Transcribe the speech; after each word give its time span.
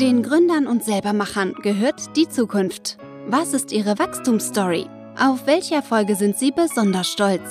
Den 0.00 0.22
Gründern 0.22 0.68
und 0.68 0.84
Selbermachern 0.84 1.54
gehört 1.60 2.16
die 2.16 2.28
Zukunft. 2.28 2.98
Was 3.26 3.52
ist 3.52 3.72
ihre 3.72 3.98
Wachstumsstory? 3.98 4.86
Auf 5.18 5.44
welche 5.46 5.74
Erfolge 5.74 6.14
sind 6.14 6.38
sie 6.38 6.52
besonders 6.52 7.08
stolz? 7.08 7.42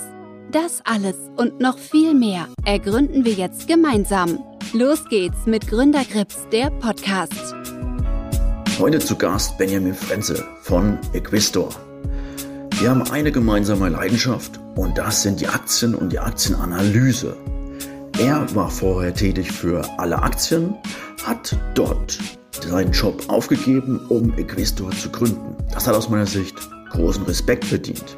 Das 0.53 0.81
alles 0.85 1.17
und 1.35 1.59
noch 1.59 1.77
viel 1.77 2.13
mehr 2.13 2.47
ergründen 2.63 3.25
wir 3.25 3.33
jetzt 3.33 3.67
gemeinsam. 3.67 4.39
Los 4.71 5.03
geht's 5.09 5.45
mit 5.45 5.67
Gründergrips, 5.67 6.47
der 6.49 6.69
Podcast. 6.69 7.53
Heute 8.79 8.99
zu 8.99 9.17
Gast 9.17 9.57
Benjamin 9.57 9.93
Frenze 9.93 10.47
von 10.61 10.97
Equistor. 11.11 11.67
Wir 12.79 12.91
haben 12.91 13.03
eine 13.11 13.33
gemeinsame 13.33 13.89
Leidenschaft 13.89 14.57
und 14.75 14.97
das 14.97 15.21
sind 15.21 15.41
die 15.41 15.49
Aktien 15.49 15.93
und 15.93 16.13
die 16.13 16.19
Aktienanalyse. 16.19 17.35
Er 18.19 18.47
war 18.55 18.71
vorher 18.71 19.13
tätig 19.13 19.51
für 19.51 19.83
alle 19.99 20.21
Aktien, 20.23 20.73
hat 21.23 21.55
dort 21.75 22.17
seinen 22.67 22.91
Job 22.91 23.23
aufgegeben, 23.27 23.99
um 24.09 24.35
Equistor 24.39 24.89
zu 24.91 25.09
gründen. 25.11 25.55
Das 25.71 25.85
hat 25.85 25.93
aus 25.93 26.09
meiner 26.09 26.25
Sicht 26.25 26.55
großen 26.89 27.23
Respekt 27.25 27.63
verdient. 27.65 28.17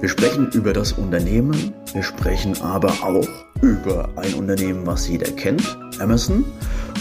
Wir 0.00 0.08
sprechen 0.08 0.50
über 0.54 0.72
das 0.72 0.90
Unternehmen, 0.92 1.72
wir 1.92 2.02
sprechen 2.02 2.60
aber 2.62 2.90
auch 3.00 3.28
über 3.62 4.08
ein 4.16 4.34
Unternehmen, 4.34 4.84
was 4.84 5.08
jeder 5.08 5.30
kennt, 5.30 5.78
Amazon, 6.00 6.44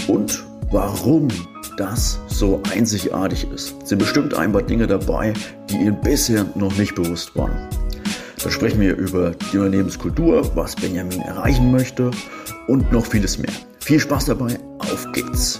und 0.08 0.44
warum 0.72 1.30
das 1.78 2.20
so 2.28 2.62
einzigartig 2.72 3.48
ist. 3.52 3.73
Es 3.81 3.90
sind 3.90 3.98
bestimmt 3.98 4.36
ein 4.36 4.52
paar 4.52 4.62
Dinge 4.64 4.86
dabei, 4.86 5.34
die 5.72 5.78
Ihnen 5.78 6.00
bisher 6.02 6.45
noch 6.54 6.76
nicht 6.78 6.94
bewusst 6.94 7.36
waren. 7.36 7.67
Da 8.44 8.52
sprechen 8.52 8.80
wir 8.80 8.96
über 8.96 9.32
die 9.32 9.58
Unternehmenskultur, 9.58 10.55
was 10.55 10.76
Benjamin 10.76 11.22
erreichen 11.22 11.72
möchte 11.72 12.12
und 12.68 12.91
noch 12.91 13.04
vieles 13.04 13.40
mehr. 13.40 13.52
Viel 13.80 14.00
Spaß 14.00 14.26
dabei, 14.26 14.59
auf 14.78 15.12
geht's! 15.14 15.59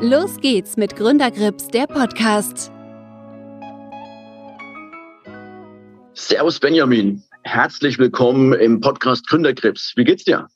Los 0.00 0.38
geht's 0.40 0.78
mit 0.78 0.96
Gründergrips, 0.96 1.68
der 1.68 1.86
Podcast. 1.86 2.72
Servus 6.14 6.58
Benjamin, 6.58 7.22
herzlich 7.42 7.98
willkommen 7.98 8.54
im 8.54 8.80
Podcast 8.80 9.28
Gründergrips. 9.28 9.92
Wie 9.96 10.04
geht's 10.04 10.24
dir? 10.24 10.48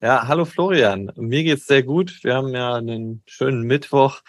Ja, 0.00 0.28
hallo 0.28 0.44
Florian. 0.44 1.10
Mir 1.16 1.42
geht's 1.42 1.66
sehr 1.66 1.82
gut. 1.82 2.20
Wir 2.22 2.34
haben 2.34 2.54
ja 2.54 2.76
einen 2.76 3.24
schönen 3.26 3.62
Mittwoch 3.62 4.20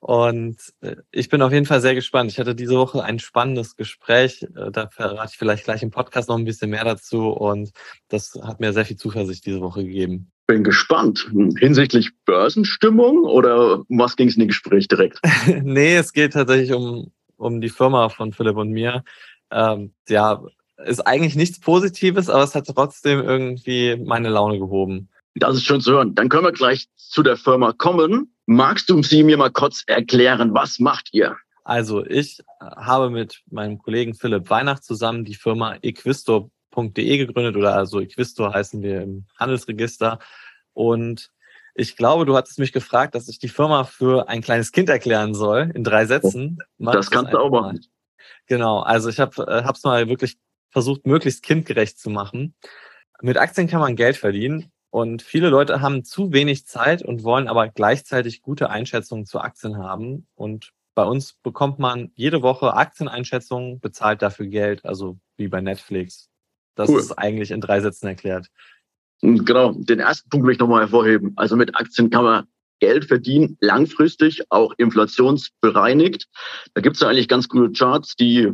und 0.00 0.56
äh, 0.80 0.96
ich 1.10 1.28
bin 1.28 1.42
auf 1.42 1.52
jeden 1.52 1.66
Fall 1.66 1.80
sehr 1.80 1.94
gespannt. 1.94 2.30
Ich 2.30 2.38
hatte 2.38 2.54
diese 2.54 2.76
Woche 2.76 3.02
ein 3.02 3.18
spannendes 3.18 3.74
Gespräch. 3.74 4.42
Äh, 4.42 4.70
da 4.70 4.88
verrate 4.88 5.30
ich 5.32 5.38
vielleicht 5.38 5.64
gleich 5.64 5.82
im 5.82 5.90
Podcast 5.90 6.28
noch 6.28 6.38
ein 6.38 6.44
bisschen 6.44 6.70
mehr 6.70 6.84
dazu. 6.84 7.28
Und 7.30 7.72
das 8.08 8.38
hat 8.42 8.60
mir 8.60 8.72
sehr 8.72 8.84
viel 8.84 8.96
Zuversicht 8.96 9.44
diese 9.44 9.60
Woche 9.60 9.84
gegeben. 9.84 10.30
Bin 10.46 10.62
gespannt. 10.62 11.28
Hinsichtlich 11.58 12.12
Börsenstimmung 12.24 13.24
oder 13.24 13.80
um 13.88 13.98
was 13.98 14.16
ging 14.16 14.28
es 14.28 14.36
in 14.36 14.40
dem 14.40 14.48
Gespräch 14.48 14.86
direkt? 14.86 15.20
nee, 15.62 15.96
es 15.96 16.12
geht 16.12 16.32
tatsächlich 16.32 16.72
um, 16.72 17.12
um 17.36 17.60
die 17.60 17.68
Firma 17.68 18.08
von 18.08 18.32
Philipp 18.32 18.56
und 18.56 18.70
mir. 18.70 19.02
Ähm, 19.50 19.94
ja, 20.08 20.42
ist 20.86 21.00
eigentlich 21.00 21.34
nichts 21.34 21.58
Positives, 21.58 22.30
aber 22.30 22.44
es 22.44 22.54
hat 22.54 22.66
trotzdem 22.66 23.20
irgendwie 23.20 23.96
meine 23.96 24.28
Laune 24.28 24.60
gehoben. 24.60 25.08
Das 25.34 25.56
ist 25.56 25.64
schön 25.64 25.80
zu 25.80 25.92
hören. 25.92 26.14
Dann 26.14 26.28
können 26.28 26.44
wir 26.44 26.52
gleich 26.52 26.88
zu 26.96 27.22
der 27.22 27.36
Firma 27.36 27.72
kommen. 27.72 28.32
Magst 28.50 28.88
du 28.88 29.02
sie 29.02 29.24
mir 29.24 29.36
mal 29.36 29.50
kurz 29.50 29.82
erklären? 29.86 30.54
Was 30.54 30.78
macht 30.78 31.10
ihr? 31.12 31.36
Also 31.64 32.02
ich 32.06 32.42
habe 32.58 33.10
mit 33.10 33.42
meinem 33.50 33.76
Kollegen 33.76 34.14
Philipp 34.14 34.48
Weihnacht 34.48 34.84
zusammen 34.84 35.26
die 35.26 35.34
Firma 35.34 35.76
equistor.de 35.82 37.18
gegründet 37.18 37.56
oder 37.56 37.74
also 37.74 38.00
Equistor 38.00 38.54
heißen 38.54 38.80
wir 38.80 39.02
im 39.02 39.26
Handelsregister. 39.38 40.18
Und 40.72 41.30
ich 41.74 41.94
glaube, 41.94 42.24
du 42.24 42.38
hattest 42.38 42.58
mich 42.58 42.72
gefragt, 42.72 43.14
dass 43.14 43.28
ich 43.28 43.38
die 43.38 43.50
Firma 43.50 43.84
für 43.84 44.30
ein 44.30 44.40
kleines 44.40 44.72
Kind 44.72 44.88
erklären 44.88 45.34
soll 45.34 45.70
in 45.74 45.84
drei 45.84 46.06
Sätzen. 46.06 46.56
Mach 46.78 46.94
das 46.94 47.10
kannst 47.10 47.34
du 47.34 47.38
auch 47.38 47.50
machen. 47.50 47.84
Genau, 48.46 48.80
also 48.80 49.10
ich 49.10 49.20
habe 49.20 49.42
es 49.44 49.84
mal 49.84 50.08
wirklich 50.08 50.38
versucht, 50.70 51.06
möglichst 51.06 51.42
kindgerecht 51.42 51.98
zu 51.98 52.08
machen. 52.08 52.54
Mit 53.20 53.36
Aktien 53.36 53.68
kann 53.68 53.80
man 53.80 53.94
Geld 53.94 54.16
verdienen 54.16 54.72
und 54.90 55.22
viele 55.22 55.50
Leute 55.50 55.80
haben 55.80 56.04
zu 56.04 56.32
wenig 56.32 56.66
Zeit 56.66 57.02
und 57.02 57.22
wollen 57.22 57.48
aber 57.48 57.68
gleichzeitig 57.68 58.42
gute 58.42 58.70
Einschätzungen 58.70 59.26
zu 59.26 59.40
Aktien 59.40 59.76
haben. 59.78 60.26
Und 60.34 60.72
bei 60.94 61.04
uns 61.04 61.34
bekommt 61.42 61.78
man 61.78 62.10
jede 62.14 62.42
Woche 62.42 62.74
Aktieneinschätzungen, 62.74 63.80
bezahlt 63.80 64.22
dafür 64.22 64.46
Geld, 64.46 64.84
also 64.84 65.18
wie 65.36 65.48
bei 65.48 65.60
Netflix. 65.60 66.30
Das 66.74 66.88
cool. 66.88 67.00
ist 67.00 67.12
eigentlich 67.12 67.50
in 67.50 67.60
drei 67.60 67.80
Sätzen 67.80 68.06
erklärt. 68.06 68.48
Genau, 69.20 69.72
den 69.72 69.98
ersten 69.98 70.30
Punkt 70.30 70.46
möchte 70.46 70.58
ich 70.58 70.60
nochmal 70.60 70.82
hervorheben. 70.82 71.32
Also 71.36 71.56
mit 71.56 71.74
Aktien 71.76 72.08
kann 72.08 72.24
man 72.24 72.46
Geld 72.80 73.04
verdienen, 73.06 73.58
langfristig, 73.60 74.42
auch 74.50 74.72
inflationsbereinigt. 74.78 76.28
Da 76.74 76.80
gibt 76.80 76.96
es 76.96 77.02
ja 77.02 77.08
eigentlich 77.08 77.28
ganz 77.28 77.48
gute 77.48 77.72
Charts, 77.72 78.14
die 78.14 78.52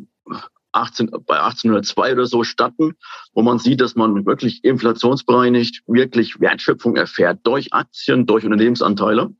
18, 0.74 1.10
bei 1.26 1.40
1802 1.40 2.12
oder 2.12 2.26
so 2.26 2.44
statten, 2.44 2.94
wo 3.32 3.42
man 3.42 3.58
sieht, 3.58 3.80
dass 3.80 3.94
man 3.94 4.26
wirklich 4.26 4.64
inflationsbereinigt 4.64 5.82
wirklich 5.86 6.40
Wertschöpfung 6.40 6.96
erfährt 6.96 7.40
durch 7.44 7.72
Aktien, 7.72 8.26
durch 8.26 8.44
Unternehmensanteile. 8.44 9.30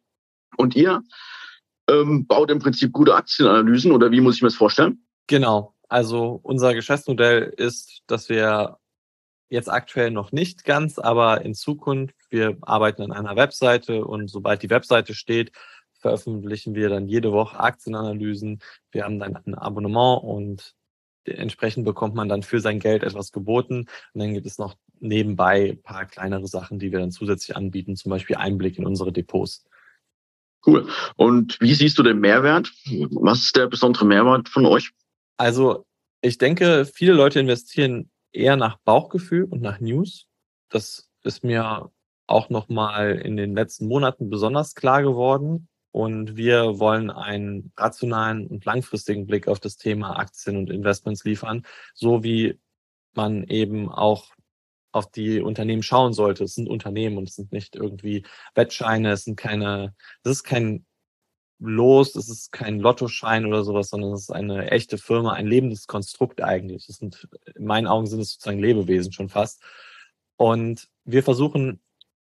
Und 0.57 0.77
ihr 0.77 1.03
ähm, 1.89 2.27
baut 2.27 2.51
im 2.51 2.61
Prinzip 2.61 2.93
gute 2.93 3.15
Aktienanalysen 3.15 3.93
oder 3.93 4.11
wie 4.11 4.21
muss 4.21 4.37
ich 4.37 4.43
mir 4.43 4.49
das 4.49 4.57
vorstellen? 4.57 5.05
Genau. 5.27 5.75
Also 5.89 6.41
unser 6.43 6.75
Geschäftsmodell 6.75 7.53
ist, 7.57 8.03
dass 8.07 8.29
wir 8.29 8.79
jetzt 9.49 9.71
aktuell 9.71 10.11
noch 10.11 10.33
nicht 10.33 10.65
ganz, 10.65 10.99
aber 10.99 11.43
in 11.43 11.55
Zukunft, 11.55 12.15
wir 12.31 12.57
arbeiten 12.63 13.03
an 13.03 13.13
einer 13.13 13.37
Webseite 13.37 14.05
und 14.05 14.29
sobald 14.29 14.63
die 14.63 14.71
Webseite 14.71 15.15
steht, 15.15 15.53
veröffentlichen 15.93 16.75
wir 16.75 16.89
dann 16.89 17.07
jede 17.09 17.33
Woche 17.33 17.59
Aktienanalysen. 17.59 18.61
Wir 18.91 19.05
haben 19.05 19.19
dann 19.19 19.37
ein 19.37 19.55
Abonnement 19.55 20.23
und 20.23 20.75
entsprechend 21.27 21.85
bekommt 21.85 22.15
man 22.15 22.29
dann 22.29 22.43
für 22.43 22.61
sein 22.61 22.79
Geld 22.79 23.03
etwas 23.03 23.33
geboten. 23.33 23.87
Und 24.13 24.21
dann 24.21 24.35
gibt 24.35 24.47
es 24.47 24.59
noch 24.59 24.77
nebenbei 25.01 25.71
ein 25.71 25.83
paar 25.83 26.07
kleinere 26.07 26.47
Sachen, 26.47 26.79
die 26.79 26.93
wir 26.93 26.99
dann 26.99 27.11
zusätzlich 27.11 27.57
anbieten, 27.57 27.97
zum 27.97 28.11
Beispiel 28.11 28.37
Einblick 28.37 28.79
in 28.79 28.87
unsere 28.87 29.13
Depots. 29.13 29.65
Cool. 30.67 30.89
Und 31.17 31.59
wie 31.61 31.75
siehst 31.75 31.99
du 31.99 32.03
den 32.03 32.21
Mehrwert? 32.21 32.73
Was 33.11 33.41
ist 33.41 33.57
der 33.57 33.67
besondere 33.67 34.07
Mehrwert 34.07 34.49
von 34.49 34.65
euch? 34.65 34.93
Also 35.37 35.85
ich 36.23 36.39
denke, 36.39 36.87
viele 36.87 37.13
Leute 37.13 37.41
investieren 37.41 38.11
eher 38.33 38.57
nach 38.57 38.79
Bauchgefühl 38.79 39.45
und 39.45 39.61
nach 39.61 39.81
News. 39.81 40.27
Das 40.71 41.11
ist 41.23 41.45
mir 41.45 41.91
auch 42.27 42.49
nochmal 42.49 43.17
in 43.17 43.37
den 43.37 43.55
letzten 43.55 43.87
Monaten 43.87 44.31
besonders 44.31 44.75
klar 44.75 45.03
geworden. 45.03 45.69
Und 45.95 46.37
wir 46.37 46.81
wollen 46.81 47.09
einen 47.09 47.73
rationalen 47.77 48.49
und 48.49 48.65
langfristigen 48.65 49.29
Blick 49.29 49.47
auf 49.47 49.61
das 49.61 49.77
Thema 49.77 50.19
Aktien 50.19 50.57
und 50.57 50.69
Investments 50.69 51.23
liefern, 51.23 51.65
so 51.95 52.25
wie 52.25 52.59
man 53.13 53.45
eben 53.45 53.89
auch 53.89 54.33
auf 54.91 55.09
die 55.13 55.41
Unternehmen 55.41 55.85
schauen 55.85 56.13
sollte. 56.13 56.43
Es 56.43 56.57
sind 56.57 56.69
Unternehmen 56.69 57.17
und 57.17 57.29
es 57.29 57.37
sind 57.37 57.53
nicht 57.53 57.77
irgendwie 57.77 58.27
Wettscheine, 58.57 59.13
es 59.13 59.23
sind 59.23 59.37
keine, 59.37 59.95
es 60.25 60.33
ist 60.33 60.43
kein 60.43 60.85
Los, 61.61 62.17
es 62.17 62.29
ist 62.29 62.51
kein 62.51 62.81
Lottoschein 62.81 63.47
oder 63.47 63.63
sowas, 63.63 63.91
sondern 63.91 64.15
es 64.15 64.23
ist 64.23 64.33
eine 64.33 64.73
echte 64.73 64.99
Firma, 64.99 65.35
ein 65.35 65.47
lebendes 65.47 65.87
Konstrukt 65.87 66.43
eigentlich. 66.43 66.89
Das 66.89 66.97
sind, 66.97 67.29
in 67.55 67.67
meinen 67.67 67.87
Augen 67.87 68.09
sind 68.09 68.19
es 68.19 68.33
sozusagen 68.33 68.59
Lebewesen 68.59 69.13
schon 69.13 69.29
fast. 69.29 69.63
Und 70.35 70.89
wir 71.05 71.23
versuchen 71.23 71.84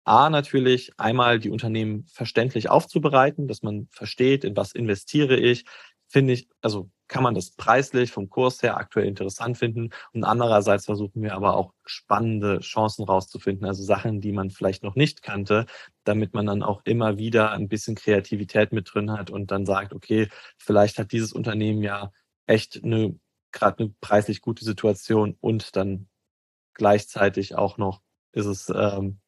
A, 0.05 0.29
natürlich 0.29 0.91
einmal 0.97 1.39
die 1.39 1.49
Unternehmen 1.49 2.05
verständlich 2.07 2.69
aufzubereiten, 2.69 3.47
dass 3.47 3.63
man 3.63 3.87
versteht, 3.91 4.43
in 4.43 4.55
was 4.55 4.73
investiere 4.73 5.35
ich. 5.35 5.65
Finde 6.07 6.33
ich, 6.33 6.47
also 6.61 6.91
kann 7.07 7.23
man 7.23 7.33
das 7.33 7.51
preislich 7.51 8.11
vom 8.11 8.29
Kurs 8.29 8.61
her 8.63 8.77
aktuell 8.77 9.07
interessant 9.07 9.57
finden. 9.57 9.89
Und 10.13 10.23
andererseits 10.23 10.85
versuchen 10.85 11.21
wir 11.21 11.33
aber 11.35 11.55
auch 11.55 11.73
spannende 11.85 12.59
Chancen 12.59 13.03
rauszufinden, 13.03 13.67
also 13.67 13.83
Sachen, 13.83 14.21
die 14.21 14.31
man 14.31 14.51
vielleicht 14.51 14.83
noch 14.83 14.95
nicht 14.95 15.21
kannte, 15.23 15.65
damit 16.03 16.33
man 16.33 16.45
dann 16.45 16.63
auch 16.63 16.81
immer 16.85 17.17
wieder 17.17 17.51
ein 17.51 17.67
bisschen 17.67 17.95
Kreativität 17.95 18.71
mit 18.71 18.93
drin 18.93 19.11
hat 19.11 19.31
und 19.31 19.51
dann 19.51 19.65
sagt, 19.65 19.93
okay, 19.93 20.29
vielleicht 20.57 20.99
hat 20.99 21.11
dieses 21.11 21.33
Unternehmen 21.33 21.81
ja 21.83 22.11
echt 22.47 22.83
eine, 22.83 23.19
gerade 23.51 23.83
eine 23.83 23.95
preislich 24.01 24.41
gute 24.41 24.65
Situation 24.65 25.35
und 25.41 25.75
dann 25.75 26.07
gleichzeitig 26.73 27.55
auch 27.55 27.77
noch 27.77 28.01
ist 28.33 28.45
es 28.45 28.69
ähm, 28.69 29.19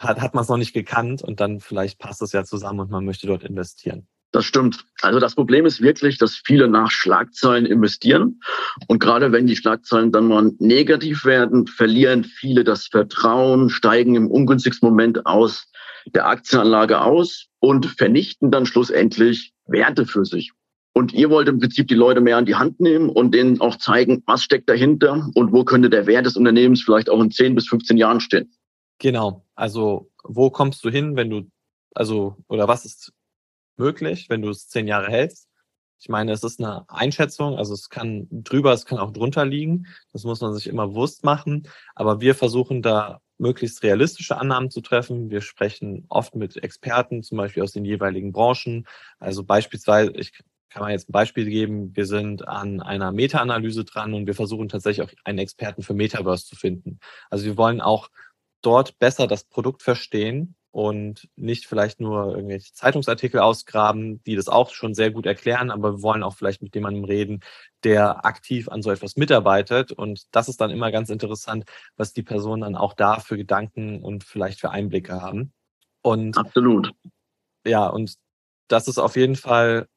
hat, 0.00 0.20
hat 0.20 0.34
man 0.34 0.42
es 0.42 0.48
noch 0.48 0.56
nicht 0.56 0.72
gekannt 0.72 1.22
und 1.22 1.40
dann 1.40 1.60
vielleicht 1.60 1.98
passt 1.98 2.22
es 2.22 2.32
ja 2.32 2.44
zusammen 2.44 2.80
und 2.80 2.90
man 2.90 3.04
möchte 3.04 3.26
dort 3.26 3.44
investieren. 3.44 4.08
Das 4.32 4.44
stimmt. 4.44 4.84
Also 5.02 5.18
das 5.18 5.34
Problem 5.34 5.66
ist 5.66 5.80
wirklich, 5.80 6.16
dass 6.16 6.40
viele 6.44 6.68
nach 6.68 6.90
Schlagzeilen 6.90 7.66
investieren. 7.66 8.40
Und 8.86 9.00
gerade 9.00 9.32
wenn 9.32 9.48
die 9.48 9.56
Schlagzeilen 9.56 10.12
dann 10.12 10.28
mal 10.28 10.52
negativ 10.58 11.24
werden, 11.24 11.66
verlieren 11.66 12.22
viele 12.24 12.62
das 12.62 12.86
Vertrauen, 12.86 13.70
steigen 13.70 14.14
im 14.14 14.30
ungünstigsten 14.30 14.88
Moment 14.88 15.26
aus 15.26 15.66
der 16.14 16.28
Aktienanlage 16.28 17.00
aus 17.00 17.46
und 17.58 17.86
vernichten 17.86 18.52
dann 18.52 18.66
schlussendlich 18.66 19.52
Werte 19.66 20.06
für 20.06 20.24
sich. 20.24 20.52
Und 20.92 21.12
ihr 21.12 21.30
wollt 21.30 21.48
im 21.48 21.58
Prinzip 21.58 21.88
die 21.88 21.94
Leute 21.94 22.20
mehr 22.20 22.36
an 22.36 22.46
die 22.46 22.56
Hand 22.56 22.80
nehmen 22.80 23.08
und 23.10 23.34
denen 23.34 23.60
auch 23.60 23.76
zeigen, 23.76 24.22
was 24.26 24.44
steckt 24.44 24.68
dahinter 24.68 25.28
und 25.34 25.52
wo 25.52 25.64
könnte 25.64 25.90
der 25.90 26.06
Wert 26.06 26.26
des 26.26 26.36
Unternehmens 26.36 26.82
vielleicht 26.82 27.10
auch 27.10 27.20
in 27.20 27.30
10 27.30 27.54
bis 27.54 27.68
15 27.68 27.96
Jahren 27.96 28.20
stehen. 28.20 28.52
Genau. 29.00 29.44
Also 29.54 30.10
wo 30.22 30.50
kommst 30.50 30.84
du 30.84 30.90
hin, 30.90 31.16
wenn 31.16 31.30
du 31.30 31.50
also, 31.94 32.36
oder 32.48 32.68
was 32.68 32.84
ist 32.84 33.12
möglich, 33.76 34.28
wenn 34.30 34.42
du 34.42 34.50
es 34.50 34.68
zehn 34.68 34.86
Jahre 34.86 35.08
hältst? 35.08 35.48
Ich 36.00 36.08
meine, 36.08 36.32
es 36.32 36.44
ist 36.44 36.60
eine 36.60 36.88
Einschätzung, 36.88 37.56
also 37.56 37.74
es 37.74 37.90
kann 37.90 38.26
drüber, 38.30 38.72
es 38.72 38.86
kann 38.86 38.98
auch 38.98 39.12
drunter 39.12 39.44
liegen. 39.44 39.86
Das 40.12 40.24
muss 40.24 40.40
man 40.40 40.54
sich 40.54 40.66
immer 40.66 40.88
bewusst 40.88 41.24
machen. 41.24 41.68
Aber 41.94 42.20
wir 42.20 42.34
versuchen 42.34 42.82
da 42.82 43.20
möglichst 43.38 43.82
realistische 43.82 44.36
Annahmen 44.38 44.70
zu 44.70 44.80
treffen. 44.82 45.30
Wir 45.30 45.40
sprechen 45.42 46.06
oft 46.08 46.34
mit 46.36 46.62
Experten, 46.62 47.22
zum 47.22 47.38
Beispiel 47.38 47.62
aus 47.62 47.72
den 47.72 47.84
jeweiligen 47.84 48.32
Branchen. 48.32 48.86
Also 49.18 49.44
beispielsweise, 49.44 50.12
ich 50.12 50.32
kann 50.70 50.82
man 50.82 50.92
jetzt 50.92 51.08
ein 51.08 51.12
Beispiel 51.12 51.46
geben, 51.46 51.94
wir 51.96 52.06
sind 52.06 52.46
an 52.46 52.80
einer 52.80 53.12
Meta-Analyse 53.12 53.84
dran 53.84 54.14
und 54.14 54.26
wir 54.26 54.34
versuchen 54.34 54.68
tatsächlich 54.68 55.06
auch 55.06 55.12
einen 55.24 55.38
Experten 55.38 55.82
für 55.82 55.94
Metaverse 55.94 56.46
zu 56.46 56.56
finden. 56.56 57.00
Also 57.30 57.44
wir 57.44 57.56
wollen 57.56 57.80
auch 57.80 58.08
dort 58.62 58.98
besser 58.98 59.26
das 59.26 59.44
Produkt 59.44 59.82
verstehen 59.82 60.54
und 60.72 61.28
nicht 61.34 61.66
vielleicht 61.66 62.00
nur 62.00 62.34
irgendwelche 62.36 62.72
Zeitungsartikel 62.72 63.40
ausgraben, 63.40 64.22
die 64.24 64.36
das 64.36 64.48
auch 64.48 64.70
schon 64.70 64.94
sehr 64.94 65.10
gut 65.10 65.26
erklären, 65.26 65.70
aber 65.70 65.94
wir 65.94 66.02
wollen 66.02 66.22
auch 66.22 66.34
vielleicht 66.36 66.62
mit 66.62 66.74
jemandem 66.74 67.04
reden, 67.04 67.40
der 67.82 68.24
aktiv 68.24 68.68
an 68.68 68.82
so 68.82 68.90
etwas 68.90 69.16
mitarbeitet. 69.16 69.90
Und 69.90 70.26
das 70.30 70.48
ist 70.48 70.60
dann 70.60 70.70
immer 70.70 70.92
ganz 70.92 71.10
interessant, 71.10 71.64
was 71.96 72.12
die 72.12 72.22
Personen 72.22 72.62
dann 72.62 72.76
auch 72.76 72.94
da 72.94 73.18
für 73.18 73.36
Gedanken 73.36 74.02
und 74.02 74.22
vielleicht 74.22 74.60
für 74.60 74.70
Einblicke 74.70 75.20
haben. 75.20 75.52
Und 76.02 76.38
absolut. 76.38 76.92
Ja, 77.66 77.88
und 77.88 78.14
das 78.68 78.86
ist 78.86 78.98
auf 78.98 79.16
jeden 79.16 79.36
Fall, 79.36 79.88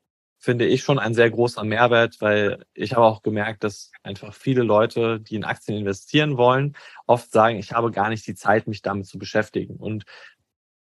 finde 0.44 0.66
ich, 0.66 0.84
schon 0.84 1.00
ein 1.00 1.14
sehr 1.14 1.30
großer 1.30 1.64
Mehrwert, 1.64 2.20
weil 2.20 2.66
ich 2.74 2.96
habe 2.96 3.06
auch 3.06 3.22
gemerkt, 3.22 3.64
dass 3.64 3.94
einfach 4.04 4.34
viele 4.34 4.62
Leute, 4.64 5.22
die 5.22 5.36
in 5.36 5.46
Aktien 5.46 5.78
investieren 5.78 6.36
wollen, 6.36 6.76
oft 7.08 7.32
sagen, 7.32 7.58
ich 7.58 7.72
habe 7.72 7.92
gar 7.92 8.10
nicht 8.10 8.28
die 8.28 8.36
Zeit, 8.36 8.68
mich 8.68 8.82
damit 8.82 9.08
zu 9.08 9.18
beschäftigen. 9.18 9.78
Und 9.78 10.04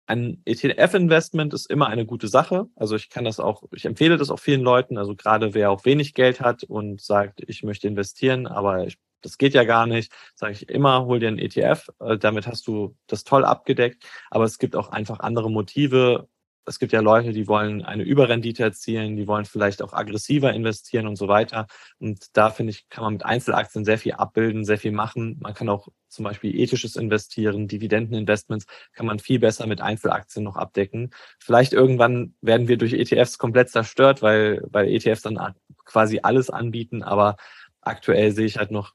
ein 0.07 0.43
ETF-Investment 0.45 1.55
ist 1.55 1.71
immer 1.71 1.87
eine 1.87 2.05
gute 2.05 2.27
Sache. 2.27 2.67
Also 2.75 2.97
ich 2.97 3.11
kann 3.11 3.25
das 3.25 3.39
auch, 3.39 3.63
ich 3.71 3.85
empfehle 3.85 4.17
das 4.17 4.31
auch 4.31 4.41
vielen 4.41 4.63
Leuten. 4.63 4.99
Also 4.99 5.15
gerade 5.15 5.55
wer 5.55 5.71
auch 5.71 5.85
wenig 5.85 6.15
Geld 6.15 6.41
hat 6.41 6.65
und 6.65 7.01
sagt, 7.01 7.41
ich 7.47 7.63
möchte 7.63 7.87
investieren, 7.87 8.49
aber 8.49 8.89
ich, 8.89 8.99
das 9.23 9.39
geht 9.39 9.55
ja 9.55 9.63
gar 9.63 9.87
nicht, 9.87 10.13
sage 10.35 10.55
ich 10.55 10.69
immer, 10.69 11.05
hol 11.07 11.21
dir 11.21 11.29
einen 11.29 11.39
ETF. 11.39 11.91
Äh, 12.01 12.19
damit 12.19 12.49
hast 12.49 12.67
du 12.67 12.97
das 13.07 13.23
toll 13.23 13.45
abgedeckt. 13.45 14.05
Aber 14.31 14.43
es 14.43 14.59
gibt 14.59 14.75
auch 14.75 14.89
einfach 14.89 15.21
andere 15.21 15.49
Motive, 15.49 16.29
es 16.67 16.79
gibt 16.79 16.93
ja 16.93 17.01
Leute, 17.01 17.33
die 17.33 17.47
wollen 17.47 17.83
eine 17.83 18.03
Überrendite 18.03 18.63
erzielen, 18.63 19.17
die 19.17 19.27
wollen 19.27 19.45
vielleicht 19.45 19.83
auch 19.83 19.93
aggressiver 19.93 20.53
investieren 20.53 21.07
und 21.07 21.17
so 21.17 21.29
weiter. 21.29 21.67
Und 21.99 22.37
da 22.37 22.51
finde 22.51 22.71
ich, 22.73 22.89
kann 22.89 23.05
man 23.05 23.15
mit 23.15 23.25
Einzelaktien 23.25 23.85
sehr 23.85 23.99
viel 23.99 24.13
abbilden, 24.13 24.65
sehr 24.65 24.79
viel 24.79 24.93
machen. 24.93 25.39
Man 25.41 25.55
kann 25.55 25.69
auch 25.69 25.89
zum 26.09 26.25
Beispiel 26.25 26.59
ethisches 26.59 26.97
Investieren, 26.97 27.69
Dividendeninvestments 27.69 28.67
kann 28.93 29.07
man 29.07 29.19
viel 29.19 29.41
besser 29.41 29.67
mit 29.67 29.81
Einzelaktien 29.81 30.45
noch 30.45 30.57
abdecken. 30.57 31.11
Vielleicht 31.39 31.73
irgendwann 31.73 32.35
werden 32.41 32.69
wir 32.69 32.79
durch 32.79 32.95
ETFs 32.95 33.39
komplett 33.39 33.71
zerstört, 33.71 34.23
weil, 34.23 34.63
weil 34.71 34.89
ETFs 34.89 35.23
dann 35.23 35.39
quasi 35.85 36.21
alles 36.23 36.51
anbieten. 36.51 37.03
Aber 37.03 37.37
aktuell 37.81 38.33
sehe 38.33 38.47
ich 38.47 38.59
halt 38.59 38.71
noch 38.71 38.95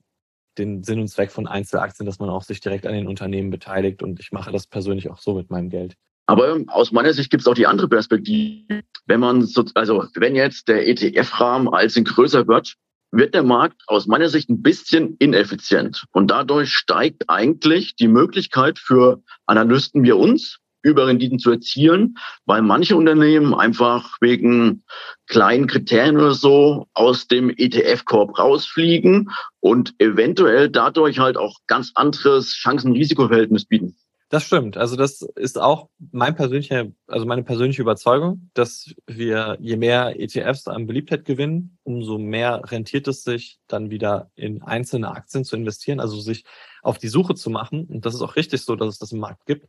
den 0.57 0.83
Sinn 0.83 0.99
und 0.99 1.07
Zweck 1.07 1.31
von 1.31 1.47
Einzelaktien, 1.47 2.05
dass 2.05 2.19
man 2.19 2.29
auch 2.29 2.43
sich 2.43 2.59
direkt 2.59 2.85
an 2.85 2.93
den 2.93 3.07
Unternehmen 3.07 3.49
beteiligt. 3.49 4.01
Und 4.01 4.19
ich 4.19 4.31
mache 4.31 4.51
das 4.51 4.67
persönlich 4.67 5.09
auch 5.09 5.19
so 5.19 5.35
mit 5.35 5.49
meinem 5.49 5.69
Geld. 5.69 5.95
Aber 6.29 6.59
aus 6.67 6.91
meiner 6.91 7.11
Sicht 7.11 7.31
gibt 7.31 7.41
es 7.41 7.47
auch 7.47 7.55
die 7.55 7.65
andere 7.65 7.87
Perspektive. 7.87 8.83
Wenn 9.07 9.19
man 9.19 9.47
so, 9.47 9.65
also 9.73 10.05
wenn 10.13 10.35
jetzt 10.35 10.67
der 10.67 10.87
ETF-Rahmen 10.87 11.67
als 11.69 11.95
größer 11.95 12.47
wird, 12.47 12.75
wird 13.11 13.33
der 13.33 13.41
Markt 13.41 13.81
aus 13.87 14.05
meiner 14.05 14.29
Sicht 14.29 14.47
ein 14.47 14.61
bisschen 14.61 15.15
ineffizient. 15.17 16.05
Und 16.11 16.29
dadurch 16.29 16.71
steigt 16.71 17.31
eigentlich 17.31 17.95
die 17.95 18.07
Möglichkeit 18.07 18.77
für 18.77 19.23
Analysten 19.47 20.03
wie 20.03 20.11
uns, 20.11 20.59
Überrenditen 20.83 21.39
zu 21.39 21.49
erzielen, 21.49 22.15
weil 22.45 22.61
manche 22.61 22.95
Unternehmen 22.95 23.55
einfach 23.55 24.15
wegen 24.21 24.83
kleinen 25.25 25.65
Kriterien 25.65 26.17
oder 26.17 26.35
so 26.35 26.85
aus 26.93 27.27
dem 27.27 27.49
ETF-Korb 27.49 28.37
rausfliegen 28.37 29.31
und 29.61 29.95
eventuell 29.97 30.69
dadurch 30.69 31.17
halt 31.17 31.37
auch 31.37 31.57
ganz 31.65 31.91
anderes 31.95 32.53
Chancen-Risikoverhältnis 32.53 33.65
bieten. 33.65 33.95
Das 34.29 34.43
stimmt. 34.43 34.77
Also 34.77 34.95
das 34.95 35.21
ist 35.21 35.59
auch 35.59 35.89
mein 36.11 36.35
persönlicher, 36.35 36.85
also 37.07 37.25
meine 37.25 37.43
persönliche 37.43 37.81
Überzeugung, 37.81 38.51
dass 38.53 38.93
wir, 39.07 39.57
je 39.59 39.75
mehr 39.75 40.19
ETFs 40.19 40.67
an 40.67 40.85
Beliebtheit 40.85 41.25
gewinnen, 41.25 41.79
umso 41.81 42.19
mehr 42.19 42.61
rentiert 42.65 43.07
es 43.07 43.23
sich, 43.23 43.59
dann 43.67 43.89
wieder 43.89 44.29
in 44.35 44.61
einzelne 44.61 45.09
Aktien 45.09 45.45
zu 45.45 45.55
investieren, 45.55 45.99
also 45.99 46.19
sich 46.19 46.45
auf 46.83 46.99
die 46.99 47.07
Suche 47.07 47.33
zu 47.33 47.49
machen. 47.49 47.85
Und 47.85 48.05
das 48.05 48.13
ist 48.13 48.21
auch 48.21 48.35
richtig 48.35 48.61
so, 48.61 48.75
dass 48.75 48.89
es 48.89 48.99
das 48.99 49.11
im 49.11 49.19
Markt 49.19 49.47
gibt. 49.47 49.65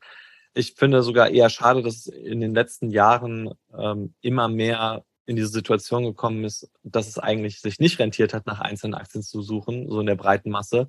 Ich 0.52 0.74
finde 0.74 1.02
sogar 1.02 1.30
eher 1.30 1.48
schade, 1.48 1.82
dass 1.82 1.94
es 1.94 2.06
in 2.08 2.40
den 2.40 2.54
letzten 2.54 2.90
Jahren 2.90 3.54
ähm, 3.74 4.14
immer 4.20 4.48
mehr 4.48 5.04
in 5.24 5.36
diese 5.36 5.48
Situation 5.48 6.04
gekommen 6.04 6.44
ist, 6.44 6.70
dass 6.82 7.08
es 7.08 7.18
eigentlich 7.18 7.60
sich 7.60 7.78
nicht 7.78 7.98
rentiert 7.98 8.34
hat, 8.34 8.46
nach 8.46 8.60
einzelnen 8.60 8.94
Aktien 8.94 9.22
zu 9.22 9.40
suchen, 9.40 9.88
so 9.88 10.00
in 10.00 10.06
der 10.06 10.16
breiten 10.16 10.50
Masse, 10.50 10.88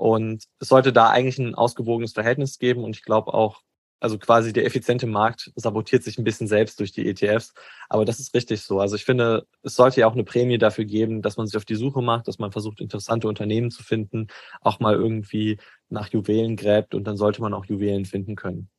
und 0.00 0.44
es 0.60 0.68
sollte 0.68 0.94
da 0.94 1.10
eigentlich 1.10 1.38
ein 1.38 1.54
ausgewogenes 1.54 2.14
Verhältnis 2.14 2.58
geben. 2.58 2.84
Und 2.84 2.96
ich 2.96 3.02
glaube 3.02 3.34
auch, 3.34 3.60
also 4.00 4.16
quasi 4.16 4.50
der 4.50 4.64
effiziente 4.64 5.06
Markt 5.06 5.52
sabotiert 5.56 6.04
sich 6.04 6.16
ein 6.16 6.24
bisschen 6.24 6.46
selbst 6.46 6.80
durch 6.80 6.90
die 6.90 7.06
ETFs. 7.06 7.52
Aber 7.90 8.06
das 8.06 8.18
ist 8.18 8.32
richtig 8.32 8.62
so. 8.62 8.80
Also 8.80 8.96
ich 8.96 9.04
finde, 9.04 9.46
es 9.62 9.74
sollte 9.74 10.00
ja 10.00 10.06
auch 10.06 10.14
eine 10.14 10.24
Prämie 10.24 10.56
dafür 10.56 10.86
geben, 10.86 11.20
dass 11.20 11.36
man 11.36 11.46
sich 11.46 11.54
auf 11.58 11.66
die 11.66 11.74
Suche 11.74 12.00
macht, 12.00 12.28
dass 12.28 12.38
man 12.38 12.50
versucht, 12.50 12.80
interessante 12.80 13.28
Unternehmen 13.28 13.70
zu 13.70 13.82
finden, 13.82 14.28
auch 14.62 14.80
mal 14.80 14.94
irgendwie 14.94 15.58
nach 15.90 16.08
Juwelen 16.08 16.56
gräbt 16.56 16.94
und 16.94 17.04
dann 17.04 17.18
sollte 17.18 17.42
man 17.42 17.52
auch 17.52 17.66
Juwelen 17.66 18.06
finden 18.06 18.36
können. 18.36 18.70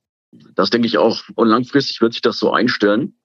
Das 0.55 0.71
denke 0.71 0.87
ich 0.87 0.97
auch. 0.97 1.21
Und 1.35 1.49
langfristig 1.49 2.01
wird 2.01 2.13
sich 2.13 2.23
das 2.23 2.39
so 2.39 2.51
einstellen. 2.51 3.15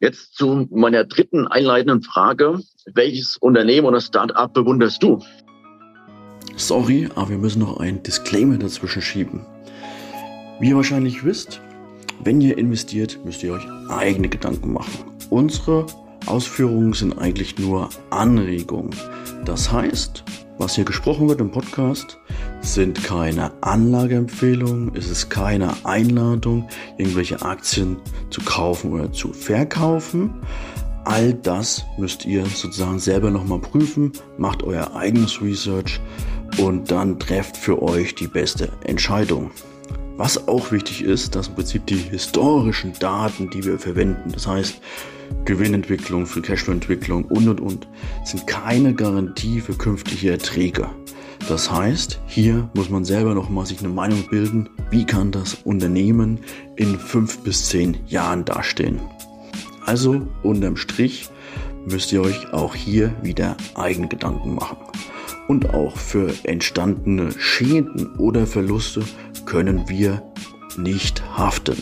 Jetzt 0.00 0.34
zu 0.34 0.66
meiner 0.70 1.04
dritten 1.04 1.46
einleitenden 1.46 2.00
Frage. 2.00 2.58
Welches 2.86 3.36
Unternehmen 3.36 3.86
oder 3.86 4.00
Start-up 4.00 4.54
bewunderst 4.54 5.02
du? 5.02 5.22
Sorry, 6.56 7.08
aber 7.14 7.30
wir 7.30 7.38
müssen 7.38 7.60
noch 7.60 7.78
ein 7.78 8.02
Disclaimer 8.02 8.58
dazwischen 8.58 9.02
schieben. 9.02 9.46
Wie 10.60 10.68
ihr 10.68 10.76
wahrscheinlich 10.76 11.24
wisst, 11.24 11.60
wenn 12.22 12.40
ihr 12.40 12.56
investiert, 12.56 13.18
müsst 13.24 13.42
ihr 13.42 13.54
euch 13.54 13.66
eigene 13.88 14.28
Gedanken 14.28 14.72
machen. 14.72 15.04
Unsere 15.30 15.86
Ausführungen 16.26 16.92
sind 16.92 17.18
eigentlich 17.18 17.58
nur 17.58 17.88
Anregungen. 18.10 18.94
Das 19.44 19.72
heißt, 19.72 20.22
was 20.58 20.76
hier 20.76 20.84
gesprochen 20.84 21.28
wird 21.28 21.40
im 21.40 21.50
Podcast, 21.50 22.18
sind 22.60 23.02
keine 23.02 23.50
Anlageempfehlungen, 23.62 24.94
es 24.94 25.10
ist 25.10 25.30
keine 25.30 25.74
Einladung, 25.84 26.68
irgendwelche 26.98 27.42
Aktien 27.42 27.96
zu 28.30 28.40
kaufen 28.42 28.92
oder 28.92 29.10
zu 29.10 29.32
verkaufen. 29.32 30.34
All 31.04 31.34
das 31.34 31.84
müsst 31.98 32.24
ihr 32.24 32.46
sozusagen 32.46 33.00
selber 33.00 33.30
nochmal 33.30 33.58
prüfen, 33.58 34.12
macht 34.38 34.62
euer 34.62 34.94
eigenes 34.94 35.42
Research 35.42 36.00
und 36.58 36.90
dann 36.90 37.18
trefft 37.18 37.56
für 37.56 37.82
euch 37.82 38.14
die 38.14 38.26
beste 38.26 38.70
Entscheidung. 38.84 39.50
Was 40.16 40.46
auch 40.46 40.72
wichtig 40.72 41.02
ist, 41.02 41.34
dass 41.34 41.48
im 41.48 41.54
Prinzip 41.54 41.86
die 41.86 41.96
historischen 41.96 42.92
Daten, 42.98 43.50
die 43.50 43.64
wir 43.64 43.78
verwenden, 43.78 44.30
das 44.32 44.46
heißt 44.46 44.80
Gewinnentwicklung, 45.46 46.26
Free 46.26 46.42
Cashflow-Entwicklung 46.42 47.24
und 47.24 47.48
und 47.48 47.60
und, 47.60 47.88
sind 48.24 48.46
keine 48.46 48.94
Garantie 48.94 49.60
für 49.60 49.74
künftige 49.74 50.30
Erträge. 50.30 50.90
Das 51.48 51.70
heißt, 51.70 52.20
hier 52.26 52.68
muss 52.74 52.90
man 52.90 53.04
selber 53.04 53.34
noch 53.34 53.48
mal 53.48 53.66
sich 53.66 53.80
eine 53.80 53.88
Meinung 53.88 54.28
bilden, 54.28 54.68
wie 54.90 55.04
kann 55.04 55.32
das 55.32 55.54
Unternehmen 55.64 56.38
in 56.76 56.98
fünf 56.98 57.38
bis 57.38 57.68
zehn 57.68 57.96
Jahren 58.06 58.44
dastehen. 58.44 59.00
Also 59.84 60.22
unterm 60.42 60.76
Strich 60.76 61.28
müsst 61.86 62.12
ihr 62.12 62.22
euch 62.22 62.52
auch 62.52 62.74
hier 62.74 63.12
wieder 63.22 63.56
eigene 63.74 64.06
Gedanken 64.06 64.54
machen 64.54 64.76
und 65.48 65.74
auch 65.74 65.96
für 65.96 66.32
entstandene 66.44 67.32
Schäden 67.32 68.14
oder 68.16 68.46
Verluste 68.46 69.02
können 69.44 69.88
wir 69.88 70.22
nicht 70.76 71.22
haften. 71.36 71.76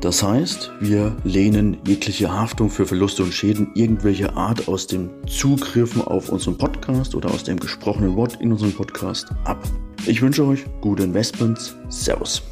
Das 0.00 0.22
heißt, 0.22 0.72
wir 0.80 1.16
lehnen 1.24 1.78
jegliche 1.86 2.32
Haftung 2.32 2.70
für 2.70 2.86
Verluste 2.86 3.22
und 3.22 3.32
Schäden 3.32 3.70
irgendwelcher 3.74 4.36
Art 4.36 4.68
aus 4.68 4.86
dem 4.86 5.10
Zugriffen 5.26 6.02
auf 6.02 6.28
unseren 6.28 6.56
Podcast 6.56 7.14
oder 7.14 7.30
aus 7.30 7.44
dem 7.44 7.58
gesprochenen 7.58 8.14
Wort 8.14 8.40
in 8.40 8.52
unserem 8.52 8.72
Podcast 8.72 9.28
ab. 9.44 9.62
Ich 10.06 10.22
wünsche 10.22 10.44
euch 10.44 10.64
gute 10.80 11.02
Investments. 11.02 11.76
Servus. 11.88 12.42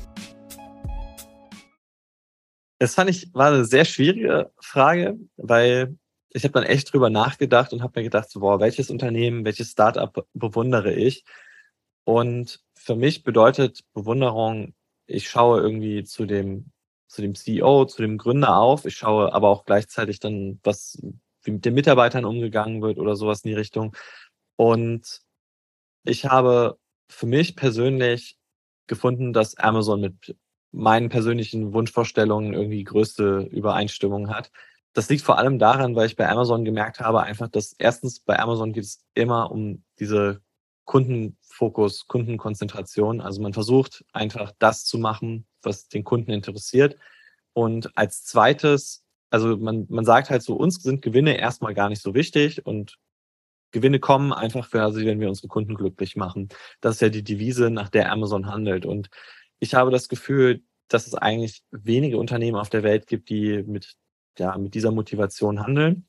Das 2.81 2.95
fand 2.95 3.11
ich, 3.11 3.33
war 3.33 3.53
eine 3.53 3.65
sehr 3.65 3.85
schwierige 3.85 4.51
Frage, 4.61 5.17
weil 5.37 5.97
ich 6.35 6.45
habe 6.45 6.53
dann 6.53 6.65
echt 6.65 6.93
drüber 6.93 7.11
nachgedacht 7.11 7.73
und 7.73 7.83
habe 7.83 8.01
mir 8.01 8.05
gedacht, 8.05 8.29
so, 8.29 8.41
boah, 8.41 8.59
welches 8.61 8.91
Unternehmen, 8.91 9.45
welches 9.45 9.71
Startup 9.71 10.27
bewundere 10.35 10.93
ich? 10.93 11.25
Und 12.05 12.61
für 12.75 12.97
mich 12.97 13.23
bedeutet 13.23 13.85
Bewunderung, 13.95 14.75
ich 15.07 15.29
schaue 15.31 15.61
irgendwie 15.61 16.03
zu 16.05 16.27
dem, 16.27 16.73
zu 17.07 17.23
dem 17.23 17.37
CEO, 17.37 17.85
zu 17.87 18.03
dem 18.03 18.19
Gründer 18.19 18.57
auf. 18.57 18.85
Ich 18.85 18.97
schaue 18.97 19.33
aber 19.33 19.49
auch 19.49 19.65
gleichzeitig 19.65 20.19
dann, 20.19 20.61
was, 20.65 21.01
wie 21.43 21.53
mit 21.53 21.65
den 21.65 21.75
Mitarbeitern 21.75 22.25
umgegangen 22.25 22.83
wird 22.83 22.99
oder 22.99 23.15
sowas 23.15 23.43
in 23.45 23.51
die 23.51 23.57
Richtung. 23.57 23.97
Und 24.57 25.21
ich 26.05 26.27
habe 26.27 26.79
für 27.09 27.27
mich 27.27 27.55
persönlich 27.55 28.37
gefunden, 28.89 29.33
dass 29.33 29.57
Amazon 29.57 30.01
mit 30.01 30.37
meinen 30.73 31.11
persönlichen 31.11 31.73
Wunschvorstellungen 31.73 32.55
irgendwie 32.55 32.83
größte 32.83 33.49
Übereinstimmung 33.53 34.31
hat. 34.31 34.51
Das 34.95 35.09
liegt 35.09 35.23
vor 35.23 35.39
allem 35.39 35.59
daran, 35.59 35.97
weil 35.97 36.07
ich 36.07 36.17
bei 36.17 36.29
Amazon 36.29 36.65
gemerkt 36.65 37.01
habe, 37.01 37.23
einfach, 37.23 37.49
dass 37.49 37.75
erstens 37.79 38.21
bei 38.21 38.39
Amazon 38.39 38.73
geht 38.73 38.85
es 38.85 39.05
immer 39.15 39.51
um 39.51 39.85
diese 39.99 40.41
Kundenfokus, 40.85 42.07
Kundenkonzentration. 42.07 43.21
Also 43.21 43.43
man 43.43 43.53
versucht 43.53 44.05
einfach 44.13 44.53
das 44.59 44.85
zu 44.85 44.99
machen, 44.99 45.47
was 45.63 45.89
den 45.89 46.05
Kunden 46.05 46.31
interessiert. 46.31 46.97
Und 47.53 47.97
als 47.97 48.25
zweites, 48.25 49.05
also 49.31 49.57
man, 49.57 49.87
man 49.89 50.05
sagt 50.05 50.31
halt 50.31 50.43
so, 50.43 50.55
uns 50.55 50.83
sind 50.83 51.03
Gewinne 51.03 51.39
erstmal 51.39 51.75
gar 51.75 51.89
nicht 51.89 52.03
so 52.03 52.15
wichtig 52.15 52.65
und 52.65 52.97
Gewinne 53.73 53.99
kommen 53.99 54.33
einfach, 54.33 54.73
also 54.73 55.01
wenn 55.01 55.19
wir 55.19 55.29
unsere 55.29 55.49
Kunden 55.49 55.75
glücklich 55.75 56.15
machen. 56.15 56.49
Das 56.81 56.97
ist 56.97 57.01
ja 57.01 57.09
die 57.09 57.25
Devise, 57.25 57.71
nach 57.71 57.89
der 57.89 58.13
Amazon 58.13 58.47
handelt. 58.47 58.87
Und 58.87 59.11
ich 59.59 59.75
habe 59.75 59.91
das 59.91 60.09
Gefühl, 60.09 60.63
dass 60.87 61.09
es 61.09 61.15
eigentlich 61.15 61.65
wenige 61.73 62.19
Unternehmen 62.19 62.57
auf 62.57 62.71
der 62.71 62.85
Welt 62.85 63.09
gibt, 63.09 63.31
die 63.31 63.65
mit, 63.65 63.97
ja, 64.39 64.57
mit 64.59 64.75
dieser 64.75 64.91
Motivation 64.91 65.61
handeln. 65.61 66.07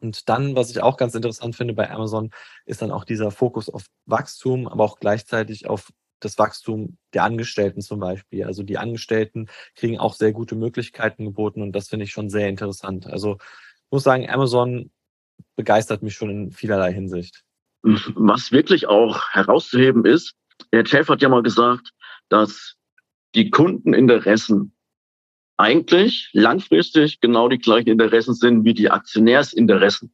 Und 0.00 0.28
dann, 0.28 0.54
was 0.54 0.70
ich 0.70 0.82
auch 0.82 0.96
ganz 0.96 1.14
interessant 1.14 1.56
finde 1.56 1.74
bei 1.74 1.90
Amazon, 1.90 2.30
ist 2.66 2.82
dann 2.82 2.90
auch 2.90 3.04
dieser 3.04 3.30
Fokus 3.30 3.70
auf 3.70 3.86
Wachstum, 4.06 4.68
aber 4.68 4.84
auch 4.84 4.98
gleichzeitig 4.98 5.66
auf 5.66 5.92
das 6.20 6.38
Wachstum 6.38 6.98
der 7.12 7.24
Angestellten 7.24 7.80
zum 7.80 8.00
Beispiel. 8.00 8.44
Also 8.44 8.62
die 8.62 8.78
Angestellten 8.78 9.48
kriegen 9.74 9.98
auch 9.98 10.14
sehr 10.14 10.32
gute 10.32 10.56
Möglichkeiten 10.56 11.24
geboten 11.24 11.62
und 11.62 11.72
das 11.72 11.88
finde 11.88 12.04
ich 12.04 12.12
schon 12.12 12.30
sehr 12.30 12.48
interessant. 12.48 13.06
Also 13.06 13.38
muss 13.90 14.02
sagen, 14.02 14.28
Amazon 14.28 14.90
begeistert 15.56 16.02
mich 16.02 16.14
schon 16.14 16.30
in 16.30 16.52
vielerlei 16.52 16.92
Hinsicht. 16.92 17.44
Was 17.82 18.50
wirklich 18.50 18.88
auch 18.88 19.30
herauszuheben 19.30 20.04
ist, 20.04 20.34
der 20.72 20.84
Chef 20.84 21.08
hat 21.08 21.22
ja 21.22 21.28
mal 21.28 21.42
gesagt, 21.42 21.92
dass 22.28 22.76
die 23.34 23.50
Kundeninteressen 23.50 24.74
eigentlich 25.56 26.30
langfristig 26.32 27.20
genau 27.20 27.48
die 27.48 27.58
gleichen 27.58 27.90
Interessen 27.90 28.34
sind 28.34 28.64
wie 28.64 28.74
die 28.74 28.90
Aktionärsinteressen. 28.90 30.12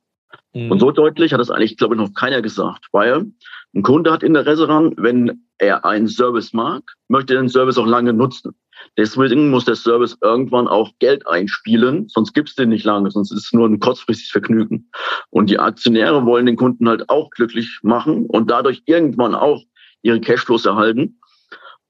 Mhm. 0.55 0.71
Und 0.71 0.81
so 0.81 0.91
deutlich 0.91 1.33
hat 1.33 1.41
das 1.41 1.51
eigentlich, 1.51 1.77
glaube 1.77 1.95
ich, 1.95 2.01
noch 2.01 2.15
keiner 2.15 2.43
gesagt, 2.43 2.87
weil 2.93 3.27
ein 3.75 3.83
Kunde 3.83 4.13
hat 4.13 4.23
Interesse 4.23 4.67
daran, 4.67 4.95
wenn 4.97 5.45
er 5.59 5.85
einen 5.85 6.09
Service 6.09 6.53
mag, 6.53 6.83
möchte 7.09 7.35
er 7.35 7.41
den 7.41 7.49
Service 7.49 7.79
auch 7.79 7.87
lange 7.87 8.13
nutzen. 8.13 8.55
Deswegen 8.97 9.51
muss 9.51 9.67
der 9.67 9.77
Service 9.77 10.17
irgendwann 10.23 10.67
auch 10.67 10.91
Geld 10.99 11.27
einspielen, 11.29 12.09
sonst 12.09 12.33
gibt's 12.33 12.55
den 12.55 12.71
nicht 12.71 12.85
lange, 12.85 13.11
sonst 13.11 13.31
ist 13.31 13.45
es 13.45 13.53
nur 13.53 13.69
ein 13.69 13.79
kurzfristiges 13.79 14.31
Vergnügen. 14.31 14.91
Und 15.29 15.51
die 15.51 15.59
Aktionäre 15.59 16.25
wollen 16.25 16.47
den 16.47 16.57
Kunden 16.57 16.89
halt 16.89 17.09
auch 17.11 17.31
glücklich 17.31 17.81
machen 17.83 18.27
und 18.27 18.51
dadurch 18.51 18.83
irgendwann 18.87 19.35
auch 19.35 19.63
ihre 20.03 20.21
Cashflows 20.21 20.65
erhalten. 20.65 21.21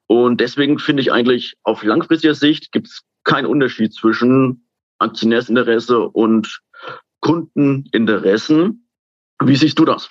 Und 0.09 0.41
deswegen 0.41 0.81
finde 0.81 1.03
ich 1.03 1.13
eigentlich 1.13 1.57
auf 1.63 1.85
langfristiger 1.85 2.35
Sicht 2.35 2.73
gibt's 2.73 3.05
keinen 3.25 3.47
Unterschied 3.47 3.95
zwischen 3.95 4.67
Aktionärsinteresse 4.99 6.01
und 6.09 6.63
Kundeninteressen. 7.21 8.89
Wie 9.43 9.57
siehst 9.57 9.79
du 9.79 9.85
das? 9.85 10.11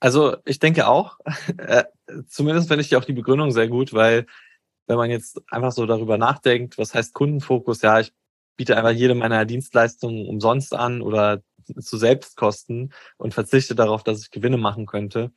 Also 0.00 0.36
ich 0.44 0.58
denke 0.58 0.86
auch, 0.86 1.18
äh, 1.56 1.84
zumindest 2.28 2.68
finde 2.68 2.82
ich 2.82 2.96
auch 2.96 3.04
die 3.04 3.12
Begründung 3.12 3.50
sehr 3.50 3.68
gut, 3.68 3.92
weil 3.92 4.26
wenn 4.86 4.96
man 4.96 5.10
jetzt 5.10 5.40
einfach 5.50 5.72
so 5.72 5.86
darüber 5.86 6.18
nachdenkt, 6.18 6.76
was 6.78 6.94
heißt 6.94 7.14
Kundenfokus, 7.14 7.82
ja, 7.82 8.00
ich 8.00 8.12
biete 8.56 8.76
einfach 8.76 8.90
jede 8.90 9.14
meiner 9.14 9.44
Dienstleistungen 9.44 10.26
umsonst 10.26 10.74
an 10.74 11.00
oder 11.00 11.42
zu 11.80 11.96
Selbstkosten 11.96 12.92
und 13.16 13.34
verzichte 13.34 13.74
darauf, 13.74 14.04
dass 14.04 14.20
ich 14.20 14.30
Gewinne 14.30 14.58
machen 14.58 14.86
könnte. 14.86 15.32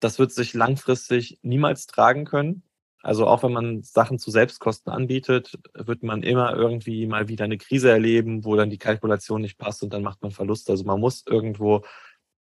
Das 0.00 0.18
wird 0.18 0.32
sich 0.32 0.54
langfristig 0.54 1.38
niemals 1.42 1.86
tragen 1.86 2.24
können. 2.24 2.62
Also 3.02 3.26
auch 3.26 3.42
wenn 3.42 3.52
man 3.52 3.82
Sachen 3.82 4.18
zu 4.18 4.30
Selbstkosten 4.30 4.92
anbietet, 4.92 5.58
wird 5.74 6.02
man 6.02 6.22
immer 6.22 6.54
irgendwie 6.54 7.06
mal 7.06 7.28
wieder 7.28 7.44
eine 7.44 7.58
Krise 7.58 7.90
erleben, 7.90 8.44
wo 8.44 8.56
dann 8.56 8.70
die 8.70 8.78
Kalkulation 8.78 9.40
nicht 9.40 9.58
passt 9.58 9.82
und 9.82 9.92
dann 9.92 10.02
macht 10.02 10.22
man 10.22 10.32
Verlust. 10.32 10.68
Also 10.68 10.84
man 10.84 11.00
muss 11.00 11.24
irgendwo 11.26 11.82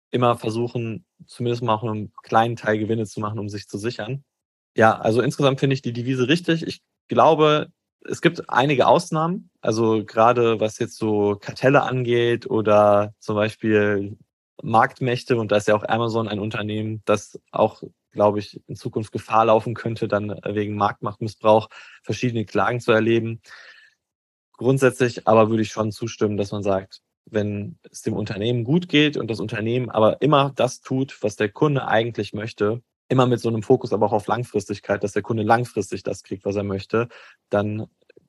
immer 0.09 0.37
versuchen, 0.37 1.05
zumindest 1.27 1.63
mal 1.63 1.75
auch 1.75 1.83
einen 1.83 2.11
kleinen 2.23 2.55
Teil 2.55 2.79
Gewinne 2.79 3.05
zu 3.05 3.19
machen, 3.19 3.39
um 3.39 3.49
sich 3.49 3.67
zu 3.67 3.77
sichern. 3.77 4.23
Ja, 4.75 4.97
also 4.97 5.21
insgesamt 5.21 5.59
finde 5.59 5.75
ich 5.75 5.81
die 5.81 5.93
Devise 5.93 6.27
richtig. 6.27 6.65
Ich 6.65 6.81
glaube, 7.07 7.67
es 8.05 8.21
gibt 8.21 8.49
einige 8.49 8.87
Ausnahmen. 8.87 9.49
Also 9.61 10.05
gerade 10.05 10.59
was 10.59 10.79
jetzt 10.79 10.97
so 10.97 11.35
Kartelle 11.35 11.83
angeht 11.83 12.49
oder 12.49 13.13
zum 13.19 13.35
Beispiel 13.35 14.17
Marktmächte 14.63 15.37
und 15.37 15.51
da 15.51 15.57
ist 15.57 15.67
ja 15.67 15.75
auch 15.75 15.87
Amazon 15.87 16.27
ein 16.27 16.39
Unternehmen, 16.39 17.01
das 17.05 17.39
auch 17.51 17.83
glaube 18.17 18.39
ich, 18.39 18.59
in 18.65 18.75
Zukunft 18.75 19.11
Gefahr 19.11 19.45
laufen 19.45 19.75
könnte, 19.75 20.07
dann 20.07 20.31
äh, 20.31 20.55
wegen 20.55 20.75
Marktmachtmissbrauch 20.75 21.69
verschiedene 22.01 22.45
Klagen 22.45 22.79
zu 22.79 22.91
erleben. 22.91 23.41
Grundsätzlich 24.53 25.27
aber 25.27 25.51
würde 25.51 25.61
ich 25.61 25.69
schon 25.69 25.91
zustimmen, 25.91 26.35
dass 26.35 26.51
man 26.51 26.63
sagt, 26.63 27.01
wenn 27.25 27.77
es 27.91 28.01
dem 28.01 28.15
Unternehmen 28.15 28.63
gut 28.63 28.89
geht 28.89 29.17
und 29.17 29.29
das 29.29 29.39
Unternehmen 29.39 29.91
aber 29.91 30.19
immer 30.23 30.51
das 30.55 30.81
tut, 30.81 31.21
was 31.21 31.35
der 31.35 31.49
Kunde 31.49 31.87
eigentlich 31.87 32.33
möchte, 32.33 32.81
immer 33.07 33.27
mit 33.27 33.39
so 33.39 33.49
einem 33.49 33.61
Fokus 33.61 33.93
aber 33.93 34.07
auch 34.07 34.13
auf 34.13 34.25
Langfristigkeit, 34.25 35.03
dass 35.03 35.11
der 35.11 35.21
Kunde 35.21 35.43
langfristig 35.43 36.01
das 36.01 36.23
kriegt, 36.23 36.43
was 36.43 36.55
er 36.55 36.63
möchte, 36.63 37.07
dann 37.49 37.85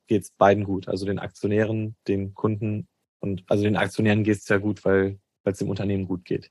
geht 0.07 0.25
es 0.25 0.30
beiden 0.33 0.64
gut. 0.64 0.87
Also 0.87 1.07
den 1.07 1.18
Aktionären, 1.18 1.97
den 2.09 2.35
Kunden 2.35 2.88
und 3.21 3.42
also 3.47 3.64
den 3.64 3.76
Aktionären 3.76 4.23
geht 4.23 4.37
es 4.37 4.49
ja 4.49 4.59
gut, 4.59 4.85
weil 4.85 5.18
es 5.45 5.59
dem 5.59 5.71
Unternehmen 5.71 6.07
gut 6.07 6.26
geht. 6.26 6.50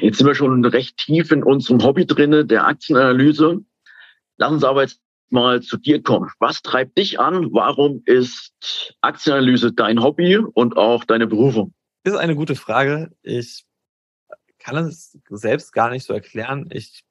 Jetzt 0.00 0.18
sind 0.18 0.26
wir 0.26 0.34
schon 0.34 0.64
recht 0.64 0.96
tief 0.96 1.32
in 1.32 1.42
unserem 1.42 1.82
Hobby 1.82 2.06
drinne, 2.06 2.44
der 2.44 2.66
Aktienanalyse. 2.66 3.60
Lass 4.38 4.52
uns 4.52 4.64
aber 4.64 4.82
jetzt 4.82 5.00
mal 5.28 5.62
zu 5.62 5.76
dir 5.76 6.02
kommen. 6.02 6.30
Was 6.38 6.62
treibt 6.62 6.98
dich 6.98 7.18
an? 7.18 7.52
Warum 7.52 8.02
ist 8.06 8.52
Aktienanalyse 9.00 9.72
dein 9.72 10.02
Hobby 10.02 10.36
und 10.36 10.76
auch 10.76 11.04
deine 11.04 11.26
Berufung? 11.26 11.74
Das 12.04 12.14
ist 12.14 12.20
eine 12.20 12.36
gute 12.36 12.54
Frage. 12.54 13.10
Ich 13.22 13.64
kann 14.58 14.76
es 14.76 15.18
selbst 15.30 15.72
gar 15.72 15.90
nicht 15.90 16.04
so 16.04 16.12
erklären. 16.12 16.68
Ich 16.72 17.04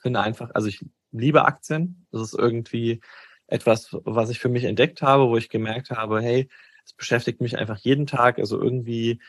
finde 0.00 0.20
einfach, 0.20 0.50
also 0.54 0.68
ich 0.68 0.84
liebe 1.12 1.44
Aktien. 1.44 2.06
Das 2.12 2.22
ist 2.22 2.34
irgendwie 2.34 3.00
etwas, 3.46 3.88
was 4.04 4.30
ich 4.30 4.38
für 4.38 4.48
mich 4.48 4.64
entdeckt 4.64 5.02
habe, 5.02 5.28
wo 5.28 5.36
ich 5.36 5.48
gemerkt 5.48 5.90
habe, 5.90 6.20
hey, 6.20 6.48
es 6.84 6.92
beschäftigt 6.92 7.40
mich 7.40 7.58
einfach 7.58 7.78
jeden 7.78 8.06
Tag. 8.06 8.38
Also 8.38 8.60
irgendwie 8.60 9.20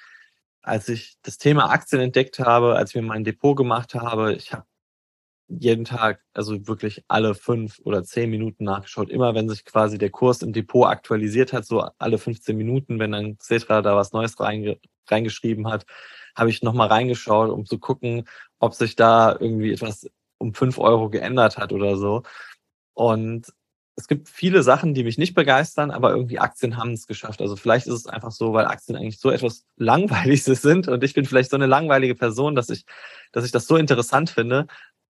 als 0.62 0.90
ich 0.90 1.18
das 1.24 1.38
Thema 1.38 1.70
Aktien 1.72 2.02
entdeckt 2.02 2.40
habe, 2.40 2.76
als 2.76 2.92
ich 2.92 2.96
mir 2.96 3.08
mein 3.08 3.24
Depot 3.24 3.56
gemacht 3.58 3.96
habe, 3.96 4.34
ich 4.34 4.54
habe 4.54 4.66
jeden 5.50 5.84
Tag, 5.86 6.22
also 6.34 6.68
wirklich 6.68 7.04
alle 7.08 7.34
fünf 7.36 7.80
oder 7.84 8.04
zehn 8.04 8.30
Minuten 8.30 8.66
nachgeschaut. 8.66 9.10
Immer 9.10 9.34
wenn 9.36 9.50
sich 9.50 9.66
quasi 9.66 9.98
der 9.98 10.12
Kurs 10.12 10.44
im 10.44 10.54
Depot 10.54 10.88
aktualisiert 10.88 11.54
hat, 11.54 11.66
so 11.66 11.90
alle 11.98 12.20
15 12.20 12.56
Minuten, 12.56 13.00
wenn 13.00 13.12
dann 13.12 13.38
Xetra 13.38 13.82
da 13.82 13.96
was 13.96 14.14
Neues 14.14 14.40
reinge 14.40 14.80
reingeschrieben 15.08 15.68
hat, 15.68 15.86
habe 16.36 16.52
ich 16.52 16.62
nochmal 16.62 16.88
reingeschaut, 16.90 17.50
um 17.50 17.66
zu 17.66 17.80
gucken, 17.80 18.26
ob 18.60 18.76
sich 18.76 18.96
da 18.96 19.32
irgendwie 19.32 19.74
etwas 19.74 20.08
um 20.38 20.54
fünf 20.54 20.78
Euro 20.78 21.10
geändert 21.10 21.58
hat 21.58 21.74
oder 21.74 21.98
so. 21.98 22.24
Und 22.94 23.54
es 24.00 24.08
gibt 24.08 24.30
viele 24.30 24.64
Sachen, 24.64 24.94
die 24.94 25.04
mich 25.04 25.18
nicht 25.18 25.34
begeistern, 25.36 25.92
aber 25.92 26.12
irgendwie 26.12 26.40
Aktien 26.40 26.78
haben 26.78 26.94
es 26.94 27.06
geschafft. 27.06 27.42
Also 27.42 27.58
vielleicht 27.58 27.86
ist 27.86 27.94
es 27.94 28.08
einfach 28.08 28.32
so, 28.32 28.54
weil 28.54 28.66
Aktien 28.66 28.96
eigentlich 28.96 29.20
so 29.20 29.30
etwas 29.30 29.66
Langweiliges 29.76 30.46
sind 30.46 30.88
und 30.88 31.04
ich 31.04 31.14
bin 31.14 31.26
vielleicht 31.26 31.50
so 31.52 31.58
eine 31.58 31.66
langweilige 31.66 32.16
Person, 32.16 32.56
dass 32.56 32.70
ich, 32.70 32.86
dass 33.34 33.44
ich 33.46 33.52
das 33.52 33.68
so 33.68 33.76
interessant 33.76 34.30
finde. 34.30 34.68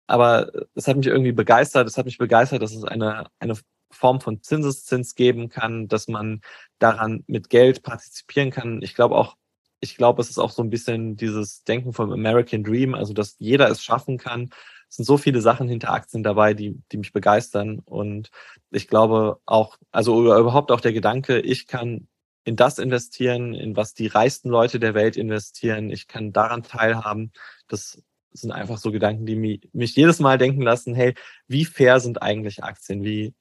Aber 0.08 0.52
es 0.74 0.88
hat 0.88 0.98
mich 0.98 1.06
irgendwie 1.06 1.32
begeistert. 1.32 1.88
Es 1.88 1.98
hat 1.98 2.06
mich 2.06 2.18
begeistert, 2.18 2.64
dass 2.64 2.74
es 2.74 2.84
eine, 2.84 3.28
eine 3.38 3.54
Form 3.92 4.22
von 4.22 4.42
Zinseszins 4.42 5.14
geben 5.14 5.50
kann, 5.50 5.88
dass 5.88 6.08
man 6.08 6.42
daran 6.80 7.24
mit 7.28 7.50
Geld 7.52 7.84
partizipieren 7.84 8.50
kann. 8.50 8.82
Ich 8.82 8.96
glaube 8.96 9.16
auch, 9.16 9.38
ich 9.82 9.98
glaube, 9.98 10.22
es 10.24 10.32
ist 10.32 10.40
auch 10.40 10.52
so 10.52 10.64
ein 10.64 10.72
bisschen 10.72 11.16
dieses 11.16 11.64
Denken 11.64 11.94
vom 11.94 12.12
American 12.12 12.64
Dream, 12.64 12.96
also 12.96 13.14
dass 13.14 13.36
jeder 13.38 13.70
es 13.70 13.84
schaffen 13.84 14.18
kann, 14.18 14.50
sind 14.90 15.06
so 15.06 15.18
viele 15.18 15.42
Sachen 15.42 15.70
hinter 15.70 15.92
Aktien 15.92 16.24
dabei, 16.24 16.54
die, 16.54 16.82
die 16.92 16.98
mich 16.98 17.14
begeistern. 17.14 17.80
Und 17.80 18.32
ich 18.72 18.88
glaube 18.88 19.40
auch, 19.46 19.78
also 19.92 20.22
überhaupt 20.22 20.72
auch 20.72 20.82
der 20.82 20.94
Gedanke, 20.94 21.40
ich 21.40 21.68
kann 21.68 22.08
in 22.44 22.56
das 22.56 22.80
investieren, 22.80 23.54
in 23.54 23.76
was 23.76 23.94
die 23.94 24.08
reichsten 24.08 24.50
Leute 24.50 24.80
der 24.80 24.96
Welt 24.96 25.18
investieren. 25.18 25.92
Ich 25.92 26.08
kann 26.08 26.34
daran 26.34 26.64
teilhaben. 26.64 27.32
Das 27.68 28.02
sind 28.32 28.52
einfach 28.52 28.78
so 28.78 28.92
Gedanken, 28.92 29.26
die 29.26 29.36
mich, 29.36 29.70
mich 29.74 29.96
jedes 29.96 30.20
Mal 30.20 30.38
denken 30.38 30.62
lassen, 30.62 30.96
hey, 30.96 31.14
wie 31.48 31.66
fair 31.66 32.00
sind 32.00 32.22
eigentlich 32.22 32.64
Aktien? 32.64 33.04
Wie, 33.04 33.34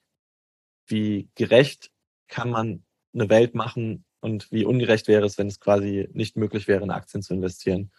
wie 0.85 1.29
gerecht 1.35 1.91
kann 2.27 2.51
man 2.51 2.83
eine 3.13 3.29
Welt 3.29 3.55
machen 3.55 4.05
und 4.19 4.51
wie 4.51 4.65
ungerecht 4.65 5.07
wäre 5.07 5.25
es, 5.25 5.37
wenn 5.37 5.47
es 5.47 5.59
quasi 5.59 6.09
nicht 6.13 6.37
möglich 6.37 6.67
wäre, 6.67 6.83
in 6.83 6.91
Aktien 6.91 7.23
zu 7.23 7.33
investieren? 7.33 7.91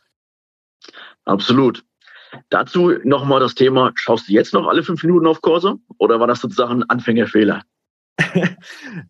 Absolut. 1.24 1.84
Dazu 2.48 2.90
nochmal 3.04 3.40
das 3.40 3.54
Thema, 3.54 3.92
schaust 3.94 4.28
du 4.28 4.32
jetzt 4.32 4.54
noch 4.54 4.66
alle 4.66 4.82
fünf 4.82 5.02
Minuten 5.02 5.26
auf 5.26 5.40
Kurse 5.40 5.76
oder 5.98 6.20
war 6.20 6.26
das 6.26 6.40
sozusagen 6.40 6.82
ein 6.82 6.90
Anfängerfehler? 6.90 7.62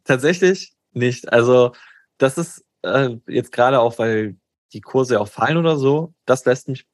Tatsächlich 0.04 0.72
nicht. 0.92 1.32
Also 1.32 1.72
das 2.18 2.38
ist 2.38 2.64
äh, 2.82 3.16
jetzt 3.26 3.52
gerade 3.52 3.80
auch, 3.80 3.98
weil 3.98 4.36
die 4.72 4.80
Kurse 4.80 5.20
auch 5.20 5.28
fallen 5.28 5.56
oder 5.56 5.76
so, 5.76 6.14
das 6.26 6.44
lässt 6.44 6.68
mich 6.68 6.86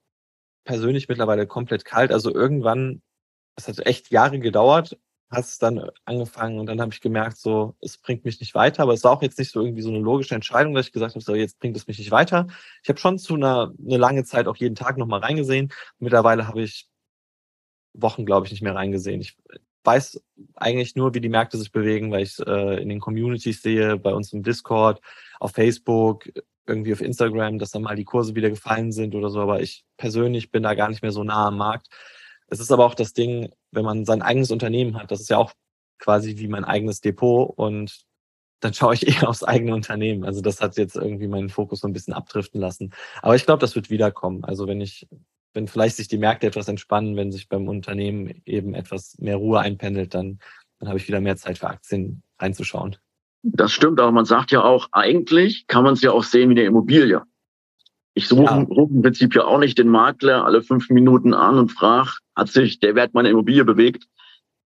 persönlich 0.64 1.09
mittlerweile 1.09 1.47
komplett 1.47 1.85
kalt. 1.85 2.11
Also 2.11 2.35
irgendwann, 2.35 3.02
es 3.56 3.68
hat 3.68 3.85
echt 3.87 4.11
Jahre 4.11 4.38
gedauert, 4.38 4.99
es 5.30 5.59
dann 5.59 5.90
angefangen 6.04 6.59
und 6.59 6.66
dann 6.66 6.80
habe 6.80 6.92
ich 6.92 7.00
gemerkt, 7.00 7.37
so, 7.37 7.75
es 7.80 7.99
bringt 7.99 8.25
mich 8.25 8.40
nicht 8.40 8.54
weiter, 8.54 8.83
aber 8.83 8.92
es 8.95 9.04
war 9.04 9.12
auch 9.12 9.23
jetzt 9.23 9.38
nicht 9.38 9.50
so 9.50 9.61
irgendwie 9.61 9.83
so 9.83 9.90
eine 9.90 9.99
logische 9.99 10.35
Entscheidung, 10.35 10.75
dass 10.75 10.87
ich 10.87 10.92
gesagt 10.92 11.14
habe, 11.14 11.25
so, 11.25 11.35
jetzt 11.35 11.59
bringt 11.59 11.76
es 11.76 11.87
mich 11.87 11.99
nicht 11.99 12.11
weiter. 12.11 12.47
Ich 12.83 12.88
habe 12.88 12.99
schon 12.99 13.18
zu 13.18 13.35
einer 13.35 13.73
eine 13.85 13.97
lange 13.97 14.25
Zeit 14.25 14.47
auch 14.47 14.56
jeden 14.56 14.76
Tag 14.76 14.99
nochmal 14.99 15.21
reingesehen. 15.21 15.73
Mittlerweile 15.99 16.49
habe 16.49 16.62
ich 16.62 16.88
Wochen, 17.92 18.26
glaube 18.26 18.47
ich, 18.47 18.52
nicht 18.52 18.62
mehr 18.62 18.75
reingesehen. 18.75 19.21
Ich 19.21 19.37
weiß 19.85 20.21
eigentlich 20.56 20.97
nur, 20.97 21.14
wie 21.14 21.21
die 21.21 21.28
Märkte 21.28 21.59
sich 21.59 21.73
bewegen, 21.73 22.11
weil 22.11 22.23
ich 22.23 22.38
äh, 22.40 22.83
in 22.83 22.88
den 22.88 23.00
Communities 23.00 23.62
sehe, 23.62 23.97
bei 23.97 24.12
uns 24.12 24.33
im 24.33 24.42
Discord, 24.42 25.00
auf 25.40 25.52
Facebook, 25.52 26.28
irgendwie 26.66 26.92
auf 26.92 27.00
Instagram, 27.00 27.59
dass 27.59 27.71
dann 27.71 27.83
mal 27.83 27.97
die 27.97 28.04
Kurse 28.04 28.35
wieder 28.35 28.50
gefallen 28.50 28.92
sind 28.92 29.14
oder 29.14 29.30
so, 29.30 29.40
aber 29.40 29.61
ich 29.61 29.85
persönlich 29.97 30.50
bin 30.50 30.64
da 30.64 30.75
gar 30.75 30.88
nicht 30.88 31.02
mehr 31.02 31.12
so 31.12 31.25
nah 31.25 31.49
am 31.49 31.59
Markt. 31.59 31.88
Es 32.49 32.61
ist 32.61 32.71
aber 32.73 32.85
auch 32.85 32.95
das 32.95 33.12
Ding, 33.12 33.50
wenn 33.73 33.85
man 33.85 34.05
sein 34.05 34.23
eigenes 34.23 34.50
Unternehmen 34.50 34.97
hat, 34.97 35.11
das 35.11 35.21
ist 35.21 35.31
ja 35.31 35.38
auch 35.38 35.53
quasi 35.99 36.38
wie 36.38 36.49
mein 36.49 36.65
eigenes 36.65 37.00
Depot 37.00 37.53
und 37.57 38.05
dann 38.61 38.75
schaue 38.75 38.95
ich 38.95 39.07
eher 39.23 39.29
aufs 39.29 39.45
eigene 39.45 39.75
Unternehmen. 39.75 40.25
Also 40.25 40.41
das 40.41 40.61
hat 40.61 40.76
jetzt 40.76 40.97
irgendwie 40.97 41.29
meinen 41.29 41.49
Fokus 41.49 41.81
so 41.81 41.88
ein 41.88 41.93
bisschen 41.93 42.15
abdriften 42.15 42.61
lassen. 42.61 42.93
Aber 43.23 43.35
ich 43.37 43.45
glaube, 43.45 43.61
das 43.61 43.75
wird 43.75 43.91
wiederkommen. 43.91 44.45
Also 44.45 44.67
wenn 44.67 44.81
ich, 44.81 45.09
wenn 45.55 45.69
vielleicht 45.69 45.97
sich 45.97 46.09
die 46.09 46.19
Märkte 46.19 46.47
etwas 46.47 46.69
entspannen, 46.69 47.17
wenn 47.17 47.33
sich 47.33 47.49
beim 47.49 47.69
Unternehmen 47.69 48.43
eben 48.45 48.75
etwas 48.75 49.17
mehr 49.19 49.37
Ruhe 49.37 49.61
einpendelt, 49.61 50.15
dann, 50.15 50.38
dann 50.79 50.88
habe 50.88 50.99
ich 50.99 51.09
wieder 51.09 51.21
mehr 51.21 51.37
Zeit 51.37 51.59
für 51.59 51.69
Aktien 51.69 52.23
reinzuschauen. 52.38 52.97
Das 53.43 53.71
stimmt, 53.71 54.00
aber 54.00 54.11
man 54.11 54.25
sagt 54.25 54.50
ja 54.50 54.65
auch, 54.65 54.88
eigentlich 54.93 55.67
kann 55.69 55.85
man 55.85 55.95
es 55.95 56.03
ja 56.03 56.11
auch 56.11 56.25
sehen 56.25 56.50
wie 56.50 56.55
eine 56.55 56.65
Immobilie. 56.65 57.23
Ich 58.16 58.28
suche 58.28 58.44
ja. 58.44 58.62
rufe 58.62 58.94
im 58.94 59.02
Prinzip 59.02 59.35
ja 59.35 59.44
auch 59.44 59.58
nicht 59.58 59.76
den 59.76 59.88
Makler 59.88 60.46
alle 60.46 60.62
fünf 60.62 60.88
Minuten 60.88 61.35
an 61.35 61.58
und 61.58 61.70
frage, 61.70 62.12
hat 62.35 62.49
sich 62.49 62.80
der 62.80 62.94
Wert 62.94 63.12
meiner 63.12 63.28
Immobilie 63.28 63.62
bewegt? 63.62 64.06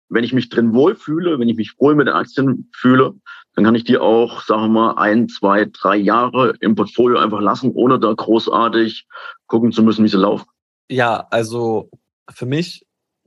Wenn 0.08 0.24
ich 0.24 0.32
mich 0.32 0.48
drin 0.48 0.72
wohlfühle, 0.72 1.38
wenn 1.38 1.48
ich 1.50 1.56
mich 1.56 1.74
wohl 1.78 1.94
mit 1.94 2.06
den 2.06 2.14
Aktien 2.14 2.70
fühle, 2.74 3.14
dann 3.54 3.64
kann 3.66 3.74
ich 3.74 3.84
die 3.84 3.98
auch, 3.98 4.40
sagen 4.40 4.62
wir 4.62 4.68
mal, 4.68 4.92
ein, 4.94 5.28
zwei, 5.28 5.66
drei 5.66 5.96
Jahre 5.96 6.54
im 6.60 6.74
Portfolio 6.74 7.18
einfach 7.18 7.42
lassen, 7.42 7.70
ohne 7.72 7.98
da 8.00 8.14
großartig 8.14 9.06
gucken 9.46 9.72
zu 9.72 9.82
müssen, 9.82 10.04
wie 10.04 10.08
sie 10.08 10.16
laufen. 10.16 10.48
Ja, 10.88 11.26
also 11.30 11.90
für 12.30 12.46
mich 12.46 12.86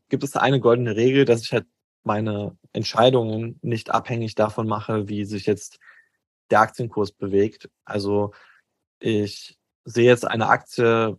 gibt 0.10 0.24
es 0.24 0.36
eine 0.36 0.60
goldene 0.60 0.96
Regel, 0.96 1.26
dass 1.26 1.44
ich 1.44 1.54
halt 1.54 1.68
meine 2.04 2.58
Entscheidungen 2.74 3.60
nicht 3.62 3.92
abhängig 3.92 4.34
davon 4.34 4.68
mache, 4.68 5.08
wie 5.10 5.26
sich 5.26 5.46
jetzt 5.46 5.78
der 6.50 6.62
Aktienkurs 6.62 7.12
bewegt. 7.12 7.70
Also 7.86 8.32
ich 9.00 9.58
sehe 9.88 10.06
jetzt 10.06 10.28
eine 10.28 10.50
Aktie, 10.50 11.18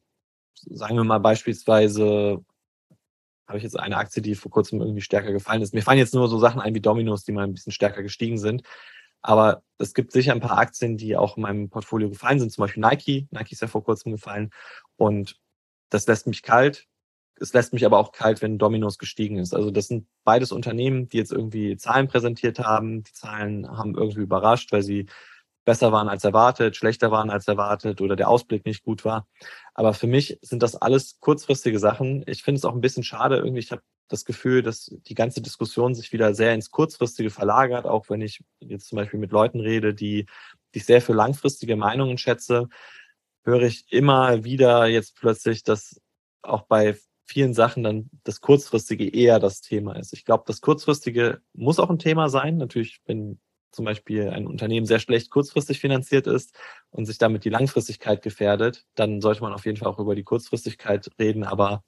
sagen 0.54 0.96
wir 0.96 1.04
mal 1.04 1.18
beispielsweise, 1.18 2.44
habe 3.46 3.58
ich 3.58 3.64
jetzt 3.64 3.78
eine 3.78 3.96
Aktie, 3.96 4.20
die 4.20 4.34
vor 4.34 4.50
kurzem 4.50 4.80
irgendwie 4.80 5.00
stärker 5.00 5.32
gefallen 5.32 5.62
ist. 5.62 5.72
Mir 5.72 5.82
fallen 5.82 5.98
jetzt 5.98 6.12
nur 6.12 6.28
so 6.28 6.38
Sachen 6.38 6.60
ein 6.60 6.74
wie 6.74 6.80
Dominos, 6.80 7.24
die 7.24 7.32
mal 7.32 7.44
ein 7.44 7.54
bisschen 7.54 7.72
stärker 7.72 8.02
gestiegen 8.02 8.36
sind. 8.36 8.62
Aber 9.22 9.62
es 9.78 9.94
gibt 9.94 10.12
sicher 10.12 10.32
ein 10.32 10.40
paar 10.40 10.58
Aktien, 10.58 10.98
die 10.98 11.16
auch 11.16 11.38
in 11.38 11.42
meinem 11.42 11.70
Portfolio 11.70 12.10
gefallen 12.10 12.40
sind, 12.40 12.52
zum 12.52 12.62
Beispiel 12.62 12.82
Nike. 12.82 13.26
Nike 13.30 13.52
ist 13.52 13.62
ja 13.62 13.68
vor 13.68 13.82
kurzem 13.82 14.12
gefallen. 14.12 14.50
Und 14.96 15.40
das 15.88 16.06
lässt 16.06 16.26
mich 16.26 16.42
kalt. 16.42 16.86
Es 17.40 17.54
lässt 17.54 17.72
mich 17.72 17.86
aber 17.86 17.98
auch 17.98 18.12
kalt, 18.12 18.42
wenn 18.42 18.58
Dominos 18.58 18.98
gestiegen 18.98 19.38
ist. 19.38 19.54
Also 19.54 19.70
das 19.70 19.88
sind 19.88 20.06
beides 20.24 20.52
Unternehmen, 20.52 21.08
die 21.08 21.16
jetzt 21.16 21.32
irgendwie 21.32 21.76
Zahlen 21.78 22.06
präsentiert 22.06 22.58
haben. 22.58 23.02
Die 23.02 23.12
Zahlen 23.12 23.66
haben 23.66 23.94
irgendwie 23.94 24.20
überrascht, 24.20 24.72
weil 24.72 24.82
sie 24.82 25.06
besser 25.68 25.92
waren 25.92 26.08
als 26.08 26.24
erwartet, 26.24 26.76
schlechter 26.76 27.10
waren 27.10 27.28
als 27.28 27.46
erwartet 27.46 28.00
oder 28.00 28.16
der 28.16 28.30
Ausblick 28.30 28.64
nicht 28.64 28.84
gut 28.84 29.04
war. 29.04 29.28
Aber 29.74 29.92
für 29.92 30.06
mich 30.06 30.38
sind 30.40 30.62
das 30.62 30.76
alles 30.76 31.20
kurzfristige 31.20 31.78
Sachen. 31.78 32.24
Ich 32.26 32.42
finde 32.42 32.58
es 32.58 32.64
auch 32.64 32.72
ein 32.72 32.80
bisschen 32.80 33.02
schade. 33.02 33.36
Irgendwie, 33.36 33.58
ich 33.58 33.70
habe 33.70 33.82
das 34.08 34.24
Gefühl, 34.24 34.62
dass 34.62 34.86
die 34.86 35.14
ganze 35.14 35.42
Diskussion 35.42 35.94
sich 35.94 36.10
wieder 36.10 36.32
sehr 36.32 36.54
ins 36.54 36.70
Kurzfristige 36.70 37.28
verlagert, 37.28 37.84
auch 37.84 38.08
wenn 38.08 38.22
ich 38.22 38.42
jetzt 38.60 38.88
zum 38.88 38.96
Beispiel 38.96 39.20
mit 39.20 39.30
Leuten 39.30 39.60
rede, 39.60 39.92
die, 39.92 40.24
die 40.72 40.78
ich 40.78 40.86
sehr 40.86 41.02
für 41.02 41.12
langfristige 41.12 41.76
Meinungen 41.76 42.16
schätze, 42.16 42.70
höre 43.44 43.64
ich 43.64 43.92
immer 43.92 44.44
wieder 44.44 44.86
jetzt 44.86 45.16
plötzlich, 45.16 45.64
dass 45.64 46.00
auch 46.40 46.62
bei 46.62 46.96
vielen 47.26 47.52
Sachen 47.52 47.82
dann 47.82 48.08
das 48.24 48.40
Kurzfristige 48.40 49.06
eher 49.06 49.38
das 49.38 49.60
Thema 49.60 49.96
ist. 49.96 50.14
Ich 50.14 50.24
glaube, 50.24 50.44
das 50.46 50.62
Kurzfristige 50.62 51.42
muss 51.52 51.78
auch 51.78 51.90
ein 51.90 51.98
Thema 51.98 52.30
sein. 52.30 52.56
Natürlich, 52.56 53.02
wenn 53.04 53.38
zum 53.70 53.84
Beispiel 53.84 54.30
ein 54.30 54.46
Unternehmen 54.46 54.86
sehr 54.86 54.98
schlecht 54.98 55.30
kurzfristig 55.30 55.80
finanziert 55.80 56.26
ist 56.26 56.56
und 56.90 57.06
sich 57.06 57.18
damit 57.18 57.44
die 57.44 57.50
Langfristigkeit 57.50 58.22
gefährdet, 58.22 58.86
dann 58.94 59.20
sollte 59.20 59.42
man 59.42 59.52
auf 59.52 59.66
jeden 59.66 59.76
Fall 59.76 59.88
auch 59.88 59.98
über 59.98 60.14
die 60.14 60.24
Kurzfristigkeit 60.24 61.10
reden. 61.18 61.44
Aber 61.44 61.84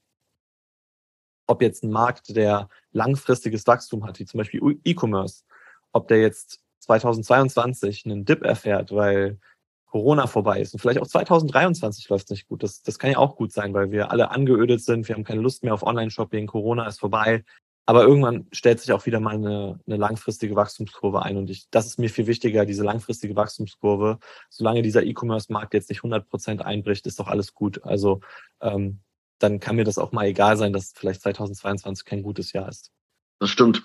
ob 1.47 1.62
jetzt 1.62 1.83
ein 1.83 1.90
Markt, 1.90 2.37
der 2.37 2.69
langfristiges 2.93 3.66
Wachstum 3.66 4.05
hat, 4.05 4.19
wie 4.19 4.25
zum 4.25 4.38
Beispiel 4.38 4.79
E-Commerce, 4.85 5.45
ob 5.93 6.09
der 6.09 6.21
jetzt 6.21 6.61
2022 6.81 8.05
einen 8.07 8.25
Dip 8.25 8.43
erfährt, 8.43 8.93
weil 8.93 9.38
Corona 9.87 10.29
vorbei 10.29 10.61
ist 10.61 10.73
und 10.73 10.79
vielleicht 10.79 11.01
auch 11.01 11.07
2023 11.07 12.09
läuft 12.09 12.27
es 12.27 12.31
nicht 12.31 12.49
gut. 12.49 12.62
Das, 12.62 12.83
das 12.83 12.99
kann 12.99 13.11
ja 13.11 13.19
auch 13.19 13.35
gut 13.35 13.53
sein, 13.53 13.75
weil 13.75 13.90
wir 13.90 14.12
alle 14.12 14.31
angeödet 14.31 14.83
sind, 14.83 15.09
wir 15.09 15.16
haben 15.16 15.25
keine 15.25 15.40
Lust 15.40 15.64
mehr 15.64 15.75
auf 15.75 15.83
Online-Shopping, 15.83 16.47
Corona 16.47 16.87
ist 16.87 17.01
vorbei. 17.01 17.45
Aber 17.87 18.05
irgendwann 18.05 18.47
stellt 18.53 18.79
sich 18.81 18.93
auch 18.93 19.07
wieder 19.07 19.21
mal 19.21 19.35
eine, 19.35 19.81
eine 19.87 19.97
langfristige 19.97 20.55
Wachstumskurve 20.55 21.23
ein. 21.23 21.37
Und 21.37 21.51
ich, 21.51 21.69
das 21.71 21.87
ist 21.87 21.99
mir 21.99 22.09
viel 22.09 22.27
wichtiger, 22.27 22.64
diese 22.64 22.85
langfristige 22.85 23.35
Wachstumskurve. 23.35 24.19
Solange 24.49 24.83
dieser 24.83 25.03
E-Commerce-Markt 25.03 25.75
jetzt 25.75 25.88
nicht 25.88 26.01
100 26.01 26.29
Prozent 26.29 26.64
einbricht, 26.64 27.07
ist 27.07 27.19
doch 27.19 27.27
alles 27.27 27.55
gut. 27.55 27.83
Also 27.83 28.21
ähm, 28.61 29.01
dann 29.40 29.59
kann 29.59 29.77
mir 29.77 29.85
das 29.85 29.99
auch 29.99 30.12
mal 30.12 30.27
egal 30.27 30.57
sein, 30.57 30.73
dass 30.73 30.93
vielleicht 30.95 31.23
2022 31.23 32.05
kein 32.05 32.23
gutes 32.23 32.53
Jahr 32.53 32.69
ist. 32.69 32.93
Das 33.40 33.51
stimmt. 33.51 33.83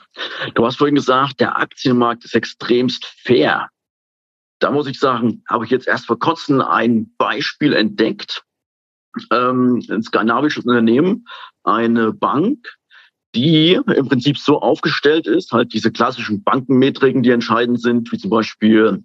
Du 0.53 0.65
hast 0.65 0.77
vorhin 0.77 0.95
gesagt, 0.95 1.39
der 1.39 1.57
Aktienmarkt 1.57 2.25
ist 2.25 2.35
extremst 2.35 3.05
fair. 3.05 3.69
Da 4.59 4.69
muss 4.69 4.87
ich 4.87 4.99
sagen, 4.99 5.43
habe 5.49 5.65
ich 5.65 5.71
jetzt 5.71 5.87
erst 5.87 6.05
vor 6.07 6.19
kurzem 6.19 6.61
ein 6.61 7.13
Beispiel 7.17 7.73
entdeckt. 7.73 8.43
Ähm, 9.31 9.81
ein 9.89 10.03
skandinavisches 10.03 10.65
Unternehmen, 10.65 11.25
eine 11.63 12.11
Bank, 12.11 12.67
die 13.35 13.73
im 13.73 14.07
Prinzip 14.07 14.37
so 14.37 14.61
aufgestellt 14.61 15.27
ist, 15.27 15.51
halt 15.51 15.73
diese 15.73 15.91
klassischen 15.91 16.43
Bankenmetriken, 16.43 17.21
die 17.21 17.31
entscheidend 17.31 17.81
sind, 17.81 18.11
wie 18.11 18.17
zum 18.17 18.29
Beispiel 18.29 19.03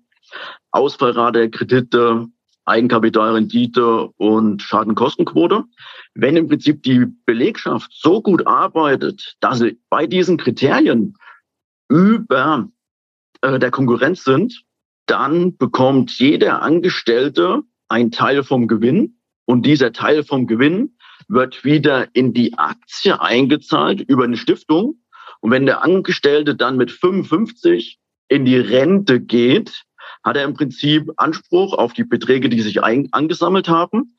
Ausfallrate, 0.71 1.51
Kredite, 1.51 2.29
Eigenkapitalrendite 2.65 4.11
und 4.17 4.63
Schadenkostenquote. 4.63 5.65
Wenn 6.15 6.37
im 6.37 6.49
Prinzip 6.49 6.83
die 6.85 7.07
Belegschaft 7.27 7.91
so 7.93 8.23
gut 8.23 8.47
arbeitet, 8.47 9.35
dass 9.41 9.59
sie 9.59 9.81
bei 9.91 10.07
diesen 10.07 10.37
Kriterien 10.37 11.17
über 11.89 12.69
äh, 13.43 13.59
der 13.59 13.73
Konkurrenz 13.73 14.23
sind, 14.23 14.63
dann 15.07 15.57
bekommt 15.57 16.13
jeder 16.19 16.63
Angestellte 16.63 17.63
ein 17.89 18.13
Teil 18.13 18.45
vom 18.45 18.69
Gewinn 18.69 19.17
und 19.45 19.67
dieser 19.67 19.93
Teil 19.93 20.23
vom 20.23 20.47
Gewinn 20.47 20.97
wird 21.29 21.65
wieder 21.65 22.09
in 22.15 22.33
die 22.33 22.57
Aktie 22.59 23.21
eingezahlt 23.21 24.01
über 24.01 24.25
eine 24.25 24.37
Stiftung. 24.37 24.97
Und 25.41 25.51
wenn 25.51 25.67
der 25.67 25.83
Angestellte 25.83 26.55
dann 26.55 26.77
mit 26.77 26.91
55 26.91 27.99
in 28.29 28.45
die 28.45 28.59
Rente 28.59 29.21
geht, 29.21 29.85
hat 30.23 30.37
er 30.37 30.45
im 30.45 30.55
Prinzip 30.55 31.11
Anspruch 31.17 31.75
auf 31.75 31.93
die 31.93 32.05
Beträge, 32.05 32.49
die 32.49 32.61
sich 32.61 32.83
angesammelt 32.83 33.69
haben 33.69 34.17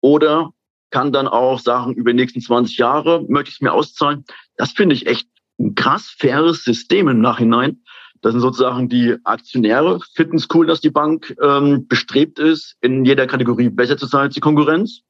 oder 0.00 0.50
kann 0.90 1.12
dann 1.12 1.26
auch 1.26 1.58
sagen, 1.58 1.94
über 1.94 2.12
die 2.12 2.16
nächsten 2.16 2.40
20 2.40 2.76
Jahre 2.76 3.24
möchte 3.28 3.50
ich 3.50 3.56
es 3.56 3.60
mir 3.60 3.72
auszahlen. 3.72 4.24
Das 4.56 4.72
finde 4.72 4.94
ich 4.94 5.06
echt 5.06 5.28
ein 5.58 5.74
krass 5.74 6.14
faires 6.18 6.62
System 6.64 7.08
im 7.08 7.20
Nachhinein. 7.20 7.82
Das 8.20 8.32
sind 8.32 8.40
sozusagen 8.40 8.88
die 8.88 9.16
Aktionäre. 9.24 10.00
Finden 10.14 10.36
es 10.36 10.48
cool, 10.54 10.66
dass 10.66 10.80
die 10.80 10.90
Bank 10.90 11.36
ähm, 11.42 11.86
bestrebt 11.88 12.38
ist, 12.38 12.76
in 12.80 13.04
jeder 13.04 13.26
Kategorie 13.26 13.68
besser 13.68 13.96
zu 13.96 14.06
sein 14.06 14.22
als 14.22 14.34
die 14.34 14.40
Konkurrenz. 14.40 15.02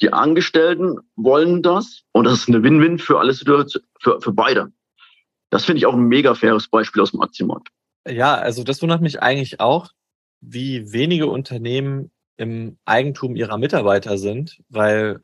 Die 0.00 0.12
Angestellten 0.12 0.98
wollen 1.16 1.62
das 1.62 2.02
und 2.12 2.24
das 2.24 2.34
ist 2.34 2.48
eine 2.48 2.62
Win-Win 2.62 2.98
für 2.98 3.18
alle 3.18 3.34
für, 3.34 3.66
für 4.20 4.32
beide. 4.32 4.72
Das 5.50 5.64
finde 5.64 5.78
ich 5.78 5.86
auch 5.86 5.94
ein 5.94 6.08
mega 6.08 6.34
faires 6.34 6.68
Beispiel 6.68 7.02
aus 7.02 7.12
dem 7.12 7.20
Aktienmarkt. 7.20 7.68
Ja, 8.08 8.34
also 8.34 8.64
das 8.64 8.82
wundert 8.82 9.00
mich 9.00 9.22
eigentlich 9.22 9.60
auch, 9.60 9.90
wie 10.40 10.92
wenige 10.92 11.28
Unternehmen 11.28 12.10
im 12.36 12.76
Eigentum 12.84 13.36
ihrer 13.36 13.56
Mitarbeiter 13.56 14.18
sind, 14.18 14.60
weil 14.68 15.20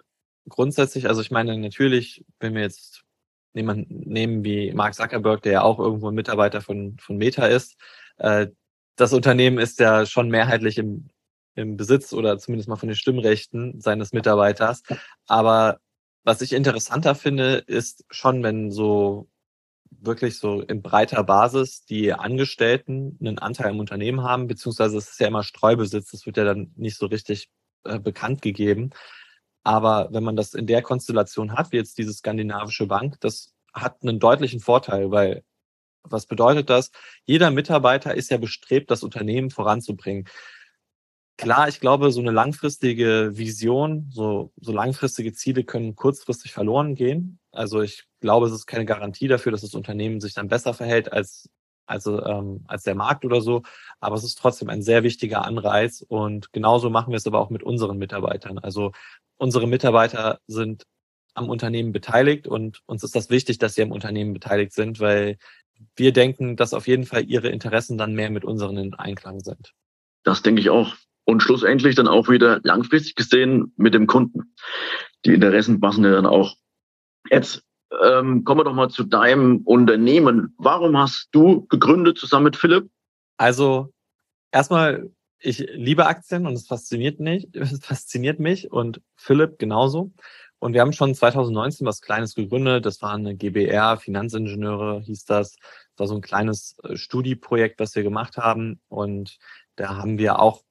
grundsätzlich, 0.48 1.08
also 1.08 1.20
ich 1.20 1.30
meine, 1.30 1.58
natürlich, 1.58 2.24
wenn 2.38 2.54
wir 2.54 2.62
jetzt 2.62 3.02
jemanden 3.52 4.08
nehmen 4.08 4.44
wie 4.44 4.72
Mark 4.72 4.94
Zuckerberg, 4.94 5.42
der 5.42 5.52
ja 5.52 5.62
auch 5.62 5.78
irgendwo 5.78 6.08
ein 6.08 6.14
Mitarbeiter 6.14 6.60
von, 6.60 6.96
von 7.00 7.16
Meta 7.16 7.46
ist, 7.46 7.76
äh, 8.18 8.46
das 8.96 9.12
Unternehmen 9.12 9.58
ist 9.58 9.80
ja 9.80 10.06
schon 10.06 10.28
mehrheitlich 10.28 10.78
im 10.78 11.08
im 11.54 11.76
Besitz 11.76 12.12
oder 12.12 12.38
zumindest 12.38 12.68
mal 12.68 12.76
von 12.76 12.88
den 12.88 12.96
Stimmrechten 12.96 13.80
seines 13.80 14.12
Mitarbeiters. 14.12 14.82
Aber 15.26 15.78
was 16.24 16.42
ich 16.42 16.52
interessanter 16.52 17.14
finde, 17.14 17.64
ist 17.66 18.04
schon, 18.10 18.42
wenn 18.42 18.70
so 18.70 19.28
wirklich 19.90 20.38
so 20.38 20.62
in 20.62 20.82
breiter 20.82 21.24
Basis 21.24 21.84
die 21.84 22.12
Angestellten 22.12 23.18
einen 23.20 23.38
Anteil 23.38 23.72
im 23.72 23.80
Unternehmen 23.80 24.22
haben, 24.22 24.46
beziehungsweise 24.46 24.98
es 24.98 25.10
ist 25.10 25.20
ja 25.20 25.28
immer 25.28 25.42
Streubesitz, 25.42 26.10
das 26.12 26.26
wird 26.26 26.36
ja 26.36 26.44
dann 26.44 26.72
nicht 26.76 26.96
so 26.96 27.06
richtig 27.06 27.50
äh, 27.84 27.98
bekannt 27.98 28.42
gegeben. 28.42 28.90
Aber 29.64 30.08
wenn 30.12 30.22
man 30.24 30.36
das 30.36 30.54
in 30.54 30.66
der 30.66 30.82
Konstellation 30.82 31.52
hat, 31.52 31.72
wie 31.72 31.76
jetzt 31.76 31.98
diese 31.98 32.12
skandinavische 32.14 32.86
Bank, 32.86 33.16
das 33.20 33.52
hat 33.74 34.02
einen 34.02 34.18
deutlichen 34.20 34.60
Vorteil, 34.60 35.10
weil 35.10 35.42
Was 36.02 36.26
bedeutet 36.26 36.70
das? 36.70 36.90
Jeder 37.26 37.50
Mitarbeiter 37.50 38.14
ist 38.14 38.30
ja 38.30 38.38
bestrebt, 38.38 38.90
das 38.90 39.02
Unternehmen 39.02 39.50
voranzubringen. 39.50 40.26
Klar, 41.40 41.68
ich 41.68 41.80
glaube, 41.80 42.12
so 42.12 42.20
eine 42.20 42.32
langfristige 42.32 43.30
Vision, 43.32 44.10
so, 44.12 44.52
so 44.60 44.72
langfristige 44.72 45.32
Ziele 45.32 45.64
können 45.64 45.96
kurzfristig 45.96 46.52
verloren 46.52 46.94
gehen. 46.94 47.38
Also 47.50 47.80
ich 47.80 48.04
glaube, 48.20 48.46
es 48.46 48.52
ist 48.52 48.66
keine 48.66 48.84
Garantie 48.84 49.26
dafür, 49.26 49.50
dass 49.50 49.62
das 49.62 49.72
Unternehmen 49.72 50.20
sich 50.20 50.34
dann 50.34 50.48
besser 50.48 50.74
verhält 50.74 51.10
als, 51.10 51.48
als, 51.86 52.04
ähm, 52.04 52.64
als 52.68 52.82
der 52.82 52.94
Markt 52.94 53.24
oder 53.24 53.40
so. 53.40 53.62
Aber 54.00 54.16
es 54.16 54.24
ist 54.24 54.38
trotzdem 54.38 54.68
ein 54.68 54.82
sehr 54.82 55.02
wichtiger 55.02 55.46
Anreiz. 55.46 56.04
Und 56.06 56.52
genauso 56.52 56.90
machen 56.90 57.10
wir 57.10 57.16
es 57.16 57.26
aber 57.26 57.40
auch 57.40 57.48
mit 57.48 57.62
unseren 57.62 57.96
Mitarbeitern. 57.96 58.58
Also 58.58 58.92
unsere 59.38 59.66
Mitarbeiter 59.66 60.40
sind 60.46 60.84
am 61.32 61.48
Unternehmen 61.48 61.92
beteiligt 61.92 62.48
und 62.48 62.82
uns 62.84 63.02
ist 63.02 63.16
das 63.16 63.30
wichtig, 63.30 63.56
dass 63.56 63.76
sie 63.76 63.82
am 63.82 63.92
Unternehmen 63.92 64.34
beteiligt 64.34 64.74
sind, 64.74 65.00
weil 65.00 65.38
wir 65.96 66.12
denken, 66.12 66.56
dass 66.56 66.74
auf 66.74 66.86
jeden 66.86 67.06
Fall 67.06 67.24
ihre 67.24 67.48
Interessen 67.48 67.96
dann 67.96 68.12
mehr 68.12 68.28
mit 68.28 68.44
unseren 68.44 68.76
in 68.76 68.92
Einklang 68.92 69.40
sind. 69.40 69.72
Das 70.22 70.42
denke 70.42 70.60
ich 70.60 70.68
auch 70.68 70.94
und 71.24 71.42
schlussendlich 71.42 71.94
dann 71.94 72.08
auch 72.08 72.28
wieder 72.28 72.60
langfristig 72.62 73.14
gesehen 73.14 73.72
mit 73.76 73.94
dem 73.94 74.06
Kunden. 74.06 74.54
Die 75.24 75.34
Interessen 75.34 75.80
passen 75.80 76.04
ja 76.04 76.10
dann 76.10 76.26
auch. 76.26 76.56
Jetzt 77.30 77.62
ähm, 78.02 78.44
kommen 78.44 78.60
wir 78.60 78.64
doch 78.64 78.74
mal 78.74 78.88
zu 78.88 79.04
deinem 79.04 79.58
Unternehmen. 79.64 80.54
Warum 80.58 80.96
hast 80.96 81.28
du 81.32 81.66
gegründet 81.66 82.18
zusammen 82.18 82.44
mit 82.44 82.56
Philipp? 82.56 82.90
Also 83.36 83.92
erstmal, 84.52 85.10
ich 85.38 85.58
liebe 85.74 86.06
Aktien 86.06 86.46
und 86.46 86.54
es 86.54 86.66
fasziniert 86.66 87.20
mich, 87.20 87.48
es 87.54 87.84
fasziniert 87.84 88.40
mich 88.40 88.70
und 88.70 89.00
Philipp 89.16 89.58
genauso. 89.58 90.12
Und 90.58 90.74
wir 90.74 90.82
haben 90.82 90.92
schon 90.92 91.14
2019 91.14 91.86
was 91.86 92.02
Kleines 92.02 92.34
gegründet. 92.34 92.84
Das 92.84 93.00
war 93.00 93.14
eine 93.14 93.34
GBR, 93.34 93.96
Finanzingenieure 93.96 95.00
hieß 95.00 95.24
das. 95.24 95.56
Das 95.56 95.98
war 95.98 96.06
so 96.06 96.14
ein 96.16 96.20
kleines 96.20 96.76
äh, 96.84 96.96
Studieprojekt, 96.96 97.80
was 97.80 97.94
wir 97.94 98.02
gemacht 98.02 98.36
haben. 98.36 98.80
Und 98.88 99.38
da 99.76 99.96
haben 99.96 100.18
wir 100.18 100.38
auch 100.38 100.62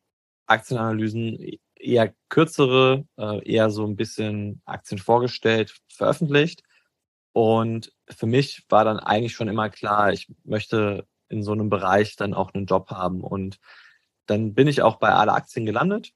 Aktienanalysen, 0.50 1.60
eher 1.76 2.14
kürzere, 2.30 3.06
äh, 3.18 3.48
eher 3.50 3.70
so 3.70 3.86
ein 3.86 3.96
bisschen 3.96 4.62
Aktien 4.66 5.00
vorgestellt, 5.00 5.76
veröffentlicht. 5.88 6.64
Und 7.34 7.94
für 8.10 8.26
mich 8.26 8.66
war 8.70 8.84
dann 8.86 9.00
eigentlich 9.00 9.34
schon 9.34 9.48
immer 9.48 9.70
klar, 9.70 10.12
ich 10.12 10.28
möchte 10.44 11.08
in 11.30 11.44
so 11.44 11.52
einem 11.54 11.70
Bereich 11.70 12.16
dann 12.16 12.34
auch 12.34 12.54
einen 12.54 12.66
Job 12.66 12.90
haben. 12.90 13.22
Und 13.24 13.60
dann 14.26 14.54
bin 14.54 14.68
ich 14.68 14.82
auch 14.82 14.98
bei 14.98 15.10
alle 15.10 15.34
Aktien 15.34 15.66
gelandet 15.66 16.12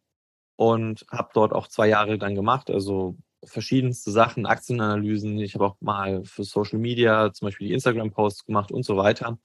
und 0.56 1.06
habe 1.12 1.30
dort 1.34 1.54
auch 1.54 1.67
zwei 1.67 1.88
Jahre 1.88 2.17
dann 2.17 2.36
gemacht, 2.36 2.69
also 2.69 3.15
verschiedenste 3.46 4.12
Sachen, 4.12 4.46
Aktienanalysen. 4.46 5.38
Ich 5.39 5.56
habe 5.56 5.65
auch 5.65 5.78
mal 5.82 6.24
für 6.26 6.43
Social 6.43 6.80
Media 6.80 7.32
zum 7.34 7.48
Beispiel 7.48 7.67
die 7.67 7.74
Instagram-Posts 7.74 8.46
gemacht 8.46 8.72
und 8.72 8.84
so 8.84 8.98
weiter. 8.98 9.38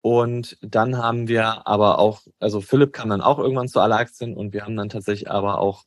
Und 0.00 0.56
dann 0.60 0.98
haben 0.98 1.28
wir 1.28 1.66
aber 1.66 1.98
auch, 1.98 2.22
also 2.38 2.60
Philipp 2.60 2.92
kam 2.92 3.08
dann 3.10 3.20
auch 3.20 3.38
irgendwann 3.38 3.68
zu 3.68 3.80
alle 3.80 3.96
Aktien 3.96 4.36
und 4.36 4.52
wir 4.52 4.62
haben 4.62 4.76
dann 4.76 4.88
tatsächlich 4.88 5.30
aber 5.30 5.58
auch 5.58 5.84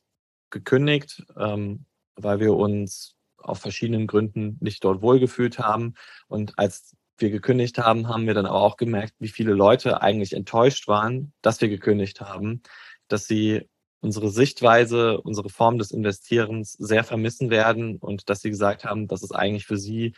gekündigt, 0.50 1.24
ähm, 1.38 1.86
weil 2.16 2.40
wir 2.40 2.54
uns 2.54 3.16
auf 3.38 3.60
verschiedenen 3.60 4.06
Gründen 4.06 4.58
nicht 4.60 4.84
dort 4.84 5.00
wohlgefühlt 5.00 5.58
haben. 5.58 5.94
Und 6.28 6.58
als 6.58 6.94
wir 7.18 7.30
gekündigt 7.30 7.78
haben, 7.78 8.08
haben 8.08 8.26
wir 8.26 8.34
dann 8.34 8.46
aber 8.46 8.60
auch 8.60 8.76
gemerkt, 8.76 9.14
wie 9.18 9.28
viele 9.28 9.52
Leute 9.52 10.02
eigentlich 10.02 10.34
enttäuscht 10.34 10.88
waren, 10.88 11.32
dass 11.42 11.60
wir 11.60 11.68
gekündigt 11.68 12.20
haben, 12.20 12.62
dass 13.08 13.26
sie 13.26 13.68
unsere 14.00 14.30
Sichtweise, 14.30 15.20
unsere 15.20 15.50
Form 15.50 15.78
des 15.78 15.90
Investierens 15.90 16.72
sehr 16.72 17.04
vermissen 17.04 17.50
werden 17.50 17.96
und 17.96 18.30
dass 18.30 18.40
sie 18.40 18.50
gesagt 18.50 18.84
haben, 18.84 19.08
dass 19.08 19.22
es 19.22 19.32
eigentlich 19.32 19.66
für 19.66 19.76
sie 19.76 20.14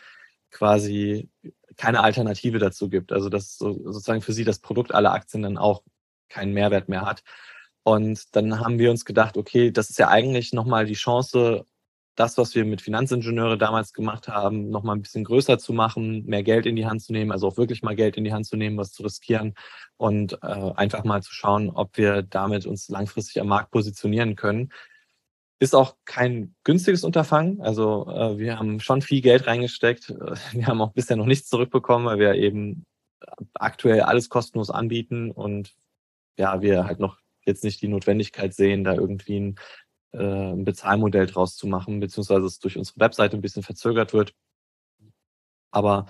quasi 0.53 1.29
keine 1.77 2.01
Alternative 2.01 2.59
dazu 2.59 2.89
gibt. 2.89 3.13
Also 3.13 3.29
dass 3.29 3.57
so, 3.59 3.73
sozusagen 3.73 4.23
für 4.23 4.33
sie 4.33 4.45
das 4.45 4.61
Produkt 4.61 4.95
aller 4.95 5.13
Aktien 5.13 5.43
dann 5.43 5.59
auch 5.59 5.83
keinen 6.29 6.53
Mehrwert 6.55 6.89
mehr 6.89 7.05
hat. 7.05 7.25
Und 7.83 8.37
dann 8.37 8.61
haben 8.61 8.79
wir 8.79 8.91
uns 8.91 9.05
gedacht, 9.05 9.37
okay, 9.37 9.73
das 9.73 9.91
ist 9.91 9.99
ja 9.99 10.09
eigentlich 10.09 10.53
nochmal 10.53 10.87
die 10.87 10.95
Chance, 10.95 11.67
das, 12.15 12.37
was 12.37 12.55
wir 12.55 12.65
mit 12.65 12.83
Finanzingenieure 12.83 13.57
damals 13.57 13.93
gemacht 13.93 14.29
haben, 14.29 14.69
nochmal 14.71 14.97
ein 14.97 15.03
bisschen 15.03 15.25
größer 15.25 15.59
zu 15.59 15.73
machen, 15.73 16.25
mehr 16.27 16.43
Geld 16.43 16.67
in 16.67 16.77
die 16.77 16.87
Hand 16.87 17.03
zu 17.03 17.13
nehmen, 17.13 17.33
also 17.33 17.49
auch 17.49 17.57
wirklich 17.57 17.83
mal 17.83 17.97
Geld 17.97 18.17
in 18.17 18.25
die 18.25 18.33
Hand 18.33 18.47
zu 18.47 18.57
nehmen, 18.57 18.77
was 18.77 18.93
zu 18.93 19.03
riskieren 19.03 19.55
und 19.97 20.35
äh, 20.43 20.73
einfach 20.77 21.05
mal 21.05 21.23
zu 21.23 21.33
schauen, 21.33 21.71
ob 21.71 21.97
wir 21.97 22.23
damit 22.23 22.67
uns 22.67 22.89
langfristig 22.89 23.41
am 23.41 23.49
Markt 23.49 23.71
positionieren 23.71 24.37
können. 24.37 24.71
Ist 25.63 25.77
auch 25.77 25.95
kein 26.07 26.57
günstiges 26.65 27.05
Unterfangen. 27.05 27.61
Also 27.61 28.09
äh, 28.09 28.37
wir 28.37 28.59
haben 28.59 28.81
schon 28.81 29.01
viel 29.01 29.21
Geld 29.21 29.47
reingesteckt. 29.47 30.09
Wir 30.53 30.67
haben 30.67 30.83
auch 30.83 30.93
bisher 30.93 31.17
noch 31.17 31.27
nichts 31.27 31.49
zurückbekommen, 31.49 32.05
weil 32.05 32.19
wir 32.19 32.35
eben 32.35 32.85
aktuell 33.55 34.01
alles 34.01 34.29
kostenlos 34.29 34.71
anbieten 34.71 35.31
und 35.31 35.73
ja, 36.37 36.61
wir 36.63 36.85
halt 36.87 36.99
noch 36.99 37.19
jetzt 37.47 37.63
nicht 37.63 37.81
die 37.81 37.87
Notwendigkeit 37.87 38.55
sehen, 38.55 38.83
da 38.83 38.95
irgendwie 38.95 39.39
ein, 39.39 39.55
äh, 40.11 40.53
ein 40.53 40.65
Bezahlmodell 40.65 41.27
draus 41.27 41.55
zu 41.55 41.69
machen, 41.69 42.01
beziehungsweise 42.01 42.45
es 42.47 42.59
durch 42.59 42.77
unsere 42.77 42.99
Webseite 42.99 43.37
ein 43.37 43.41
bisschen 43.41 43.63
verzögert 43.63 44.13
wird. 44.13 44.35
Aber 45.71 46.07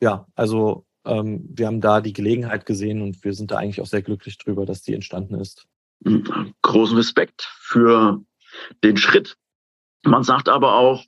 ja, 0.00 0.26
also 0.34 0.84
ähm, 1.04 1.48
wir 1.48 1.68
haben 1.68 1.80
da 1.80 2.00
die 2.00 2.12
Gelegenheit 2.12 2.66
gesehen 2.66 3.02
und 3.02 3.22
wir 3.22 3.34
sind 3.34 3.52
da 3.52 3.58
eigentlich 3.58 3.80
auch 3.80 3.86
sehr 3.86 4.02
glücklich 4.02 4.36
drüber, 4.36 4.66
dass 4.66 4.82
die 4.82 4.94
entstanden 4.94 5.36
ist. 5.36 5.68
Großen 6.62 6.96
Respekt 6.96 7.48
für 7.60 8.24
den 8.82 8.96
Schritt. 8.96 9.36
Man 10.04 10.22
sagt 10.22 10.48
aber 10.48 10.74
auch, 10.74 11.04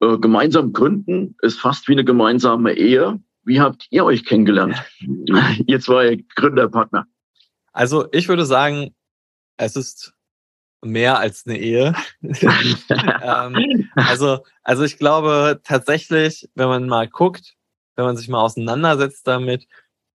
äh, 0.00 0.18
gemeinsam 0.18 0.72
gründen 0.72 1.36
ist 1.42 1.60
fast 1.60 1.88
wie 1.88 1.92
eine 1.92 2.04
gemeinsame 2.04 2.74
Ehe. 2.74 3.20
Wie 3.44 3.60
habt 3.60 3.86
ihr 3.90 4.04
euch 4.04 4.24
kennengelernt? 4.24 4.82
ihr 5.66 5.80
zwei 5.80 6.24
Gründerpartner. 6.34 7.06
Also 7.72 8.06
ich 8.12 8.28
würde 8.28 8.46
sagen, 8.46 8.94
es 9.56 9.76
ist 9.76 10.14
mehr 10.82 11.18
als 11.18 11.46
eine 11.46 11.58
Ehe. 11.58 11.94
ähm, 12.22 13.90
also, 13.96 14.44
also 14.62 14.84
ich 14.84 14.98
glaube 14.98 15.60
tatsächlich, 15.64 16.48
wenn 16.54 16.68
man 16.68 16.88
mal 16.88 17.08
guckt, 17.08 17.54
wenn 17.96 18.04
man 18.04 18.16
sich 18.16 18.28
mal 18.28 18.40
auseinandersetzt 18.40 19.26
damit, 19.26 19.66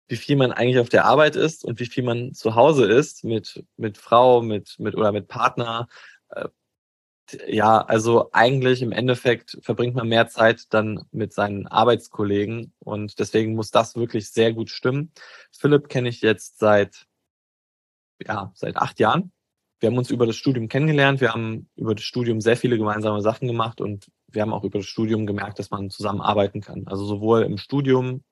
wie 0.08 0.16
viel 0.16 0.36
man 0.36 0.52
eigentlich 0.52 0.80
auf 0.80 0.90
der 0.90 1.06
Arbeit 1.06 1.36
ist 1.36 1.64
und 1.64 1.80
wie 1.80 1.86
viel 1.86 2.04
man 2.04 2.34
zu 2.34 2.56
Hause 2.56 2.86
ist 2.86 3.24
mit, 3.24 3.64
mit 3.78 3.98
Frau, 3.98 4.42
mit, 4.42 4.76
mit 4.80 4.96
oder 4.96 5.12
mit 5.12 5.28
Partner, 5.28 5.88
ja, 7.48 7.82
also 7.82 8.30
eigentlich 8.32 8.82
im 8.82 8.92
Endeffekt 8.92 9.58
verbringt 9.62 9.96
man 9.96 10.08
mehr 10.08 10.28
Zeit 10.28 10.74
dann 10.74 11.06
mit 11.12 11.34
seinen 11.34 11.68
Arbeitskollegen 11.68 12.74
und 12.80 13.20
deswegen 13.20 13.56
muss 13.56 13.72
das 13.72 13.96
wirklich 13.96 14.32
sehr 14.32 14.54
gut 14.54 14.70
stimmen. 14.70 15.12
Philipp 15.52 15.90
kenne 15.90 16.10
ich 16.10 16.22
jetzt 16.22 16.60
seit, 16.60 17.08
ja, 18.26 18.52
seit 18.56 18.78
acht 18.78 19.00
Jahren. 19.00 19.32
Wir 19.80 19.90
haben 19.90 19.98
uns 19.98 20.12
über 20.12 20.26
das 20.26 20.36
Studium 20.36 20.68
kennengelernt. 20.68 21.22
Wir 21.22 21.34
haben 21.34 21.70
über 21.76 21.96
das 21.96 22.04
Studium 22.04 22.42
sehr 22.42 22.58
viele 22.58 22.78
gemeinsame 22.78 23.22
Sachen 23.22 23.48
gemacht 23.48 23.80
und 23.80 24.08
wir 24.28 24.42
haben 24.42 24.54
auch 24.54 24.64
über 24.64 24.80
das 24.80 24.88
Studium 24.88 25.26
gemerkt, 25.26 25.60
dass 25.60 25.72
man 25.72 25.90
zusammen 25.90 26.22
arbeiten 26.22 26.62
kann. 26.62 26.88
Also 26.88 27.06
sowohl 27.06 27.44
im 27.44 27.58
Studium 27.58 28.24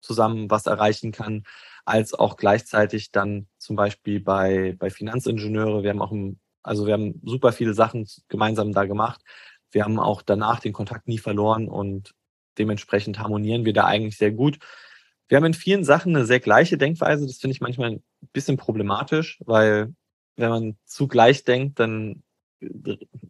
zusammen 0.00 0.50
was 0.50 0.66
erreichen 0.66 1.12
kann, 1.12 1.44
als 1.84 2.14
auch 2.14 2.36
gleichzeitig 2.36 3.12
dann 3.12 3.48
zum 3.58 3.76
Beispiel 3.76 4.20
bei, 4.20 4.76
bei 4.78 4.90
Finanzingenieure. 4.90 5.82
Wir 5.82 5.90
haben 5.90 6.02
auch 6.02 6.12
im 6.12 6.39
also 6.62 6.86
wir 6.86 6.92
haben 6.94 7.20
super 7.24 7.52
viele 7.52 7.74
Sachen 7.74 8.06
gemeinsam 8.28 8.72
da 8.72 8.84
gemacht. 8.84 9.22
Wir 9.70 9.84
haben 9.84 9.98
auch 9.98 10.22
danach 10.22 10.60
den 10.60 10.72
Kontakt 10.72 11.08
nie 11.08 11.18
verloren 11.18 11.68
und 11.68 12.14
dementsprechend 12.58 13.18
harmonieren 13.18 13.64
wir 13.64 13.72
da 13.72 13.84
eigentlich 13.84 14.16
sehr 14.16 14.32
gut. 14.32 14.58
Wir 15.28 15.36
haben 15.36 15.44
in 15.44 15.54
vielen 15.54 15.84
Sachen 15.84 16.14
eine 16.14 16.26
sehr 16.26 16.40
gleiche 16.40 16.76
Denkweise. 16.76 17.26
Das 17.26 17.38
finde 17.38 17.54
ich 17.54 17.60
manchmal 17.60 17.92
ein 17.92 18.02
bisschen 18.32 18.56
problematisch, 18.56 19.40
weil 19.46 19.94
wenn 20.36 20.50
man 20.50 20.78
zu 20.84 21.06
gleich 21.06 21.44
denkt, 21.44 21.78
dann 21.78 22.22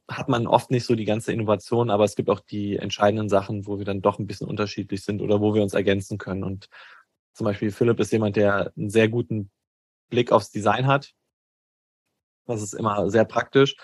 hat 0.08 0.28
man 0.28 0.46
oft 0.46 0.70
nicht 0.70 0.86
so 0.86 0.94
die 0.94 1.04
ganze 1.04 1.32
Innovation, 1.32 1.90
aber 1.90 2.04
es 2.04 2.16
gibt 2.16 2.30
auch 2.30 2.40
die 2.40 2.76
entscheidenden 2.76 3.28
Sachen, 3.28 3.66
wo 3.66 3.78
wir 3.78 3.84
dann 3.84 4.02
doch 4.02 4.18
ein 4.18 4.26
bisschen 4.26 4.48
unterschiedlich 4.48 5.04
sind 5.04 5.20
oder 5.22 5.40
wo 5.40 5.54
wir 5.54 5.62
uns 5.62 5.74
ergänzen 5.74 6.18
können. 6.18 6.42
Und 6.42 6.68
zum 7.34 7.44
Beispiel 7.44 7.70
Philipp 7.70 8.00
ist 8.00 8.12
jemand, 8.12 8.36
der 8.36 8.72
einen 8.76 8.90
sehr 8.90 9.08
guten 9.08 9.50
Blick 10.08 10.32
aufs 10.32 10.50
Design 10.50 10.86
hat 10.86 11.14
das 12.50 12.62
ist 12.62 12.74
immer 12.74 13.10
sehr 13.10 13.24
praktisch. 13.24 13.76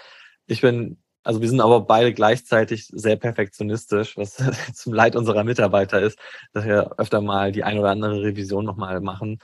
Ich 0.46 0.61
bin, 0.61 1.02
also 1.22 1.40
wir 1.40 1.48
sind 1.48 1.61
aber 1.61 1.81
beide 1.83 2.12
gleichzeitig 2.14 2.87
sehr 2.92 3.16
perfektionistisch, 3.16 4.16
was 4.16 4.37
zum 4.74 4.92
Leid 4.92 5.16
unserer 5.16 5.44
Mitarbeiter 5.44 6.00
ist, 6.00 6.18
dass 6.52 6.64
wir 6.64 6.92
öfter 6.98 7.20
mal 7.20 7.52
die 7.52 7.64
ein 7.64 7.79
oder 7.79 7.90
andere 7.90 8.22
Revision 8.22 8.64
nochmal 8.64 9.00
machen. 9.00 9.40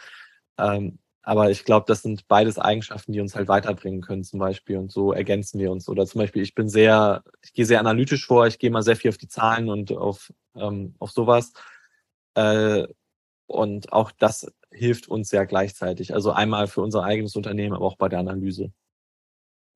Ähm, 0.58 0.98
aber 1.22 1.50
ich 1.50 1.64
glaube, 1.64 1.86
das 1.86 2.02
sind 2.02 2.26
beides 2.26 2.58
Eigenschaften, 2.58 3.12
die 3.12 3.20
uns 3.20 3.36
halt 3.36 3.48
weiterbringen 3.48 4.00
können, 4.00 4.24
zum 4.24 4.40
Beispiel. 4.40 4.76
Und 4.78 4.90
so 4.90 5.12
ergänzen 5.12 5.60
wir 5.60 5.70
uns. 5.70 5.88
Oder 5.88 6.04
zum 6.06 6.20
Beispiel, 6.20 6.42
ich 6.42 6.54
bin 6.54 6.68
sehr, 6.68 7.22
ich 7.42 7.52
gehe 7.52 7.64
sehr 7.64 7.80
analytisch 7.80 8.26
vor, 8.26 8.46
ich 8.48 8.58
gehe 8.58 8.70
mal 8.70 8.82
sehr 8.82 8.96
viel 8.96 9.10
auf 9.10 9.18
die 9.18 9.28
Zahlen 9.28 9.68
und 9.68 9.92
auf, 9.92 10.32
ähm, 10.56 10.96
auf 10.98 11.12
sowas. 11.12 11.52
Äh, 12.34 12.86
und 13.46 13.92
auch 13.92 14.10
das 14.12 14.52
hilft 14.72 15.08
uns 15.08 15.28
sehr 15.28 15.46
gleichzeitig. 15.46 16.14
Also 16.14 16.32
einmal 16.32 16.66
für 16.66 16.80
unser 16.80 17.04
eigenes 17.04 17.36
Unternehmen, 17.36 17.74
aber 17.76 17.86
auch 17.86 17.96
bei 17.96 18.08
der 18.08 18.18
Analyse. 18.18 18.72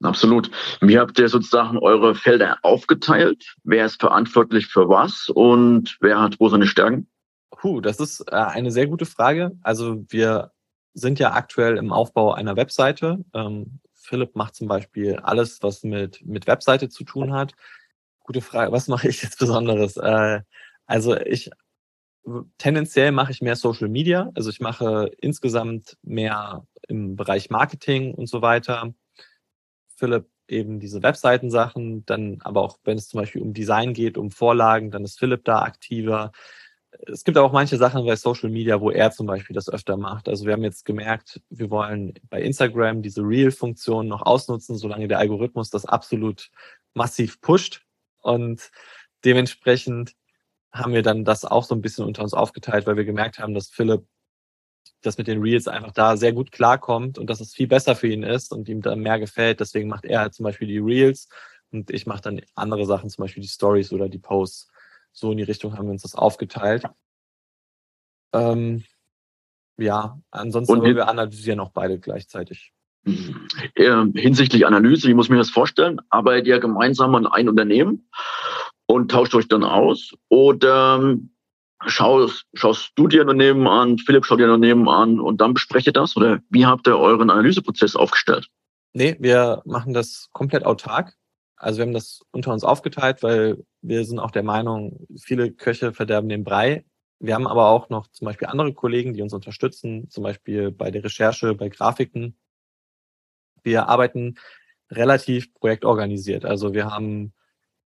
Absolut. 0.02 0.50
Wie 0.80 0.98
habt 0.98 1.18
ihr 1.18 1.28
sozusagen 1.28 1.78
eure 1.78 2.14
Felder 2.14 2.58
aufgeteilt? 2.62 3.54
Wer 3.64 3.86
ist 3.86 4.00
verantwortlich 4.00 4.66
für 4.66 4.88
was 4.88 5.30
und 5.30 5.96
wer 6.00 6.20
hat 6.20 6.38
wo 6.38 6.48
seine 6.48 6.66
Stärken? 6.66 7.08
Puh, 7.50 7.80
das 7.80 7.98
ist 8.00 8.20
äh, 8.30 8.34
eine 8.34 8.70
sehr 8.70 8.86
gute 8.86 9.06
Frage. 9.06 9.52
Also 9.62 10.04
wir 10.08 10.52
sind 10.92 11.18
ja 11.18 11.32
aktuell 11.32 11.78
im 11.78 11.92
Aufbau 11.92 12.32
einer 12.32 12.56
Webseite. 12.56 13.24
Ähm, 13.32 13.80
Philipp 13.94 14.36
macht 14.36 14.54
zum 14.54 14.68
Beispiel 14.68 15.16
alles, 15.16 15.62
was 15.62 15.82
mit, 15.82 16.24
mit 16.24 16.46
Webseite 16.46 16.88
zu 16.88 17.04
tun 17.04 17.32
hat. 17.32 17.52
Gute 18.20 18.42
Frage, 18.42 18.72
was 18.72 18.88
mache 18.88 19.08
ich 19.08 19.22
jetzt 19.22 19.38
Besonderes? 19.38 19.96
Äh, 19.96 20.42
also 20.86 21.16
ich 21.16 21.50
tendenziell 22.58 23.12
mache 23.12 23.32
ich 23.32 23.40
mehr 23.40 23.56
Social 23.56 23.88
Media. 23.88 24.30
Also 24.34 24.50
ich 24.50 24.60
mache 24.60 25.10
insgesamt 25.20 25.96
mehr 26.02 26.66
im 26.88 27.16
Bereich 27.16 27.50
Marketing 27.50 28.14
und 28.14 28.28
so 28.28 28.42
weiter. 28.42 28.92
Philipp 29.96 30.26
eben 30.48 30.78
diese 30.78 31.02
Webseitensachen, 31.02 32.06
dann 32.06 32.38
aber 32.42 32.62
auch, 32.62 32.78
wenn 32.84 32.98
es 32.98 33.08
zum 33.08 33.20
Beispiel 33.20 33.42
um 33.42 33.52
Design 33.52 33.94
geht, 33.94 34.16
um 34.16 34.30
Vorlagen, 34.30 34.90
dann 34.90 35.04
ist 35.04 35.18
Philipp 35.18 35.44
da 35.44 35.62
aktiver 35.62 36.32
es 37.06 37.24
gibt 37.24 37.38
auch 37.38 37.52
manche 37.52 37.76
Sachen 37.76 38.04
bei 38.06 38.16
Social 38.16 38.50
Media, 38.50 38.80
wo 38.80 38.90
er 38.90 39.10
zum 39.10 39.26
Beispiel 39.26 39.54
das 39.54 39.68
öfter 39.68 39.96
macht. 39.96 40.28
Also 40.28 40.46
wir 40.46 40.52
haben 40.52 40.62
jetzt 40.62 40.84
gemerkt, 40.84 41.40
wir 41.50 41.70
wollen 41.70 42.14
bei 42.30 42.40
Instagram 42.42 43.02
diese 43.02 43.22
Reel-Funktion 43.22 44.08
noch 44.08 44.22
ausnutzen, 44.22 44.76
solange 44.76 45.08
der 45.08 45.18
Algorithmus 45.18 45.70
das 45.70 45.84
absolut 45.84 46.50
massiv 46.94 47.40
pusht. 47.40 47.82
Und 48.22 48.70
dementsprechend 49.24 50.14
haben 50.72 50.92
wir 50.92 51.02
dann 51.02 51.24
das 51.24 51.44
auch 51.44 51.64
so 51.64 51.74
ein 51.74 51.82
bisschen 51.82 52.04
unter 52.04 52.22
uns 52.22 52.34
aufgeteilt, 52.34 52.86
weil 52.86 52.96
wir 52.96 53.04
gemerkt 53.04 53.38
haben, 53.38 53.54
dass 53.54 53.68
Philipp 53.68 54.06
das 55.06 55.18
mit 55.18 55.26
den 55.26 55.40
Reels 55.40 55.68
einfach 55.68 55.92
da 55.92 56.16
sehr 56.16 56.32
gut 56.32 56.52
klarkommt 56.52 57.18
und 57.18 57.30
dass 57.30 57.40
es 57.40 57.54
viel 57.54 57.66
besser 57.66 57.94
für 57.94 58.08
ihn 58.08 58.22
ist 58.22 58.52
und 58.52 58.68
ihm 58.68 58.82
dann 58.82 59.00
mehr 59.00 59.18
gefällt. 59.18 59.60
Deswegen 59.60 59.88
macht 59.88 60.04
er 60.04 60.20
halt 60.20 60.34
zum 60.34 60.44
Beispiel 60.44 60.68
die 60.68 60.78
Reels 60.78 61.28
und 61.70 61.90
ich 61.90 62.06
mache 62.06 62.22
dann 62.22 62.40
andere 62.54 62.86
Sachen, 62.86 63.10
zum 63.10 63.22
Beispiel 63.22 63.42
die 63.42 63.48
Stories 63.48 63.92
oder 63.92 64.08
die 64.08 64.18
Posts. 64.18 64.68
So 65.12 65.30
in 65.30 65.38
die 65.38 65.44
Richtung 65.44 65.76
haben 65.76 65.86
wir 65.86 65.92
uns 65.92 66.02
das 66.02 66.14
aufgeteilt. 66.14 66.84
Ähm, 68.32 68.84
ja, 69.78 70.20
ansonsten 70.30 70.72
Und 70.72 70.84
wir 70.84 71.08
analysieren 71.08 71.60
auch 71.60 71.70
beide 71.70 71.98
gleichzeitig. 71.98 72.72
Äh, 73.74 74.04
hinsichtlich 74.14 74.66
Analyse, 74.66 75.08
wie 75.08 75.14
muss 75.14 75.26
ich 75.26 75.30
mir 75.30 75.36
das 75.36 75.50
vorstellen? 75.50 76.00
Arbeitet 76.10 76.48
ihr 76.48 76.58
gemeinsam 76.58 77.14
an 77.14 77.26
ein 77.26 77.48
Unternehmen 77.48 78.08
und 78.86 79.10
tauscht 79.10 79.34
euch 79.34 79.48
dann 79.48 79.62
aus? 79.62 80.14
Oder 80.28 80.98
ähm, 81.00 81.30
schaust, 81.84 82.46
schaust 82.54 82.92
du 82.94 83.08
dir 83.08 83.22
Unternehmen 83.22 83.66
an, 83.66 83.98
Philipp 83.98 84.24
schaut 84.24 84.40
dir 84.40 84.46
Unternehmen 84.46 84.88
an 84.88 85.20
und 85.20 85.40
dann 85.40 85.54
besprecht 85.54 85.86
ihr 85.86 85.92
das? 85.92 86.16
Oder 86.16 86.40
wie 86.50 86.66
habt 86.66 86.86
ihr 86.86 86.98
euren 86.98 87.30
Analyseprozess 87.30 87.96
aufgestellt? 87.96 88.48
Nee, 88.92 89.16
wir 89.20 89.62
machen 89.66 89.92
das 89.92 90.28
komplett 90.32 90.64
autark. 90.64 91.14
Also 91.56 91.78
wir 91.78 91.86
haben 91.86 91.94
das 91.94 92.20
unter 92.32 92.52
uns 92.52 92.64
aufgeteilt, 92.64 93.22
weil 93.22 93.64
wir 93.82 94.04
sind 94.04 94.18
auch 94.18 94.30
der 94.30 94.42
Meinung, 94.42 95.06
viele 95.18 95.52
Köche 95.52 95.92
verderben 95.92 96.28
den 96.28 96.44
Brei. 96.44 96.84
Wir 97.18 97.34
haben 97.34 97.46
aber 97.46 97.68
auch 97.68 97.88
noch 97.88 98.08
zum 98.08 98.26
Beispiel 98.26 98.48
andere 98.48 98.74
Kollegen, 98.74 99.14
die 99.14 99.22
uns 99.22 99.32
unterstützen, 99.32 100.10
zum 100.10 100.22
Beispiel 100.22 100.70
bei 100.70 100.90
der 100.90 101.02
Recherche, 101.02 101.54
bei 101.54 101.68
Grafiken. 101.68 102.36
Wir 103.62 103.88
arbeiten 103.88 104.36
relativ 104.90 105.52
projektorganisiert. 105.54 106.44
Also 106.44 106.74
wir 106.74 106.90
haben, 106.90 107.32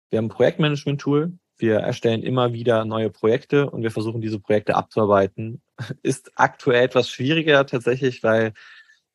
wir 0.08 0.18
haben 0.18 0.26
ein 0.26 0.30
Projektmanagement-Tool. 0.30 1.38
Wir 1.60 1.76
erstellen 1.76 2.22
immer 2.22 2.52
wieder 2.52 2.84
neue 2.84 3.10
Projekte 3.10 3.70
und 3.70 3.82
wir 3.82 3.90
versuchen 3.90 4.20
diese 4.20 4.40
Projekte 4.40 4.76
abzuarbeiten. 4.76 5.62
Ist 6.02 6.32
aktuell 6.36 6.84
etwas 6.84 7.08
schwieriger 7.08 7.66
tatsächlich, 7.66 8.22
weil 8.22 8.54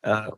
äh, 0.02 0.30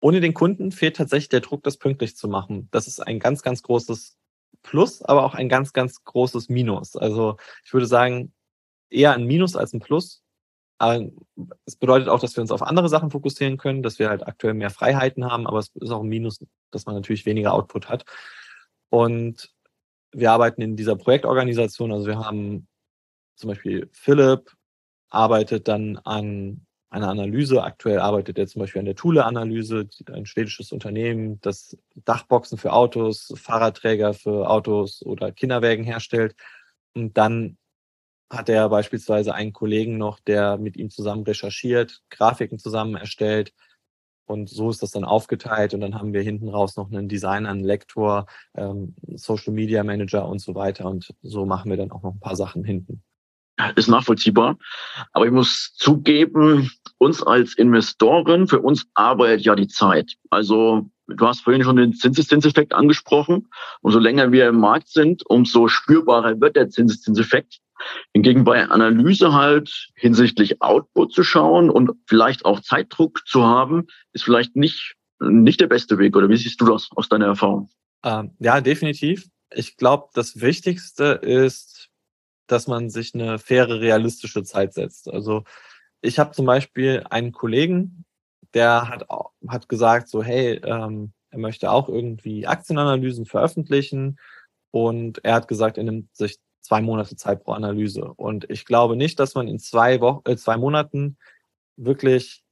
ohne 0.00 0.20
den 0.20 0.34
Kunden 0.34 0.72
fehlt 0.72 0.96
tatsächlich 0.96 1.28
der 1.28 1.40
Druck, 1.40 1.62
das 1.62 1.76
pünktlich 1.76 2.16
zu 2.16 2.26
machen. 2.28 2.68
Das 2.72 2.88
ist 2.88 2.98
ein 2.98 3.20
ganz, 3.20 3.42
ganz 3.42 3.62
großes 3.62 4.18
Plus, 4.62 5.02
aber 5.02 5.24
auch 5.24 5.34
ein 5.34 5.48
ganz, 5.48 5.72
ganz 5.72 6.02
großes 6.02 6.48
Minus. 6.48 6.96
Also 6.96 7.36
ich 7.64 7.72
würde 7.72 7.86
sagen, 7.86 8.32
eher 8.90 9.12
ein 9.12 9.24
Minus 9.24 9.54
als 9.54 9.72
ein 9.72 9.80
Plus. 9.80 10.22
Aber 10.78 11.08
es 11.64 11.76
bedeutet 11.76 12.08
auch, 12.08 12.18
dass 12.18 12.36
wir 12.36 12.42
uns 12.42 12.50
auf 12.50 12.62
andere 12.62 12.88
Sachen 12.88 13.10
fokussieren 13.12 13.56
können, 13.56 13.84
dass 13.84 14.00
wir 14.00 14.08
halt 14.08 14.26
aktuell 14.26 14.54
mehr 14.54 14.70
Freiheiten 14.70 15.24
haben, 15.24 15.46
aber 15.46 15.60
es 15.60 15.70
ist 15.76 15.90
auch 15.90 16.02
ein 16.02 16.08
Minus, 16.08 16.44
dass 16.72 16.86
man 16.86 16.96
natürlich 16.96 17.24
weniger 17.24 17.54
Output 17.54 17.88
hat. 17.88 18.04
Und 18.88 19.52
wir 20.12 20.30
arbeiten 20.32 20.62
in 20.62 20.76
dieser 20.76 20.96
Projektorganisation, 20.96 21.92
also 21.92 22.06
wir 22.06 22.18
haben 22.18 22.68
zum 23.36 23.48
Beispiel 23.48 23.88
Philipp 23.92 24.52
arbeitet 25.10 25.68
dann 25.68 25.98
an 25.98 26.66
eine 26.90 27.08
Analyse. 27.08 27.62
Aktuell 27.62 27.98
arbeitet 27.98 28.38
er 28.38 28.46
zum 28.46 28.60
Beispiel 28.60 28.80
an 28.80 28.86
der 28.86 28.94
Thule-Analyse, 28.94 29.88
ein 30.12 30.26
schwedisches 30.26 30.72
Unternehmen, 30.72 31.40
das 31.40 31.76
Dachboxen 32.04 32.58
für 32.58 32.72
Autos, 32.72 33.32
Fahrradträger 33.36 34.14
für 34.14 34.48
Autos 34.48 35.02
oder 35.02 35.32
Kinderwägen 35.32 35.84
herstellt. 35.84 36.36
Und 36.94 37.16
dann 37.16 37.56
hat 38.30 38.48
er 38.48 38.68
beispielsweise 38.68 39.34
einen 39.34 39.52
Kollegen 39.52 39.98
noch, 39.98 40.20
der 40.20 40.58
mit 40.58 40.76
ihm 40.76 40.90
zusammen 40.90 41.24
recherchiert, 41.24 42.02
Grafiken 42.10 42.58
zusammen 42.58 42.96
erstellt. 42.96 43.52
Und 44.32 44.48
so 44.48 44.70
ist 44.70 44.82
das 44.82 44.90
dann 44.90 45.04
aufgeteilt. 45.04 45.74
Und 45.74 45.80
dann 45.80 45.94
haben 45.94 46.12
wir 46.12 46.22
hinten 46.22 46.48
raus 46.48 46.76
noch 46.76 46.90
einen 46.90 47.08
Designer, 47.08 47.50
einen 47.50 47.64
Lektor, 47.64 48.26
ähm, 48.54 48.94
Social 49.14 49.52
Media 49.52 49.84
Manager 49.84 50.28
und 50.28 50.40
so 50.40 50.54
weiter. 50.54 50.86
Und 50.86 51.14
so 51.22 51.46
machen 51.46 51.70
wir 51.70 51.76
dann 51.76 51.92
auch 51.92 52.02
noch 52.02 52.14
ein 52.14 52.20
paar 52.20 52.36
Sachen 52.36 52.64
hinten 52.64 53.02
ist 53.76 53.88
nachvollziehbar. 53.88 54.58
Aber 55.12 55.26
ich 55.26 55.32
muss 55.32 55.74
zugeben, 55.76 56.70
uns 56.98 57.22
als 57.22 57.54
Investoren, 57.54 58.48
für 58.48 58.60
uns 58.60 58.86
arbeitet 58.94 59.44
ja 59.44 59.54
die 59.54 59.68
Zeit. 59.68 60.14
Also 60.30 60.90
du 61.06 61.26
hast 61.26 61.40
vorhin 61.40 61.62
schon 61.62 61.76
den 61.76 61.92
Zinseszinseffekt 61.92 62.72
angesprochen. 62.72 63.48
Umso 63.80 63.98
länger 63.98 64.32
wir 64.32 64.48
im 64.48 64.58
Markt 64.58 64.88
sind, 64.88 65.22
umso 65.26 65.68
spürbarer 65.68 66.40
wird 66.40 66.56
der 66.56 66.70
Zinseszinseffekt. 66.70 67.61
Hingegen 68.14 68.44
bei 68.44 68.68
Analyse 68.68 69.32
halt 69.32 69.88
hinsichtlich 69.94 70.60
Output 70.62 71.12
zu 71.12 71.22
schauen 71.22 71.70
und 71.70 71.92
vielleicht 72.06 72.44
auch 72.44 72.60
Zeitdruck 72.60 73.22
zu 73.26 73.44
haben, 73.44 73.86
ist 74.12 74.24
vielleicht 74.24 74.56
nicht, 74.56 74.94
nicht 75.20 75.60
der 75.60 75.66
beste 75.66 75.98
Weg. 75.98 76.16
Oder 76.16 76.28
wie 76.28 76.36
siehst 76.36 76.60
du 76.60 76.66
das 76.66 76.88
aus 76.94 77.08
deiner 77.08 77.26
Erfahrung? 77.26 77.70
Ähm, 78.04 78.32
ja, 78.38 78.60
definitiv. 78.60 79.28
Ich 79.54 79.76
glaube, 79.76 80.08
das 80.14 80.40
Wichtigste 80.40 81.04
ist, 81.04 81.90
dass 82.46 82.66
man 82.66 82.90
sich 82.90 83.14
eine 83.14 83.38
faire, 83.38 83.80
realistische 83.80 84.42
Zeit 84.42 84.74
setzt. 84.74 85.08
Also 85.08 85.44
ich 86.00 86.18
habe 86.18 86.32
zum 86.32 86.46
Beispiel 86.46 87.04
einen 87.08 87.32
Kollegen, 87.32 88.04
der 88.54 88.88
hat, 88.88 89.06
hat 89.48 89.68
gesagt, 89.68 90.08
so, 90.08 90.22
hey, 90.22 90.60
ähm, 90.64 91.12
er 91.30 91.38
möchte 91.38 91.70
auch 91.70 91.88
irgendwie 91.88 92.46
Aktienanalysen 92.46 93.24
veröffentlichen. 93.24 94.18
Und 94.70 95.24
er 95.24 95.34
hat 95.34 95.48
gesagt, 95.48 95.78
er 95.78 95.84
nimmt 95.84 96.14
sich 96.14 96.38
zwei 96.62 96.80
Monate 96.80 97.16
Zeit 97.16 97.44
pro 97.44 97.52
Analyse. 97.52 98.04
Und 98.04 98.48
ich 98.48 98.64
glaube 98.64 98.96
nicht, 98.96 99.20
dass 99.20 99.34
man 99.34 99.48
in 99.48 99.58
zwei 99.58 100.00
Wochen, 100.00 100.22
äh, 100.30 100.36
zwei 100.36 100.56
Monaten 100.56 101.18
wirklich 101.76 102.42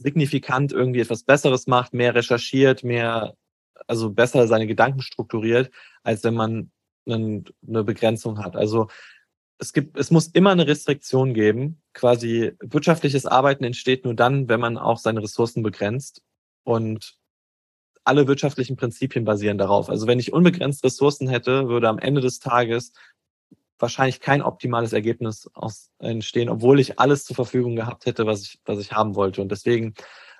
signifikant 0.00 0.72
irgendwie 0.72 1.00
etwas 1.00 1.22
Besseres 1.22 1.66
macht, 1.66 1.94
mehr 1.94 2.14
recherchiert, 2.14 2.82
mehr, 2.82 3.34
also 3.86 4.10
besser 4.10 4.46
seine 4.48 4.66
Gedanken 4.66 5.02
strukturiert, 5.02 5.70
als 6.02 6.24
wenn 6.24 6.34
man 6.34 6.70
eine, 7.06 7.44
eine 7.66 7.84
Begrenzung 7.84 8.42
hat. 8.44 8.56
Also 8.56 8.88
es 9.58 9.72
gibt, 9.72 9.96
es 9.98 10.10
muss 10.10 10.28
immer 10.28 10.50
eine 10.50 10.66
Restriktion 10.66 11.34
geben. 11.34 11.80
Quasi 11.92 12.52
wirtschaftliches 12.60 13.26
Arbeiten 13.26 13.64
entsteht 13.64 14.04
nur 14.04 14.14
dann, 14.14 14.48
wenn 14.48 14.60
man 14.60 14.78
auch 14.78 14.98
seine 14.98 15.22
Ressourcen 15.22 15.62
begrenzt. 15.62 16.22
Und 16.64 17.16
alle 18.04 18.26
wirtschaftlichen 18.26 18.76
Prinzipien 18.76 19.24
basieren 19.24 19.58
darauf. 19.58 19.90
Also 19.90 20.06
wenn 20.06 20.18
ich 20.18 20.32
unbegrenzt 20.32 20.84
Ressourcen 20.84 21.28
hätte, 21.28 21.68
würde 21.68 21.88
am 21.88 21.98
Ende 21.98 22.20
des 22.20 22.38
Tages 22.38 22.92
wahrscheinlich 23.78 24.20
kein 24.20 24.42
optimales 24.42 24.92
Ergebnis 24.92 25.48
aus, 25.54 25.90
entstehen, 25.98 26.48
obwohl 26.48 26.80
ich 26.80 26.98
alles 26.98 27.24
zur 27.24 27.36
Verfügung 27.36 27.76
gehabt 27.76 28.06
hätte, 28.06 28.26
was 28.26 28.42
ich, 28.42 28.60
was 28.64 28.78
ich 28.80 28.92
haben 28.92 29.14
wollte. 29.14 29.40
Und 29.42 29.50
deswegen 29.50 29.94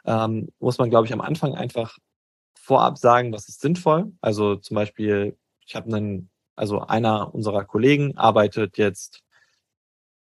ähm, 0.05 0.48
muss 0.59 0.79
man, 0.79 0.90
glaube 0.90 1.07
ich, 1.07 1.12
am 1.12 1.20
Anfang 1.20 1.55
einfach 1.55 1.98
vorab 2.59 2.98
sagen, 2.98 3.33
was 3.33 3.48
ist 3.48 3.61
sinnvoll. 3.61 4.12
Also 4.20 4.57
zum 4.57 4.74
Beispiel, 4.74 5.37
ich 5.66 5.74
habe 5.74 5.87
einen 5.94 6.31
also 6.59 6.81
einer 6.81 7.33
unserer 7.35 7.64
Kollegen 7.64 8.16
arbeitet 8.18 8.79
jetzt 8.79 9.22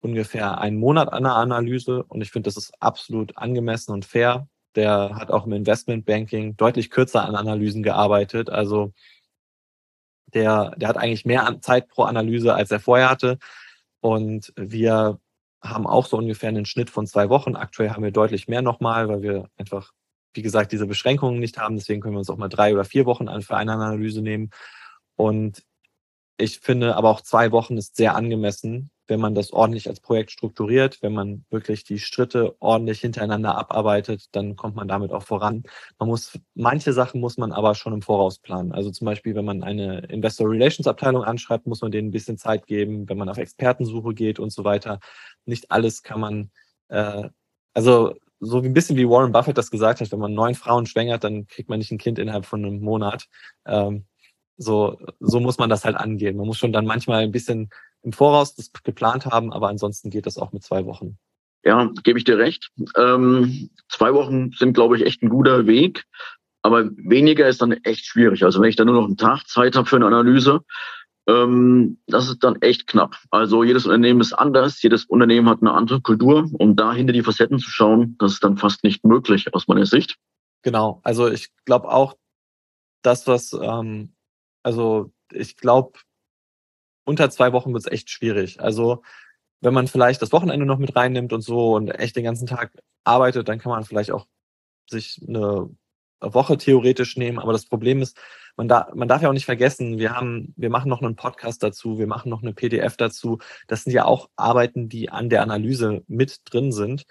ungefähr 0.00 0.58
einen 0.58 0.78
Monat 0.78 1.12
an 1.12 1.24
der 1.24 1.34
Analyse 1.34 2.04
und 2.04 2.20
ich 2.22 2.30
finde, 2.30 2.46
das 2.46 2.56
ist 2.56 2.72
absolut 2.80 3.36
angemessen 3.36 3.92
und 3.92 4.04
fair. 4.04 4.48
Der 4.76 5.16
hat 5.16 5.32
auch 5.32 5.44
im 5.44 5.52
Investmentbanking 5.52 6.56
deutlich 6.56 6.90
kürzer 6.90 7.24
an 7.24 7.34
Analysen 7.34 7.82
gearbeitet. 7.82 8.48
Also 8.48 8.92
der, 10.34 10.72
der 10.76 10.88
hat 10.88 10.96
eigentlich 10.96 11.24
mehr 11.24 11.58
Zeit 11.60 11.88
pro 11.88 12.04
Analyse, 12.04 12.54
als 12.54 12.70
er 12.70 12.80
vorher 12.80 13.10
hatte. 13.10 13.38
Und 14.00 14.52
wir 14.56 15.18
haben 15.62 15.86
auch 15.86 16.06
so 16.06 16.16
ungefähr 16.16 16.48
einen 16.48 16.66
Schnitt 16.66 16.90
von 16.90 17.06
zwei 17.06 17.28
Wochen. 17.28 17.56
Aktuell 17.56 17.90
haben 17.90 18.02
wir 18.02 18.12
deutlich 18.12 18.48
mehr 18.48 18.62
nochmal, 18.62 19.08
weil 19.08 19.22
wir 19.22 19.48
einfach, 19.56 19.92
wie 20.32 20.42
gesagt, 20.42 20.72
diese 20.72 20.86
Beschränkungen 20.86 21.38
nicht 21.38 21.58
haben. 21.58 21.76
Deswegen 21.76 22.00
können 22.00 22.14
wir 22.14 22.20
uns 22.20 22.30
auch 22.30 22.38
mal 22.38 22.48
drei 22.48 22.72
oder 22.72 22.84
vier 22.84 23.06
Wochen 23.06 23.28
für 23.42 23.56
eine 23.56 23.72
Analyse 23.72 24.22
nehmen. 24.22 24.50
Und 25.16 25.62
ich 26.38 26.60
finde 26.60 26.96
aber 26.96 27.10
auch 27.10 27.20
zwei 27.20 27.52
Wochen 27.52 27.76
ist 27.76 27.96
sehr 27.96 28.14
angemessen. 28.14 28.90
Wenn 29.10 29.20
man 29.20 29.34
das 29.34 29.52
ordentlich 29.52 29.88
als 29.88 30.00
Projekt 30.00 30.30
strukturiert, 30.30 31.02
wenn 31.02 31.12
man 31.12 31.44
wirklich 31.50 31.84
die 31.84 31.98
Schritte 31.98 32.56
ordentlich 32.60 33.00
hintereinander 33.00 33.58
abarbeitet, 33.58 34.28
dann 34.32 34.56
kommt 34.56 34.76
man 34.76 34.88
damit 34.88 35.12
auch 35.12 35.24
voran. 35.24 35.64
Man 35.98 36.08
muss, 36.08 36.38
manche 36.54 36.92
Sachen 36.92 37.20
muss 37.20 37.36
man 37.36 37.52
aber 37.52 37.74
schon 37.74 37.92
im 37.92 38.02
Voraus 38.02 38.38
planen. 38.38 38.72
Also 38.72 38.90
zum 38.90 39.04
Beispiel, 39.04 39.34
wenn 39.34 39.44
man 39.44 39.62
eine 39.62 39.98
Investor 40.06 40.48
Relations 40.48 40.86
Abteilung 40.86 41.24
anschreibt, 41.24 41.66
muss 41.66 41.82
man 41.82 41.90
denen 41.90 42.08
ein 42.08 42.12
bisschen 42.12 42.38
Zeit 42.38 42.66
geben, 42.66 43.08
wenn 43.08 43.18
man 43.18 43.28
auf 43.28 43.38
Expertensuche 43.38 44.14
geht 44.14 44.38
und 44.38 44.52
so 44.52 44.64
weiter. 44.64 45.00
Nicht 45.44 45.70
alles 45.70 46.02
kann 46.02 46.20
man, 46.20 46.50
äh, 46.88 47.28
also 47.74 48.14
so 48.40 48.62
wie 48.62 48.68
ein 48.68 48.74
bisschen 48.74 48.96
wie 48.96 49.08
Warren 49.08 49.32
Buffett 49.32 49.58
das 49.58 49.70
gesagt 49.70 50.00
hat, 50.00 50.12
wenn 50.12 50.18
man 50.18 50.32
neun 50.32 50.54
Frauen 50.54 50.86
schwängert, 50.86 51.24
dann 51.24 51.46
kriegt 51.46 51.68
man 51.68 51.78
nicht 51.78 51.90
ein 51.90 51.98
Kind 51.98 52.18
innerhalb 52.18 52.46
von 52.46 52.64
einem 52.64 52.80
Monat. 52.80 53.26
Ähm, 53.66 54.06
so, 54.56 54.98
so 55.20 55.40
muss 55.40 55.58
man 55.58 55.70
das 55.70 55.84
halt 55.84 55.96
angehen. 55.96 56.36
Man 56.36 56.46
muss 56.46 56.58
schon 56.58 56.72
dann 56.72 56.84
manchmal 56.86 57.22
ein 57.22 57.32
bisschen 57.32 57.70
im 58.02 58.12
Voraus 58.12 58.54
das 58.54 58.70
geplant 58.84 59.26
haben, 59.26 59.52
aber 59.52 59.68
ansonsten 59.68 60.10
geht 60.10 60.26
das 60.26 60.38
auch 60.38 60.52
mit 60.52 60.62
zwei 60.62 60.86
Wochen. 60.86 61.18
Ja, 61.64 61.90
gebe 62.04 62.18
ich 62.18 62.24
dir 62.24 62.38
recht. 62.38 62.70
Ähm, 62.96 63.70
zwei 63.88 64.14
Wochen 64.14 64.52
sind, 64.52 64.72
glaube 64.72 64.96
ich, 64.96 65.04
echt 65.04 65.22
ein 65.22 65.28
guter 65.28 65.66
Weg. 65.66 66.04
Aber 66.62 66.84
weniger 66.96 67.48
ist 67.48 67.60
dann 67.62 67.72
echt 67.72 68.06
schwierig. 68.06 68.44
Also 68.44 68.60
wenn 68.60 68.68
ich 68.68 68.76
dann 68.76 68.86
nur 68.86 68.96
noch 68.96 69.06
einen 69.06 69.16
Tag 69.16 69.46
Zeit 69.46 69.76
habe 69.76 69.86
für 69.86 69.96
eine 69.96 70.06
Analyse, 70.06 70.60
ähm, 71.26 71.98
das 72.06 72.28
ist 72.28 72.42
dann 72.42 72.60
echt 72.62 72.86
knapp. 72.86 73.16
Also 73.30 73.62
jedes 73.62 73.86
Unternehmen 73.86 74.20
ist 74.20 74.32
anders, 74.32 74.82
jedes 74.82 75.04
Unternehmen 75.04 75.48
hat 75.48 75.60
eine 75.60 75.72
andere 75.72 76.00
Kultur. 76.00 76.48
Um 76.52 76.76
da 76.76 76.92
hinter 76.92 77.12
die 77.12 77.22
Facetten 77.22 77.58
zu 77.58 77.70
schauen, 77.70 78.16
das 78.18 78.32
ist 78.32 78.44
dann 78.44 78.56
fast 78.56 78.82
nicht 78.84 79.04
möglich 79.04 79.52
aus 79.54 79.68
meiner 79.68 79.86
Sicht. 79.86 80.16
Genau. 80.62 81.00
Also 81.04 81.28
ich 81.28 81.50
glaube 81.64 81.88
auch, 81.88 82.16
das, 83.02 83.26
was, 83.26 83.52
ähm, 83.52 84.14
also 84.62 85.12
ich 85.32 85.56
glaube, 85.56 85.98
unter 87.04 87.30
zwei 87.30 87.52
Wochen 87.52 87.72
wird 87.72 87.86
es 87.86 87.92
echt 87.92 88.10
schwierig. 88.10 88.60
Also 88.60 89.02
wenn 89.60 89.74
man 89.74 89.88
vielleicht 89.88 90.22
das 90.22 90.32
Wochenende 90.32 90.66
noch 90.66 90.78
mit 90.78 90.96
reinnimmt 90.96 91.32
und 91.32 91.42
so 91.42 91.74
und 91.74 91.88
echt 91.90 92.16
den 92.16 92.24
ganzen 92.24 92.46
Tag 92.46 92.72
arbeitet, 93.04 93.48
dann 93.48 93.58
kann 93.58 93.72
man 93.72 93.84
vielleicht 93.84 94.10
auch 94.12 94.26
sich 94.88 95.20
eine 95.26 95.70
Woche 96.20 96.56
theoretisch 96.56 97.16
nehmen. 97.16 97.38
Aber 97.38 97.52
das 97.52 97.66
Problem 97.66 98.02
ist, 98.02 98.16
man, 98.56 98.68
da, 98.68 98.90
man 98.94 99.08
darf 99.08 99.22
ja 99.22 99.28
auch 99.28 99.34
nicht 99.34 99.44
vergessen, 99.44 99.98
wir 99.98 100.14
haben, 100.14 100.52
wir 100.56 100.70
machen 100.70 100.88
noch 100.88 101.02
einen 101.02 101.16
Podcast 101.16 101.62
dazu, 101.62 101.98
wir 101.98 102.06
machen 102.06 102.30
noch 102.30 102.42
eine 102.42 102.52
PDF 102.52 102.96
dazu. 102.96 103.38
Das 103.68 103.84
sind 103.84 103.92
ja 103.92 104.04
auch 104.04 104.28
Arbeiten, 104.36 104.88
die 104.88 105.10
an 105.10 105.30
der 105.30 105.42
Analyse 105.42 106.02
mit 106.08 106.40
drin 106.44 106.72
sind, 106.72 107.04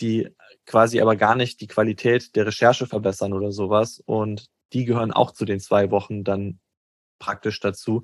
die 0.00 0.28
quasi 0.66 1.00
aber 1.00 1.16
gar 1.16 1.36
nicht 1.36 1.60
die 1.60 1.66
Qualität 1.66 2.34
der 2.36 2.46
Recherche 2.46 2.86
verbessern 2.86 3.32
oder 3.32 3.52
sowas. 3.52 4.02
Und 4.04 4.46
die 4.72 4.84
gehören 4.84 5.12
auch 5.12 5.32
zu 5.32 5.44
den 5.44 5.60
zwei 5.60 5.90
Wochen 5.90 6.24
dann 6.24 6.58
praktisch 7.18 7.60
dazu. 7.60 8.02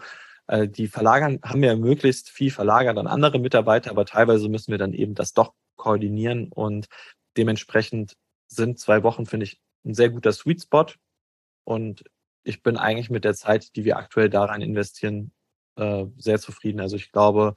Äh, 0.50 0.66
die 0.66 0.88
verlagern, 0.88 1.38
haben 1.44 1.62
ja 1.62 1.76
möglichst 1.76 2.28
viel 2.28 2.50
verlagert 2.50 2.98
an 2.98 3.06
andere 3.06 3.38
Mitarbeiter, 3.38 3.90
aber 3.92 4.04
teilweise 4.04 4.48
müssen 4.48 4.72
wir 4.72 4.78
dann 4.78 4.92
eben 4.92 5.14
das 5.14 5.32
doch 5.32 5.54
koordinieren 5.76 6.48
und 6.48 6.88
dementsprechend 7.36 8.16
sind 8.48 8.80
zwei 8.80 9.04
Wochen, 9.04 9.26
finde 9.26 9.44
ich, 9.44 9.60
ein 9.84 9.94
sehr 9.94 10.10
guter 10.10 10.32
Sweet 10.32 10.62
Spot. 10.62 10.86
Und 11.62 12.02
ich 12.42 12.64
bin 12.64 12.76
eigentlich 12.76 13.10
mit 13.10 13.22
der 13.22 13.34
Zeit, 13.34 13.76
die 13.76 13.84
wir 13.84 13.96
aktuell 13.96 14.28
daran 14.28 14.60
investieren, 14.60 15.30
äh, 15.76 16.06
sehr 16.18 16.40
zufrieden. 16.40 16.80
Also 16.80 16.96
ich 16.96 17.12
glaube, 17.12 17.54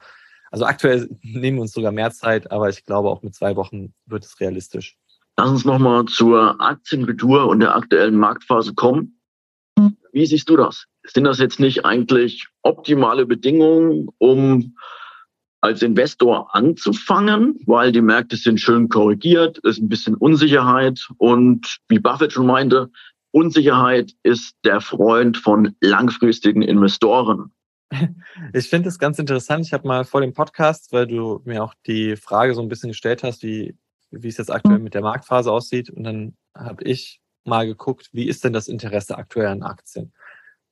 also 0.52 0.64
aktuell 0.64 1.08
nehmen 1.22 1.56
wir 1.56 1.62
uns 1.62 1.72
sogar 1.72 1.90
mehr 1.90 2.12
Zeit, 2.12 2.52
aber 2.52 2.68
ich 2.68 2.84
glaube, 2.84 3.10
auch 3.10 3.22
mit 3.22 3.34
zwei 3.34 3.56
Wochen 3.56 3.92
wird 4.06 4.24
es 4.24 4.38
realistisch. 4.38 4.96
Lass 5.36 5.50
uns 5.50 5.64
nochmal 5.64 6.04
zur 6.04 6.60
Aktienkultur 6.60 7.48
und 7.48 7.58
der 7.58 7.74
aktuellen 7.74 8.14
Marktphase 8.14 8.72
kommen. 8.72 9.18
Wie 10.12 10.26
siehst 10.26 10.48
du 10.48 10.56
das? 10.56 10.86
Sind 11.02 11.24
das 11.24 11.38
jetzt 11.38 11.60
nicht 11.60 11.84
eigentlich 11.84 12.46
optimale 12.62 13.26
Bedingungen, 13.26 14.08
um 14.18 14.76
als 15.60 15.82
Investor 15.82 16.54
anzufangen, 16.54 17.58
weil 17.66 17.90
die 17.90 18.02
Märkte 18.02 18.36
sind 18.36 18.60
schön 18.60 18.90
korrigiert, 18.90 19.58
ist 19.58 19.80
ein 19.80 19.88
bisschen 19.88 20.14
Unsicherheit 20.14 21.08
und 21.16 21.78
wie 21.88 21.98
Buffett 21.98 22.32
schon 22.32 22.46
meinte, 22.46 22.90
Unsicherheit 23.30 24.12
ist 24.22 24.54
der 24.64 24.80
Freund 24.80 25.38
von 25.38 25.74
langfristigen 25.80 26.62
Investoren. 26.62 27.52
Ich 28.52 28.68
finde 28.68 28.88
es 28.88 28.98
ganz 28.98 29.18
interessant. 29.18 29.66
Ich 29.66 29.72
habe 29.72 29.86
mal 29.86 30.04
vor 30.04 30.20
dem 30.20 30.34
Podcast, 30.34 30.92
weil 30.92 31.06
du 31.06 31.40
mir 31.44 31.62
auch 31.62 31.74
die 31.86 32.16
Frage 32.16 32.54
so 32.54 32.60
ein 32.60 32.68
bisschen 32.68 32.90
gestellt 32.90 33.22
hast, 33.22 33.42
wie, 33.42 33.76
wie 34.10 34.28
es 34.28 34.36
jetzt 34.36 34.50
aktuell 34.50 34.80
mit 34.80 34.94
der 34.94 35.02
Marktphase 35.02 35.50
aussieht. 35.50 35.90
Und 35.90 36.04
dann 36.04 36.36
habe 36.54 36.82
ich 36.84 37.20
mal 37.46 37.66
geguckt, 37.66 38.10
wie 38.12 38.28
ist 38.28 38.44
denn 38.44 38.52
das 38.52 38.68
Interesse 38.68 39.16
aktuell 39.16 39.46
an 39.46 39.62
Aktien? 39.62 40.12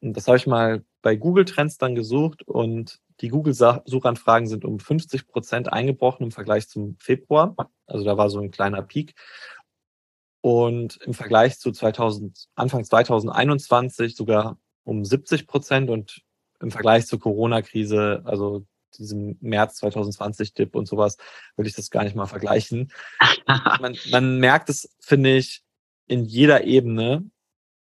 Und 0.01 0.17
das 0.17 0.27
habe 0.27 0.37
ich 0.37 0.47
mal 0.47 0.85
bei 1.01 1.17
Google 1.17 1.45
Trends 1.45 1.79
dann 1.79 1.95
gesucht 1.95 2.43
und 2.43 3.01
die 3.21 3.29
Google-Suchanfragen 3.29 4.49
sind 4.49 4.65
um 4.65 4.81
50 4.81 5.29
Prozent 5.29 5.73
eingebrochen 5.73 6.25
im 6.25 6.33
Vergleich 6.33 6.69
zum 6.69 6.97
Februar. 6.99 7.55
Also 7.87 8.05
da 8.05 8.17
war 8.17 8.31
so 8.31 8.41
ein 8.41 8.51
kleiner 8.51 8.83
Peak. 8.83 9.15
Und 10.41 10.97
im 11.03 11.15
Vergleich 11.15 11.61
zu 11.61 11.71
2000, 11.71 12.49
Anfang 12.57 12.85
2021 12.85 14.17
sogar 14.17 14.59
um 14.83 15.05
70 15.05 15.47
Prozent 15.47 15.89
und 15.89 16.23
im 16.61 16.73
Vergleich 16.73 17.07
zur 17.07 17.21
Corona-Krise, 17.21 18.23
also 18.25 18.67
diesem 18.99 19.39
März 19.41 19.81
2020-Dip 19.83 20.75
und 20.75 20.87
sowas, 20.87 21.17
würde 21.57 21.69
ich 21.69 21.77
das 21.77 21.91
gar 21.91 22.03
nicht 22.03 22.17
mal 22.17 22.27
vergleichen. 22.27 22.93
man, 23.81 23.97
man 24.11 24.39
merkt 24.39 24.69
es, 24.69 24.91
finde 24.99 25.37
ich, 25.37 25.63
in 26.07 26.25
jeder 26.25 26.65
Ebene, 26.65 27.31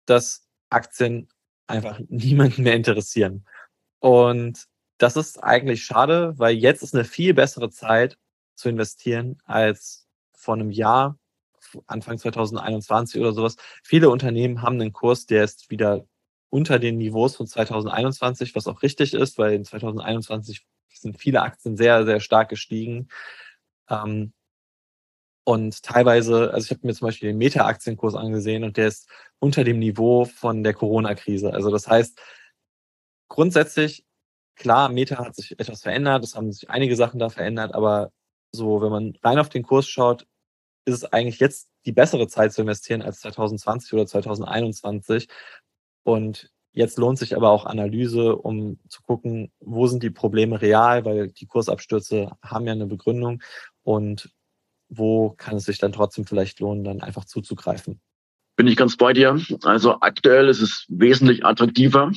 dass 0.05 0.47
Aktien 0.69 1.27
einfach 1.67 1.99
niemanden 2.10 2.63
mehr 2.63 2.75
interessieren. 2.75 3.45
Und 3.99 4.67
das 4.97 5.15
ist 5.15 5.43
eigentlich 5.43 5.84
schade, 5.84 6.34
weil 6.38 6.55
jetzt 6.55 6.84
ist 6.84 6.93
eine 6.93 7.05
viel 7.05 7.34
bessere 7.34 7.69
Zeit 7.69 8.17
zu 8.55 8.69
investieren 8.69 9.39
als 9.45 10.07
vor 10.34 10.55
einem 10.55 10.71
Jahr, 10.71 11.17
Anfang 11.88 12.17
2021 12.17 13.19
oder 13.21 13.34
sowas. 13.34 13.55
Viele 13.84 14.10
Unternehmen 14.10 14.62
haben 14.62 14.79
einen 14.79 14.93
Kurs, 14.93 15.25
der 15.25 15.43
ist 15.43 15.69
wieder 15.69 16.05
unter 16.49 16.79
den 16.79 16.97
Niveaus 16.97 17.36
von 17.36 17.47
2021, 17.47 18.55
was 18.55 18.67
auch 18.67 18.81
richtig 18.81 19.13
ist, 19.13 19.38
weil 19.38 19.53
in 19.53 19.65
2021 19.65 20.65
sind 20.89 21.17
viele 21.17 21.41
Aktien 21.41 21.77
sehr, 21.77 22.05
sehr 22.05 22.19
stark 22.19 22.49
gestiegen. 22.49 23.07
Ähm, 23.89 24.34
und 25.43 25.84
teilweise, 25.84 26.54
also 26.54 26.65
ich 26.65 26.71
habe 26.71 26.88
mir 26.88 26.93
zum 26.93 27.08
Beispiel 27.08 27.30
den 27.30 27.38
Meta-Aktienkurs 27.38 28.15
angesehen 28.15 28.63
und 28.63 28.77
der 28.77 28.88
ist 28.88 29.10
unter 29.39 29.63
dem 29.63 29.80
Niveau 29.80 30.25
von 30.25 30.63
der 30.63 30.73
Corona-Krise. 30.73 31.54
Also 31.54 31.71
das 31.71 31.88
heißt, 31.88 32.19
grundsätzlich, 33.27 34.06
klar, 34.56 34.89
Meta 34.89 35.17
hat 35.17 35.36
sich 35.36 35.60
etwas 35.60 35.82
verändert, 35.82 36.23
es 36.23 36.36
haben 36.36 36.51
sich 36.51 36.69
einige 36.69 36.95
Sachen 36.95 37.19
da 37.19 37.30
verändert, 37.30 37.73
aber 37.73 38.12
so, 38.51 38.82
wenn 38.82 38.91
man 38.91 39.17
rein 39.23 39.39
auf 39.39 39.49
den 39.49 39.63
Kurs 39.63 39.88
schaut, 39.88 40.27
ist 40.86 40.95
es 40.95 41.06
eigentlich 41.06 41.39
jetzt 41.39 41.69
die 41.86 41.91
bessere 41.91 42.27
Zeit 42.27 42.54
zu 42.54 42.62
investieren 42.62 43.01
als 43.01 43.21
2020 43.21 43.93
oder 43.93 44.06
2021. 44.06 45.27
Und 46.04 46.51
jetzt 46.73 46.97
lohnt 46.97 47.17
sich 47.19 47.36
aber 47.36 47.49
auch 47.49 47.65
Analyse, 47.65 48.36
um 48.36 48.80
zu 48.89 49.01
gucken, 49.04 49.51
wo 49.60 49.88
sind 49.88 50.04
die 50.04 50.10
Probleme 50.10 50.62
real, 50.62 51.06
weil 51.06 51.30
die 51.30 51.45
Kursabstürze 51.45 52.32
haben 52.43 52.65
ja 52.65 52.73
eine 52.73 52.88
Begründung 52.88 53.41
und 53.84 54.32
wo 54.91 55.32
kann 55.32 55.56
es 55.56 55.63
sich 55.63 55.80
dann 55.80 55.93
trotzdem 55.93 56.25
vielleicht 56.25 56.60
lohnen, 56.60 56.84
dann 56.84 57.01
einfach 57.01 57.25
zuzugreifen? 57.25 57.99
Bin 58.58 58.67
ich 58.67 58.75
ganz 58.75 58.97
bei 58.97 59.13
dir. 59.13 59.39
Also 59.63 60.01
aktuell 60.01 60.49
ist 60.49 60.62
es 60.62 60.86
wesentlich 60.89 61.45
attraktiver. 61.45 62.12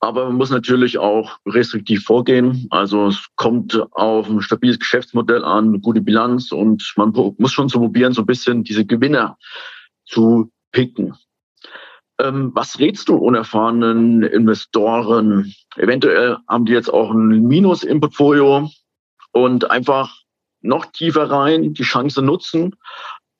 Aber 0.00 0.26
man 0.26 0.36
muss 0.36 0.50
natürlich 0.50 0.98
auch 0.98 1.38
restriktiv 1.46 2.04
vorgehen. 2.04 2.66
Also 2.70 3.06
es 3.06 3.24
kommt 3.36 3.80
auf 3.92 4.28
ein 4.28 4.42
stabiles 4.42 4.78
Geschäftsmodell 4.78 5.44
an, 5.44 5.68
eine 5.68 5.80
gute 5.80 6.02
Bilanz 6.02 6.52
und 6.52 6.92
man 6.96 7.12
muss 7.38 7.52
schon 7.52 7.68
so 7.68 7.78
probieren, 7.78 8.12
so 8.12 8.22
ein 8.22 8.26
bisschen 8.26 8.64
diese 8.64 8.84
Gewinner 8.84 9.38
zu 10.04 10.50
picken. 10.72 11.14
Ähm, 12.18 12.50
was 12.54 12.78
rätst 12.78 13.08
du 13.08 13.16
unerfahrenen 13.16 14.22
Investoren? 14.22 15.54
Eventuell 15.76 16.38
haben 16.48 16.64
die 16.64 16.72
jetzt 16.72 16.92
auch 16.92 17.10
ein 17.10 17.46
Minus 17.46 17.82
im 17.84 18.00
Portfolio 18.00 18.70
und 19.32 19.70
einfach 19.70 20.25
noch 20.66 20.86
tiefer 20.86 21.30
rein, 21.30 21.74
die 21.74 21.82
Chance 21.82 22.22
nutzen? 22.22 22.76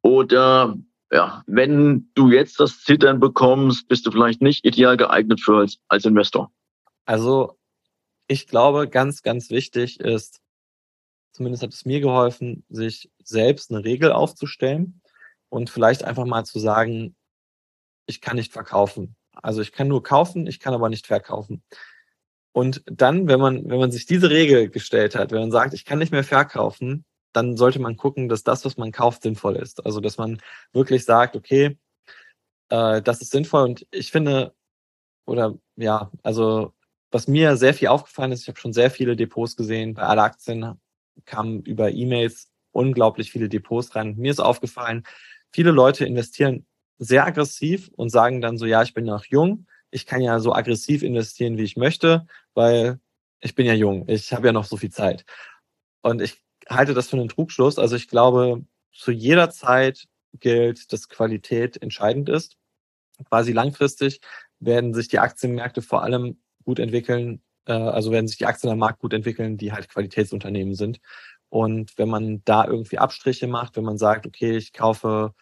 Oder 0.03 0.77
ja, 1.11 1.43
wenn 1.47 2.11
du 2.15 2.31
jetzt 2.31 2.61
das 2.61 2.83
Zittern 2.83 3.21
bekommst, 3.21 3.89
bist 3.89 4.07
du 4.07 4.11
vielleicht 4.11 4.43
nicht 4.43 4.65
ideal 4.65 4.97
geeignet 4.97 5.41
für 5.41 5.59
als, 5.59 5.79
als 5.89 6.05
Investor? 6.05 6.53
Also 7.05 7.59
ich 8.27 8.49
glaube, 8.49 8.89
ganz, 8.89 9.23
ganz 9.23 9.51
wichtig 9.51 10.01
ist, 10.01 10.41
zumindest 11.33 11.63
hat 11.63 11.73
es 11.73 11.85
mir 11.85 12.01
geholfen, 12.01 12.65
sich 12.69 13.11
selbst 13.23 13.71
eine 13.71 13.85
Regel 13.85 14.11
aufzustellen 14.11 15.01
und 15.49 15.71
vielleicht 15.71 16.03
einfach 16.03 16.25
mal 16.25 16.45
zu 16.45 16.59
sagen, 16.59 17.15
ich 18.07 18.21
kann 18.21 18.37
nicht 18.37 18.53
verkaufen. 18.53 19.17
Also 19.33 19.61
ich 19.61 19.73
kann 19.73 19.89
nur 19.89 20.03
kaufen, 20.03 20.47
ich 20.47 20.61
kann 20.61 20.75
aber 20.75 20.89
nicht 20.89 21.07
verkaufen. 21.07 21.63
Und 22.53 22.83
dann, 22.87 23.29
wenn 23.29 23.39
man, 23.39 23.69
wenn 23.69 23.79
man 23.79 23.93
sich 23.93 24.07
diese 24.07 24.31
Regel 24.31 24.71
gestellt 24.71 25.15
hat, 25.15 25.31
wenn 25.31 25.41
man 25.41 25.51
sagt, 25.51 25.75
ich 25.75 25.85
kann 25.85 25.99
nicht 25.99 26.11
mehr 26.11 26.25
verkaufen, 26.25 27.05
dann 27.37 27.57
sollte 27.57 27.81
man 27.81 27.97
gucken, 27.97 28.29
dass 28.29 28.45
das, 28.45 28.65
was 28.65 28.77
man 28.79 28.93
kauft, 28.93 29.23
sinnvoll 29.23 29.57
ist. 29.57 29.85
Also, 29.85 30.01
dass 30.01 30.19
man 30.19 30.41
wirklich 30.73 31.05
sagt, 31.05 31.37
okay, 31.37 31.79
äh, 32.71 33.03
das 33.03 33.21
ist 33.21 33.31
sinnvoll. 33.31 33.65
Und 33.65 33.87
ich 33.91 34.11
finde, 34.11 34.55
oder 35.27 35.59
ja, 35.77 36.11
also 36.23 36.73
was 37.11 37.29
mir 37.29 37.57
sehr 37.57 37.75
viel 37.75 37.89
aufgefallen 37.89 38.33
ist, 38.33 38.43
ich 38.43 38.49
habe 38.49 38.59
schon 38.59 38.73
sehr 38.73 38.91
viele 38.91 39.17
Depots 39.17 39.57
gesehen. 39.57 39.95
Bei 39.95 40.03
alle 40.03 40.23
Aktien 40.23 40.81
kamen 41.25 41.63
über 41.63 41.91
E-Mails 41.91 42.51
unglaublich 42.73 43.31
viele 43.33 43.49
Depots 43.49 43.95
rein. 43.95 44.17
Mir 44.17 44.31
ist 44.31 44.41
aufgefallen, 44.41 45.05
viele 45.53 45.71
Leute 45.71 46.05
investieren 46.05 46.67
sehr 46.99 47.27
aggressiv 47.27 47.91
und 47.97 48.11
sagen 48.11 48.41
dann 48.41 48.59
so, 48.59 48.67
ja, 48.67 48.83
ich 48.83 48.95
bin 48.95 49.05
noch 49.05 49.25
jung, 49.27 49.67
ich 49.91 50.07
kann 50.07 50.21
ja 50.23 50.41
so 50.41 50.55
aggressiv 50.55 51.03
investieren, 51.03 51.59
wie 51.59 51.65
ich 51.65 51.77
möchte, 51.77 52.27
weil 52.55 53.01
ich 53.41 53.55
bin 53.55 53.67
ja 53.67 53.75
jung, 53.75 54.09
ich 54.09 54.33
habe 54.33 54.47
ja 54.49 54.53
noch 54.53 54.65
so 54.65 54.77
viel 54.77 54.91
Zeit. 54.91 55.25
Und 56.03 56.23
ich 56.23 56.43
halte 56.69 56.95
das 56.95 57.09
für 57.09 57.17
einen 57.17 57.29
Trugschluss. 57.29 57.79
Also 57.79 57.97
ich 57.97 58.09
glaube, 58.09 58.65
zu 58.93 59.11
jeder 59.13 59.51
Zeit 59.51 60.07
gilt, 60.41 60.93
dass 60.93 61.09
Qualität 61.09 61.81
entscheidend 61.83 62.29
ist. 62.29 62.57
Quasi 63.29 63.53
langfristig 63.53 64.21
werden 64.59 64.95
sich 64.95 65.09
die 65.09 65.19
Aktienmärkte 65.19 65.83
vor 65.83 66.03
allem 66.03 66.41
gut 66.65 66.79
entwickeln, 66.79 67.43
äh, 67.67 67.73
also 67.73 68.11
werden 68.11 68.29
sich 68.29 68.39
die 68.39 68.47
Aktien 68.47 68.73
am 68.73 68.79
Markt 68.79 69.01
gut 69.01 69.13
entwickeln, 69.13 69.57
die 69.57 69.73
halt 69.73 69.89
Qualitätsunternehmen 69.89 70.75
sind. 70.75 71.01
Und 71.49 71.97
wenn 71.99 72.09
man 72.09 72.43
da 72.45 72.67
irgendwie 72.67 72.99
Abstriche 72.99 73.47
macht, 73.47 73.77
wenn 73.77 73.85
man 73.85 73.99
sagt, 73.99 74.27
okay, 74.27 74.57
ich 74.57 74.73
kaufe 74.73 75.33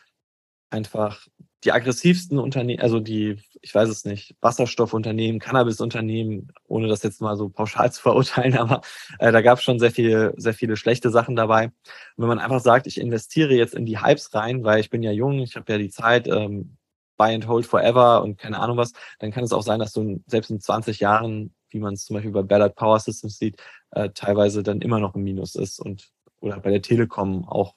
einfach 0.70 1.26
die 1.64 1.72
aggressivsten 1.72 2.38
Unternehmen, 2.38 2.80
also 2.82 3.00
die, 3.00 3.38
ich 3.62 3.74
weiß 3.74 3.88
es 3.88 4.04
nicht, 4.04 4.36
Wasserstoffunternehmen, 4.40 5.40
Cannabisunternehmen, 5.40 6.52
ohne 6.66 6.88
das 6.88 7.02
jetzt 7.02 7.20
mal 7.20 7.36
so 7.36 7.48
pauschal 7.48 7.90
zu 7.92 8.02
verurteilen, 8.02 8.56
aber 8.56 8.82
äh, 9.18 9.32
da 9.32 9.40
gab 9.40 9.58
es 9.58 9.64
schon 9.64 9.78
sehr 9.78 9.90
viele, 9.90 10.34
sehr 10.36 10.54
viele 10.54 10.76
schlechte 10.76 11.10
Sachen 11.10 11.36
dabei. 11.36 11.66
Und 11.66 11.72
wenn 12.18 12.28
man 12.28 12.38
einfach 12.38 12.60
sagt, 12.60 12.86
ich 12.86 13.00
investiere 13.00 13.54
jetzt 13.54 13.74
in 13.74 13.86
die 13.86 14.00
Hypes 14.00 14.34
rein, 14.34 14.64
weil 14.64 14.80
ich 14.80 14.90
bin 14.90 15.02
ja 15.02 15.10
jung, 15.10 15.38
ich 15.40 15.56
habe 15.56 15.72
ja 15.72 15.78
die 15.78 15.90
Zeit, 15.90 16.28
ähm, 16.28 16.76
buy 17.16 17.34
and 17.34 17.46
hold 17.46 17.66
forever 17.66 18.22
und 18.22 18.38
keine 18.38 18.58
Ahnung 18.58 18.76
was, 18.76 18.92
dann 19.20 19.30
kann 19.30 19.44
es 19.44 19.52
auch 19.52 19.62
sein, 19.62 19.78
dass 19.78 19.92
du 19.92 20.22
selbst 20.26 20.50
in 20.50 20.60
20 20.60 21.00
Jahren, 21.00 21.54
wie 21.70 21.78
man 21.78 21.94
es 21.94 22.04
zum 22.04 22.14
Beispiel 22.14 22.32
bei 22.32 22.42
Ballard 22.42 22.74
Power 22.74 22.98
Systems 22.98 23.38
sieht, 23.38 23.56
äh, 23.92 24.10
teilweise 24.10 24.62
dann 24.62 24.80
immer 24.80 24.98
noch 24.98 25.14
im 25.14 25.22
Minus 25.22 25.54
ist 25.54 25.80
und 25.80 26.10
oder 26.40 26.60
bei 26.60 26.70
der 26.70 26.82
Telekom 26.82 27.48
auch 27.48 27.74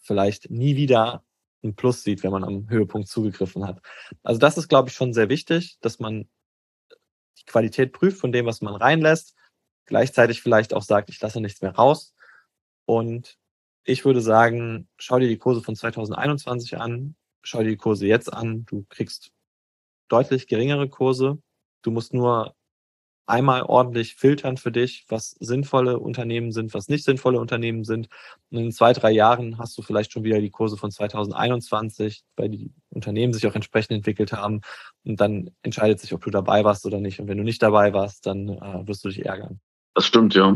vielleicht 0.00 0.50
nie 0.50 0.76
wieder 0.76 1.24
ein 1.66 1.76
Plus 1.76 2.02
sieht, 2.02 2.22
wenn 2.22 2.32
man 2.32 2.44
am 2.44 2.68
Höhepunkt 2.68 3.08
zugegriffen 3.08 3.66
hat. 3.66 3.80
Also 4.22 4.38
das 4.38 4.56
ist, 4.58 4.68
glaube 4.68 4.88
ich, 4.88 4.94
schon 4.94 5.12
sehr 5.12 5.28
wichtig, 5.28 5.78
dass 5.80 5.98
man 5.98 6.28
die 7.38 7.44
Qualität 7.44 7.92
prüft 7.92 8.18
von 8.18 8.32
dem, 8.32 8.46
was 8.46 8.62
man 8.62 8.74
reinlässt, 8.74 9.34
gleichzeitig 9.84 10.42
vielleicht 10.42 10.74
auch 10.74 10.82
sagt, 10.82 11.10
ich 11.10 11.20
lasse 11.20 11.40
nichts 11.40 11.60
mehr 11.62 11.74
raus. 11.74 12.14
Und 12.86 13.38
ich 13.84 14.04
würde 14.04 14.20
sagen, 14.20 14.88
schau 14.98 15.18
dir 15.18 15.28
die 15.28 15.38
Kurse 15.38 15.62
von 15.62 15.76
2021 15.76 16.78
an, 16.78 17.14
schau 17.42 17.58
dir 17.58 17.70
die 17.70 17.76
Kurse 17.76 18.06
jetzt 18.06 18.32
an. 18.32 18.64
Du 18.66 18.84
kriegst 18.88 19.30
deutlich 20.08 20.48
geringere 20.48 20.88
Kurse. 20.88 21.38
Du 21.82 21.90
musst 21.90 22.12
nur 22.12 22.55
einmal 23.26 23.62
ordentlich 23.62 24.14
filtern 24.14 24.56
für 24.56 24.70
dich, 24.70 25.04
was 25.08 25.32
sinnvolle 25.40 25.98
Unternehmen 25.98 26.52
sind, 26.52 26.72
was 26.74 26.88
nicht 26.88 27.04
sinnvolle 27.04 27.40
Unternehmen 27.40 27.84
sind. 27.84 28.08
Und 28.50 28.58
in 28.58 28.72
zwei, 28.72 28.92
drei 28.92 29.10
Jahren 29.10 29.58
hast 29.58 29.76
du 29.76 29.82
vielleicht 29.82 30.12
schon 30.12 30.24
wieder 30.24 30.40
die 30.40 30.50
Kurse 30.50 30.76
von 30.76 30.90
2021, 30.90 32.22
weil 32.36 32.48
die 32.48 32.72
Unternehmen 32.90 33.32
sich 33.32 33.46
auch 33.46 33.54
entsprechend 33.54 33.96
entwickelt 33.96 34.32
haben. 34.32 34.60
Und 35.04 35.20
dann 35.20 35.50
entscheidet 35.62 36.00
sich, 36.00 36.12
ob 36.14 36.22
du 36.24 36.30
dabei 36.30 36.64
warst 36.64 36.86
oder 36.86 37.00
nicht. 37.00 37.20
Und 37.20 37.28
wenn 37.28 37.38
du 37.38 37.44
nicht 37.44 37.62
dabei 37.62 37.92
warst, 37.92 38.26
dann 38.26 38.48
äh, 38.48 38.86
wirst 38.86 39.04
du 39.04 39.08
dich 39.08 39.26
ärgern. 39.26 39.60
Das 39.94 40.06
stimmt, 40.06 40.34
ja. 40.34 40.54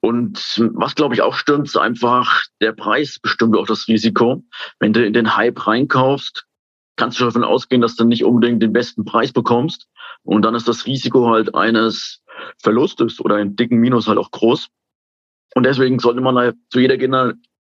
Und 0.00 0.62
was, 0.74 0.94
glaube 0.94 1.14
ich, 1.14 1.22
auch 1.22 1.34
stimmt, 1.34 1.66
ist 1.66 1.78
einfach, 1.78 2.42
der 2.60 2.72
Preis 2.72 3.18
bestimmt 3.18 3.56
auch 3.56 3.66
das 3.66 3.88
Risiko. 3.88 4.44
Wenn 4.78 4.92
du 4.92 5.04
in 5.04 5.14
den 5.14 5.34
Hype 5.34 5.66
reinkaufst, 5.66 6.46
kannst 6.96 7.18
du 7.18 7.24
davon 7.24 7.44
ausgehen, 7.44 7.80
dass 7.80 7.96
du 7.96 8.04
nicht 8.04 8.24
unbedingt 8.24 8.62
den 8.62 8.72
besten 8.72 9.04
Preis 9.04 9.32
bekommst. 9.32 9.88
Und 10.22 10.42
dann 10.42 10.54
ist 10.54 10.68
das 10.68 10.86
Risiko 10.86 11.30
halt 11.30 11.54
eines 11.54 12.22
Verlustes 12.62 13.20
oder 13.20 13.36
einen 13.36 13.56
dicken 13.56 13.78
Minus 13.78 14.08
halt 14.08 14.18
auch 14.18 14.30
groß. 14.30 14.68
Und 15.54 15.64
deswegen 15.64 15.98
sollte 15.98 16.20
man 16.20 16.36
halt 16.36 16.56
zu 16.70 16.80
jeder 16.80 16.96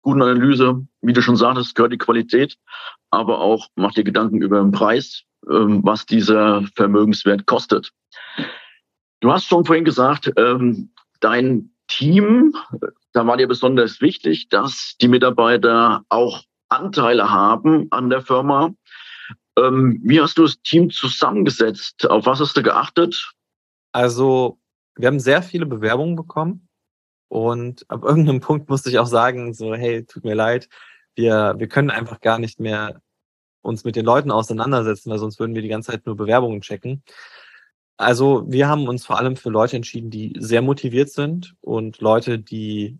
guten 0.03 0.23
Analyse, 0.23 0.87
wie 1.03 1.13
du 1.13 1.21
schon 1.21 1.37
sagtest, 1.37 1.75
gehört 1.75 1.93
die 1.93 1.99
Qualität, 1.99 2.57
aber 3.11 3.41
auch 3.41 3.69
mach 3.75 3.93
dir 3.93 4.05
Gedanken 4.05 4.41
über 4.41 4.61
den 4.61 4.71
Preis, 4.71 5.23
ähm, 5.51 5.81
was 5.85 6.07
dieser 6.07 6.63
Vermögenswert 6.75 7.47
kostet. 7.47 7.93
Du 9.21 9.33
hast 9.33 9.47
schon 9.47 9.65
vorhin 9.65 9.85
gesagt, 9.85 10.33
ähm, 10.37 10.91
dein 11.21 11.71
Team, 11.89 12.55
da 13.13 13.27
war 13.27 13.37
dir 13.37 13.49
besonders 13.49 14.01
wichtig, 14.01 14.49
dass 14.49 14.97
die 15.01 15.09
Mitarbeiter 15.09 16.05
auch 16.09 16.43
Anteile 16.69 17.31
haben 17.31 17.89
an 17.91 18.11
der 18.11 18.21
Firma. 18.21 18.75
Ähm, 19.59 20.01
wie 20.03 20.21
hast 20.21 20.39
du 20.39 20.43
das 20.43 20.61
Team 20.63 20.91
zusammengesetzt? 20.91 22.09
Auf 22.09 22.27
was 22.27 22.41
hast 22.41 22.57
du 22.57 22.63
geachtet? 22.63 23.33
Also, 23.93 24.59
wir 24.97 25.09
haben 25.09 25.21
sehr 25.21 25.43
viele 25.43 25.67
Bewerbungen 25.67 26.17
bekommen 26.17 26.69
und 27.29 27.85
ab 27.89 28.03
irgendeinem 28.05 28.41
Punkt 28.41 28.69
musste 28.69 28.91
ich 28.91 28.99
auch 28.99 29.07
sagen, 29.07 29.55
so, 29.55 29.75
hey, 29.75 30.05
tut 30.05 30.25
mir 30.25 30.35
leid, 30.35 30.69
wir, 31.15 31.55
wir 31.59 31.69
können 31.69 31.91
einfach 31.91 32.21
gar 32.21 32.39
nicht 32.39 32.61
mehr 32.61 33.01
uns 33.63 33.85
mit 33.85 33.97
den 33.97 34.05
Leuten 34.05 34.31
auseinandersetzen, 34.31 35.11
weil 35.11 35.19
sonst 35.19 35.41
würden 35.41 35.55
wir 35.55 35.63
die 35.63 35.69
ganze 35.69 35.91
Zeit 35.91 36.07
nur 36.07 36.17
Bewerbungen 36.17 36.61
checken. 36.61 37.03
Also 37.97 38.45
wir 38.47 38.69
haben 38.69 38.89
uns 38.89 39.07
vor 39.07 39.19
allem 39.19 39.37
für 39.37 39.51
Leute 39.51 39.77
entschieden, 39.77 40.11
die 40.11 40.35
sehr 40.39 40.63
motiviert 40.63 41.11
sind 41.11 41.57
und 41.63 42.01
Leute, 42.01 42.39
die 42.39 42.99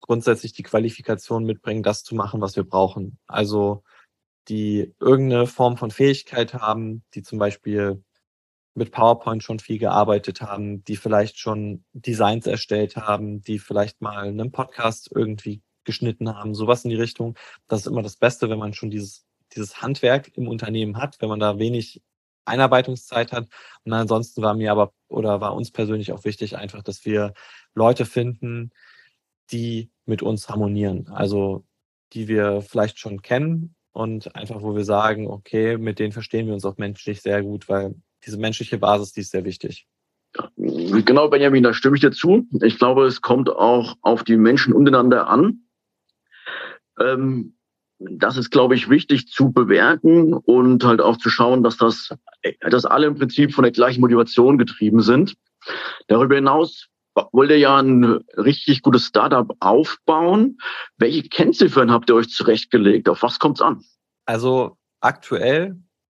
grundsätzlich 0.00 0.52
die 0.52 0.62
Qualifikation 0.62 1.44
mitbringen, 1.44 1.82
das 1.82 2.04
zu 2.04 2.14
machen, 2.14 2.40
was 2.40 2.56
wir 2.56 2.64
brauchen. 2.64 3.18
Also 3.26 3.82
die 4.48 4.94
irgendeine 5.00 5.46
Form 5.46 5.76
von 5.76 5.90
Fähigkeit 5.90 6.54
haben, 6.54 7.04
die 7.14 7.22
zum 7.22 7.38
Beispiel 7.38 8.02
mit 8.74 8.92
PowerPoint 8.92 9.42
schon 9.42 9.58
viel 9.58 9.78
gearbeitet 9.78 10.40
haben, 10.40 10.84
die 10.84 10.96
vielleicht 10.96 11.38
schon 11.38 11.84
Designs 11.92 12.46
erstellt 12.46 12.96
haben, 12.96 13.42
die 13.42 13.58
vielleicht 13.58 14.00
mal 14.00 14.28
einen 14.28 14.52
Podcast 14.52 15.10
irgendwie 15.14 15.62
geschnitten 15.84 16.34
haben, 16.34 16.54
sowas 16.54 16.84
in 16.84 16.90
die 16.90 16.96
Richtung. 16.96 17.36
Das 17.68 17.80
ist 17.80 17.86
immer 17.86 18.02
das 18.02 18.16
Beste, 18.16 18.48
wenn 18.48 18.58
man 18.58 18.74
schon 18.74 18.90
dieses, 18.90 19.26
dieses 19.54 19.82
Handwerk 19.82 20.36
im 20.36 20.46
Unternehmen 20.48 20.98
hat, 20.98 21.20
wenn 21.20 21.28
man 21.28 21.40
da 21.40 21.58
wenig 21.58 22.02
Einarbeitungszeit 22.44 23.32
hat. 23.32 23.48
Und 23.84 23.92
ansonsten 23.92 24.42
war 24.42 24.54
mir 24.54 24.72
aber 24.72 24.92
oder 25.08 25.40
war 25.40 25.54
uns 25.54 25.70
persönlich 25.70 26.12
auch 26.12 26.24
wichtig 26.24 26.56
einfach, 26.56 26.82
dass 26.82 27.04
wir 27.04 27.34
Leute 27.74 28.06
finden, 28.06 28.70
die 29.50 29.90
mit 30.04 30.22
uns 30.22 30.48
harmonieren. 30.48 31.08
Also 31.08 31.64
die 32.12 32.28
wir 32.28 32.62
vielleicht 32.62 32.98
schon 32.98 33.22
kennen 33.22 33.74
und 33.92 34.34
einfach, 34.36 34.62
wo 34.62 34.74
wir 34.74 34.84
sagen, 34.84 35.28
okay, 35.28 35.76
mit 35.76 35.98
denen 35.98 36.12
verstehen 36.12 36.46
wir 36.46 36.54
uns 36.54 36.64
auch 36.64 36.78
menschlich 36.78 37.22
sehr 37.22 37.42
gut, 37.42 37.68
weil 37.68 37.94
diese 38.24 38.38
menschliche 38.38 38.78
Basis, 38.78 39.12
die 39.12 39.20
ist 39.20 39.32
sehr 39.32 39.44
wichtig. 39.44 39.86
Genau, 40.56 41.28
Benjamin, 41.28 41.64
da 41.64 41.74
stimme 41.74 41.96
ich 41.96 42.02
dir 42.02 42.12
zu. 42.12 42.46
Ich 42.62 42.78
glaube, 42.78 43.06
es 43.06 43.20
kommt 43.20 43.50
auch 43.50 43.96
auf 44.02 44.22
die 44.22 44.36
Menschen 44.36 44.72
untereinander 44.72 45.28
an. 45.28 45.62
Ähm, 47.00 47.56
das 47.98 48.36
ist, 48.36 48.50
glaube 48.50 48.74
ich, 48.74 48.88
wichtig 48.88 49.28
zu 49.28 49.52
bewerten 49.52 50.32
und 50.32 50.84
halt 50.84 51.00
auch 51.00 51.18
zu 51.18 51.28
schauen, 51.28 51.62
dass 51.62 51.76
das, 51.76 52.14
dass 52.60 52.86
alle 52.86 53.08
im 53.08 53.16
Prinzip 53.16 53.52
von 53.52 53.64
der 53.64 53.72
gleichen 53.72 54.00
Motivation 54.00 54.56
getrieben 54.56 55.00
sind. 55.02 55.34
Darüber 56.06 56.36
hinaus 56.36 56.88
wollt 57.32 57.50
ihr 57.50 57.58
ja 57.58 57.78
ein 57.78 58.04
richtig 58.36 58.82
gutes 58.82 59.06
Startup 59.06 59.54
aufbauen. 59.60 60.58
Welche 60.96 61.28
Kennziffern 61.28 61.90
habt 61.90 62.10
ihr 62.10 62.16
euch 62.16 62.30
zurechtgelegt? 62.30 63.08
Auf 63.08 63.22
was 63.22 63.38
kommt 63.38 63.58
es 63.58 63.62
an? 63.62 63.84
Also 64.26 64.76
aktuell 65.00 65.76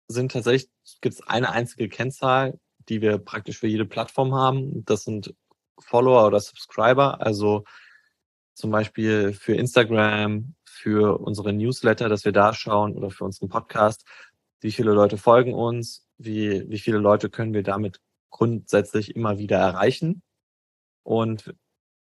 sind 0.07 0.31
tatsächlich, 0.31 0.71
gibt 1.01 1.15
es 1.15 1.27
eine 1.27 1.51
einzige 1.51 1.89
Kennzahl, 1.89 2.59
die 2.89 3.01
wir 3.01 3.17
praktisch 3.17 3.59
für 3.59 3.67
jede 3.67 3.85
Plattform 3.85 4.33
haben. 4.33 4.83
Das 4.85 5.03
sind 5.03 5.33
Follower 5.79 6.27
oder 6.27 6.39
Subscriber. 6.39 7.21
Also 7.21 7.63
zum 8.53 8.71
Beispiel 8.71 9.33
für 9.33 9.55
Instagram, 9.55 10.55
für 10.65 11.19
unsere 11.19 11.53
Newsletter, 11.53 12.09
dass 12.09 12.25
wir 12.25 12.31
da 12.31 12.53
schauen 12.53 12.95
oder 12.95 13.09
für 13.09 13.23
unseren 13.23 13.49
Podcast, 13.49 14.05
wie 14.59 14.71
viele 14.71 14.91
Leute 14.91 15.17
folgen 15.17 15.53
uns, 15.53 16.05
wie, 16.17 16.69
wie 16.69 16.79
viele 16.79 16.97
Leute 16.97 17.29
können 17.29 17.53
wir 17.53 17.63
damit 17.63 17.99
grundsätzlich 18.29 19.15
immer 19.15 19.37
wieder 19.37 19.57
erreichen. 19.57 20.21
Und 21.03 21.53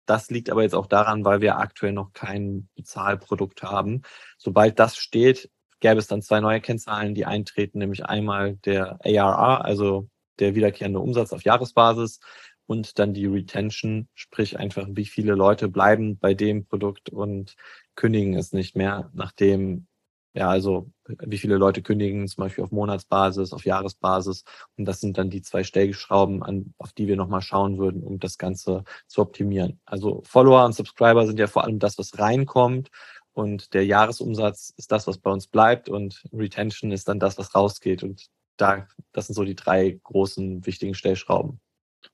das 0.06 0.30
liegt 0.30 0.50
aber 0.50 0.64
jetzt 0.64 0.76
auch 0.76 0.88
daran, 0.88 1.24
weil 1.26 1.42
wir 1.42 1.58
aktuell 1.58 1.94
noch 1.94 2.14
kein 2.14 2.68
Bezahlprodukt 2.76 3.64
haben. 3.64 4.02
Sobald 4.38 4.80
das 4.80 4.98
steht, 4.98 5.50
gäbe 5.80 6.00
es 6.00 6.08
dann 6.08 6.22
zwei 6.22 6.40
neue 6.40 6.62
Kennzahlen, 6.62 7.16
die 7.16 7.26
eintreten, 7.26 7.80
nämlich 7.80 8.06
einmal 8.06 8.56
der 8.58 9.00
ARR, 9.04 9.66
also 9.66 10.10
der 10.40 10.56
wiederkehrende 10.56 11.00
Umsatz 11.00 11.34
auf 11.34 11.44
Jahresbasis 11.44 12.20
und 12.66 13.00
dann 13.00 13.14
die 13.14 13.26
Retention, 13.26 14.08
sprich 14.14 14.58
einfach, 14.58 14.88
wie 14.92 15.06
viele 15.06 15.36
Leute 15.36 15.68
bleiben 15.68 16.18
bei 16.18 16.34
dem 16.34 16.66
Produkt 16.66 17.10
und 17.10 17.56
kündigen 17.96 18.36
es 18.36 18.54
nicht 18.54 18.76
mehr, 18.76 19.12
nachdem, 19.14 19.88
ja, 20.34 20.50
also 20.50 20.90
wie 21.08 21.38
viele 21.38 21.58
Leute 21.58 21.82
kündigen 21.82 22.28
zum 22.28 22.44
Beispiel 22.44 22.64
auf 22.64 22.72
Monatsbasis, 22.72 23.52
auf 23.52 23.66
Jahresbasis. 23.66 24.44
Und 24.78 24.86
das 24.86 25.02
sind 25.02 25.18
dann 25.18 25.30
die 25.30 25.42
zwei 25.42 25.64
Stellschrauben, 25.64 26.42
an, 26.42 26.74
auf 26.78 26.94
die 26.94 27.08
wir 27.08 27.18
nochmal 27.18 27.42
schauen 27.42 27.78
würden, 27.78 28.04
um 28.04 28.20
das 28.20 28.38
Ganze 28.38 28.84
zu 29.08 29.22
optimieren. 29.22 29.80
Also 29.86 30.22
Follower 30.26 30.64
und 30.66 30.74
Subscriber 30.74 31.28
sind 31.28 31.38
ja 31.38 31.48
vor 31.48 31.66
allem 31.66 31.80
das, 31.80 31.98
was 31.98 32.18
reinkommt. 32.18 32.90
Und 33.34 33.74
der 33.74 33.86
Jahresumsatz 33.86 34.74
ist 34.78 34.92
das, 34.92 35.06
was 35.08 35.18
bei 35.18 35.32
uns 35.32 35.48
bleibt. 35.48 35.90
Und 35.90 36.24
Retention 36.32 36.92
ist 36.92 37.10
dann 37.10 37.20
das, 37.20 37.38
was 37.38 37.54
rausgeht. 37.54 38.04
Und 38.04 38.28
da, 38.56 38.88
das 39.12 39.28
sind 39.28 39.36
so 39.36 39.44
die 39.44 39.56
drei 39.56 40.00
großen, 40.04 40.66
wichtigen 40.66 40.94
Stellschrauben. 40.94 41.60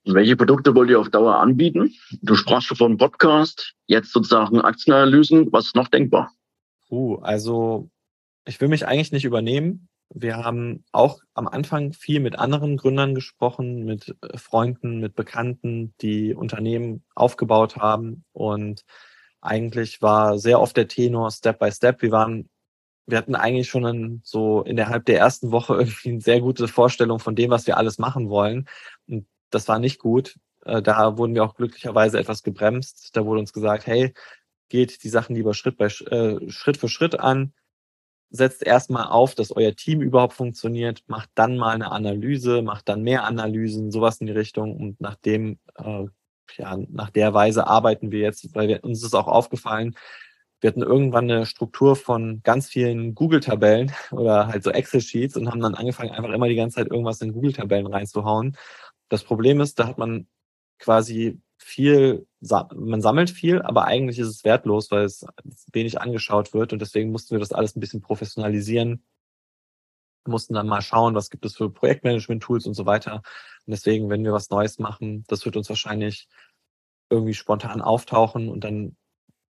Welche 0.06 0.36
Produkte 0.36 0.74
wollt 0.76 0.90
ihr 0.90 1.00
auf 1.00 1.10
Dauer 1.10 1.36
anbieten? 1.36 1.94
Du 2.22 2.36
sprachst 2.36 2.68
schon 2.68 2.78
von 2.78 2.98
Podcast, 2.98 3.74
jetzt 3.86 4.12
sozusagen 4.12 4.60
Aktienanalysen. 4.62 5.52
Was 5.52 5.68
ist 5.68 5.76
noch 5.76 5.88
denkbar? 5.88 6.32
Uh, 6.90 7.16
also 7.18 7.90
ich 8.48 8.62
will 8.62 8.70
mich 8.70 8.88
eigentlich 8.88 9.12
nicht 9.12 9.26
übernehmen. 9.26 9.90
Wir 10.10 10.38
haben 10.38 10.86
auch 10.94 11.20
am 11.34 11.48
Anfang 11.48 11.92
viel 11.92 12.22
mit 12.22 12.40
anderen 12.40 12.78
Gründern 12.78 13.14
gesprochen, 13.14 13.84
mit 13.84 14.16
äh, 14.22 14.38
Freunden, 14.38 15.00
mit 15.00 15.16
Bekannten, 15.16 15.94
die 16.02 16.34
Unternehmen 16.34 17.04
aufgebaut 17.14 17.76
haben. 17.76 18.24
Und 18.32 18.86
eigentlich 19.42 20.02
war 20.02 20.40
sehr 20.40 20.62
oft 20.62 20.78
der 20.78 20.88
Tenor 20.88 21.30
Step 21.32 21.60
by 21.60 21.72
Step. 21.72 22.02
Wir 22.02 22.12
waren, 22.12 22.50
wir 23.06 23.18
hatten 23.18 23.36
eigentlich 23.36 23.68
schon 23.68 23.86
ein, 23.86 24.22
so 24.24 24.62
innerhalb 24.62 25.06
der 25.06 25.20
ersten 25.20 25.52
Woche 25.52 25.76
irgendwie 25.80 26.10
eine 26.10 26.22
sehr 26.22 26.40
gute 26.40 26.70
Vorstellung 26.70 27.20
von 27.20 27.36
dem, 27.36 27.50
was 27.50 27.68
wir 27.68 27.78
alles 27.78 27.98
machen 27.98 28.30
wollen. 28.30 28.68
Und 29.08 29.28
das 29.50 29.68
war 29.68 29.80
nicht 29.80 30.00
gut. 30.00 30.38
Äh, 30.64 30.82
da 30.82 31.18
wurden 31.18 31.36
wir 31.36 31.44
auch 31.44 31.56
glücklicherweise 31.56 32.18
etwas 32.18 32.44
gebremst. 32.44 33.10
Da 33.14 33.26
wurde 33.26 33.42
uns 33.42 33.52
gesagt, 33.52 33.88
hey, 33.88 34.14
geht 34.70 35.04
die 35.04 35.10
Sachen 35.10 35.36
lieber 35.36 35.54
Schritt, 35.54 35.78
bei, 35.78 35.88
äh, 35.88 36.50
Schritt 36.50 36.78
für 36.78 36.88
Schritt 36.88 37.20
an 37.20 37.54
setzt 38.30 38.64
erstmal 38.64 39.08
auf, 39.08 39.36
dass 39.36 39.56
euer 39.56 39.76
Team 39.76 40.02
überhaupt 40.02 40.34
funktioniert, 40.34 41.04
macht 41.08 41.30
dann 41.36 41.58
mal 41.58 41.76
eine 41.76 41.92
Analyse, 41.92 42.62
macht 42.62 42.90
dann 42.90 43.02
mehr 43.02 43.24
Analysen, 43.24 43.92
sowas 43.92 44.20
in 44.20 44.28
die 44.28 44.34
Richtung. 44.34 44.76
Und 44.76 45.00
nach 45.02 45.16
dem, 45.16 45.60
äh, 45.76 46.06
ja, 46.58 46.78
nach 46.90 47.10
der 47.10 47.34
Weise 47.34 47.68
arbeiten 47.68 48.12
wir 48.12 48.20
jetzt, 48.20 48.54
weil 48.56 48.68
wir, 48.68 48.84
uns 48.84 49.04
ist 49.04 49.16
auch 49.16 49.28
aufgefallen, 49.28 49.96
wir 50.60 50.70
hatten 50.70 50.82
irgendwann 50.82 51.30
eine 51.30 51.46
Struktur 51.46 51.96
von 51.96 52.42
ganz 52.44 52.68
vielen 52.68 53.14
Google-Tabellen 53.16 53.92
oder 54.12 54.48
halt 54.48 54.64
so 54.64 54.72
Excel-Sheets 54.72 55.38
und 55.38 55.50
haben 55.50 55.62
dann 55.62 55.76
angefangen, 55.76 56.12
einfach 56.12 56.34
immer 56.34 56.48
die 56.50 56.56
ganze 56.56 56.78
Zeit 56.78 56.88
irgendwas 56.92 57.22
in 57.22 57.34
Google-Tabellen 57.34 57.88
reinzuhauen. 57.88 58.58
Das 59.10 59.24
Problem 59.24 59.62
ist, 59.62 59.80
da 59.80 59.88
hat 59.88 59.98
man 59.98 60.28
quasi 60.80 61.40
viel, 61.68 62.26
man 62.40 63.02
sammelt 63.02 63.30
viel, 63.30 63.62
aber 63.62 63.86
eigentlich 63.86 64.20
ist 64.20 64.30
es 64.30 64.46
wertlos, 64.46 64.90
weil 64.90 65.04
es 65.04 65.26
wenig 65.74 66.00
angeschaut 66.00 66.54
wird 66.54 66.72
und 66.72 66.80
deswegen 66.82 67.12
mussten 67.12 67.36
wir 67.36 67.40
das 67.40 67.52
alles 67.52 67.76
ein 67.76 67.82
bisschen 67.82 68.02
professionalisieren, 68.02 69.04
mussten 70.26 70.54
dann 70.54 70.68
mal 70.68 70.82
schauen, 70.82 71.14
was 71.14 71.30
gibt 71.30 71.46
es 71.46 71.58
für 71.58 71.70
Projektmanagement-Tools 71.70 72.68
und 72.68 72.74
so 72.74 72.86
weiter. 72.86 73.16
Und 73.16 73.72
deswegen, 73.72 74.10
wenn 74.10 74.24
wir 74.24 74.32
was 74.32 74.50
Neues 74.50 74.80
machen, 74.80 75.26
das 75.28 75.44
wird 75.44 75.58
uns 75.58 75.68
wahrscheinlich 75.68 76.30
irgendwie 77.10 77.34
spontan 77.34 77.82
auftauchen 77.82 78.48
und 78.48 78.64
dann, 78.64 78.96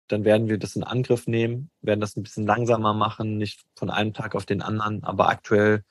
dann 0.07 0.25
werden 0.25 0.49
wir 0.49 0.57
das 0.57 0.75
in 0.75 0.83
Angriff 0.83 1.27
nehmen, 1.27 1.69
werden 1.81 2.01
das 2.01 2.15
ein 2.15 2.23
bisschen 2.23 2.47
langsamer 2.47 2.95
machen, 2.95 3.37
nicht 3.37 3.63
von 3.75 3.91
einem 3.91 4.13
Tag 4.13 4.33
auf 4.33 4.45
den 4.47 4.63
anderen, 4.63 5.03
aber 5.03 5.29
aktuell 5.29 5.83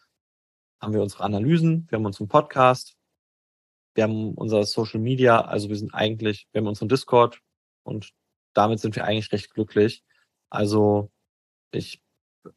haben 0.81 0.93
wir 0.93 1.03
unsere 1.03 1.23
Analysen, 1.23 1.87
wir 1.89 1.99
haben 1.99 2.07
unseren 2.07 2.29
Podcast, 2.29 2.96
wir 3.97 4.05
haben 4.05 4.35
unser 4.35 4.65
Social 4.65 5.01
Media, 5.01 5.41
also 5.41 5.69
wir 5.69 5.77
sind 5.77 5.95
eigentlich, 5.95 6.47
wir 6.53 6.61
haben 6.61 6.69
unseren 6.69 6.89
Discord 6.89 7.41
und 7.83 8.13
damit 8.55 8.81
sind 8.81 8.95
wir 8.95 9.05
eigentlich 9.05 9.33
recht 9.33 9.53
glücklich. 9.53 10.05
Also 10.51 11.11
ich 11.73 12.03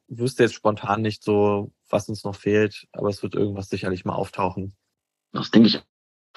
wüsste 0.08 0.44
jetzt 0.44 0.54
spontan 0.54 1.02
nicht 1.02 1.24
so, 1.24 1.72
was 1.90 2.10
uns 2.10 2.24
noch 2.24 2.36
fehlt, 2.36 2.88
aber 2.92 3.10
es 3.10 3.24
wird 3.24 3.36
irgendwas 3.36 3.70
sicherlich 3.70 4.06
mal 4.06 4.14
auftauchen. 4.14 4.76
Das 5.32 5.50
denke 5.52 5.70
ich. 5.70 5.82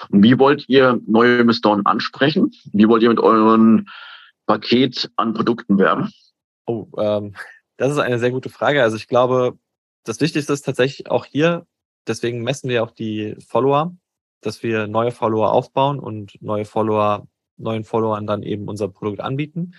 Wie 0.09 0.39
wollt 0.39 0.67
ihr 0.69 0.99
neue 1.05 1.39
Investoren 1.39 1.85
ansprechen? 1.85 2.51
Wie 2.71 2.87
wollt 2.87 3.03
ihr 3.03 3.09
mit 3.09 3.19
eurem 3.19 3.87
Paket 4.47 5.11
an 5.17 5.33
Produkten 5.33 5.77
werben? 5.77 6.11
Oh, 6.65 6.87
ähm, 6.97 7.35
das 7.77 7.91
ist 7.91 7.99
eine 7.99 8.19
sehr 8.19 8.31
gute 8.31 8.49
Frage. 8.49 8.81
Also 8.81 8.97
ich 8.97 9.07
glaube, 9.07 9.57
das 10.03 10.19
Wichtigste 10.19 10.53
ist 10.53 10.63
tatsächlich 10.63 11.09
auch 11.09 11.25
hier, 11.25 11.67
deswegen 12.07 12.41
messen 12.41 12.69
wir 12.69 12.83
auch 12.83 12.91
die 12.91 13.35
Follower 13.47 13.95
dass 14.45 14.63
wir 14.63 14.87
neue 14.87 15.11
Follower 15.11 15.51
aufbauen 15.51 15.99
und 15.99 16.41
neue 16.41 16.65
Follower, 16.65 17.27
neuen 17.57 17.83
Followern 17.83 18.27
dann 18.27 18.43
eben 18.43 18.67
unser 18.67 18.89
Produkt 18.89 19.21
anbieten. 19.21 19.73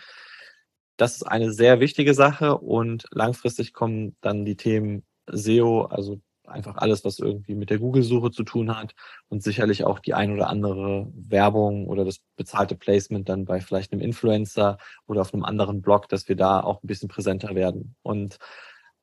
Das 0.96 1.16
ist 1.16 1.24
eine 1.24 1.52
sehr 1.52 1.80
wichtige 1.80 2.14
Sache 2.14 2.58
und 2.58 3.06
langfristig 3.10 3.72
kommen 3.72 4.16
dann 4.20 4.44
die 4.44 4.56
Themen 4.56 5.04
SEO, 5.26 5.86
also 5.86 6.20
einfach 6.46 6.76
alles, 6.76 7.04
was 7.04 7.18
irgendwie 7.18 7.54
mit 7.54 7.70
der 7.70 7.78
Google-Suche 7.78 8.30
zu 8.30 8.44
tun 8.44 8.76
hat 8.76 8.94
und 9.28 9.42
sicherlich 9.42 9.84
auch 9.84 9.98
die 9.98 10.14
ein 10.14 10.32
oder 10.32 10.48
andere 10.48 11.10
Werbung 11.14 11.86
oder 11.86 12.04
das 12.04 12.20
bezahlte 12.36 12.76
Placement 12.76 13.28
dann 13.28 13.44
bei 13.44 13.60
vielleicht 13.60 13.92
einem 13.92 14.02
Influencer 14.02 14.78
oder 15.06 15.22
auf 15.22 15.32
einem 15.32 15.44
anderen 15.44 15.82
Blog, 15.82 16.08
dass 16.08 16.28
wir 16.28 16.36
da 16.36 16.60
auch 16.60 16.82
ein 16.82 16.86
bisschen 16.86 17.08
präsenter 17.08 17.54
werden. 17.54 17.96
Und 18.02 18.38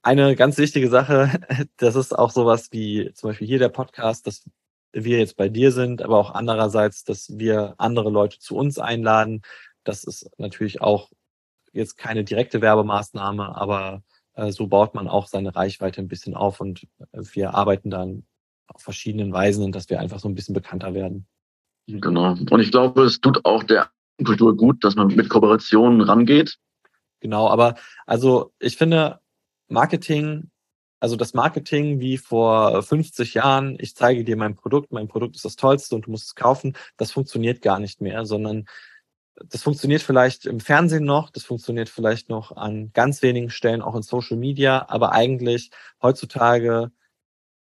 eine 0.04 0.36
ganz 0.36 0.58
wichtige 0.58 0.90
Sache, 0.90 1.40
das 1.78 1.96
ist 1.96 2.18
auch 2.18 2.32
sowas 2.32 2.70
wie 2.72 3.12
zum 3.14 3.30
Beispiel 3.30 3.48
hier 3.48 3.60
der 3.60 3.70
Podcast, 3.70 4.28
dass 4.28 4.50
wir 4.94 5.20
jetzt 5.20 5.38
bei 5.38 5.50
dir 5.50 5.72
sind, 5.72 6.02
aber 6.02 6.18
auch 6.18 6.34
andererseits, 6.34 7.04
dass 7.04 7.38
wir 7.38 7.76
andere 7.78 8.10
Leute 8.10 8.40
zu 8.40 8.56
uns 8.56 8.78
einladen. 8.78 9.42
Das 9.84 10.04
ist 10.04 10.30
natürlich 10.38 10.82
auch 10.82 11.12
jetzt 11.74 11.98
keine 11.98 12.24
direkte 12.24 12.62
Werbemaßnahme, 12.62 13.56
aber 13.56 14.04
äh, 14.34 14.52
so 14.52 14.68
baut 14.68 14.94
man 14.94 15.08
auch 15.08 15.28
seine 15.28 15.56
Reichweite 15.56 16.02
ein 16.02 16.08
bisschen 16.08 16.36
auf 16.36 16.60
und 16.60 16.88
wir 17.12 17.54
arbeiten 17.54 17.90
dann 17.90 18.26
auf 18.68 18.82
verschiedenen 18.82 19.34
Weisen, 19.34 19.72
dass 19.72 19.90
wir 19.90 20.00
einfach 20.00 20.20
so 20.20 20.30
ein 20.30 20.36
bisschen 20.36 20.54
bekannter 20.54 20.94
werden. 20.94 21.28
Genau. 21.88 22.32
Und 22.32 22.60
ich 22.60 22.72
glaube, 22.72 23.04
es 23.04 23.20
tut 23.20 23.44
auch 23.46 23.64
der 23.64 23.90
Kultur 24.24 24.56
gut, 24.56 24.84
dass 24.84 24.96
man 24.96 25.08
mit 25.08 25.30
Kooperationen 25.30 26.02
rangeht. 26.02 26.58
Genau, 27.20 27.48
aber 27.48 27.76
also 28.06 28.54
ich 28.60 28.78
finde, 28.78 29.20
Marketing 29.68 30.52
also 31.02 31.16
das 31.16 31.34
Marketing 31.34 32.00
wie 32.00 32.18
vor 32.18 32.84
50 32.84 33.34
Jahren, 33.34 33.76
ich 33.80 33.96
zeige 33.96 34.24
dir 34.24 34.38
mein 34.38 34.56
Produkt, 34.56 34.94
mein 34.94 35.08
Produkt 35.08 35.36
ist 35.36 35.44
das 35.44 35.56
Tollste 35.56 35.96
und 35.96 36.06
du 36.06 36.12
musst 36.12 36.28
es 36.28 36.36
kaufen, 36.36 36.78
das 36.96 37.12
funktioniert 37.12 37.64
gar 37.64 37.80
nicht 37.80 38.02
mehr, 38.02 38.24
sondern 38.26 38.66
das 39.50 39.64
funktioniert 39.64 40.04
vielleicht 40.04 40.46
im 40.46 40.60
Fernsehen 40.60 41.04
noch, 41.04 41.32
das 41.32 41.44
funktioniert 41.44 41.90
vielleicht 41.90 42.30
noch 42.30 42.56
an 42.56 42.92
ganz 42.94 43.24
wenigen 43.24 43.50
Stellen 43.50 43.82
auch 43.82 43.96
in 43.96 44.04
Social 44.04 44.38
Media, 44.38 44.86
aber 44.90 45.12
eigentlich 45.12 45.72
heutzutage 46.04 46.92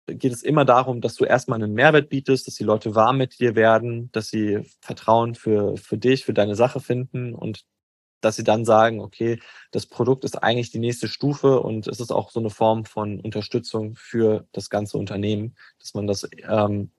geht 0.08 0.34
es 0.34 0.44
immer 0.44 0.66
darum, 0.66 1.00
dass 1.00 1.16
du 1.16 1.24
erstmal 1.24 1.64
einen 1.64 1.74
Mehrwert 1.74 2.10
bietest, 2.10 2.48
dass 2.48 2.56
die 2.56 2.66
Leute 2.66 2.96
warm 2.96 3.18
mit 3.18 3.40
dir 3.40 3.56
werden, 3.56 4.12
dass 4.12 4.28
sie 4.28 4.60
Vertrauen 4.82 5.36
für, 5.36 5.78
für 5.78 5.98
dich, 5.98 6.26
für 6.26 6.34
deine 6.34 6.56
Sache 6.56 6.82
finden 6.82 7.34
und 7.34 7.64
dass 8.22 8.36
sie 8.36 8.44
dann 8.44 8.66
sagen, 8.66 9.00
okay, 9.02 9.40
das 9.72 9.86
Produkt 9.86 10.24
ist 10.24 10.42
eigentlich 10.42 10.72
die 10.72 10.80
nächste 10.80 11.08
Stufe 11.08 11.60
und 11.60 11.88
es 11.88 12.00
ist 12.00 12.12
auch 12.12 12.32
so 12.32 12.40
eine 12.40 12.50
Form 12.50 12.86
von 12.86 13.20
Unterstützung 13.20 13.96
für 13.96 14.48
das 14.52 14.70
ganze 14.70 14.98
Unternehmen, 14.98 15.56
dass 15.80 15.94
man 15.94 16.08
das, 16.08 16.30
ähm, 16.48 16.92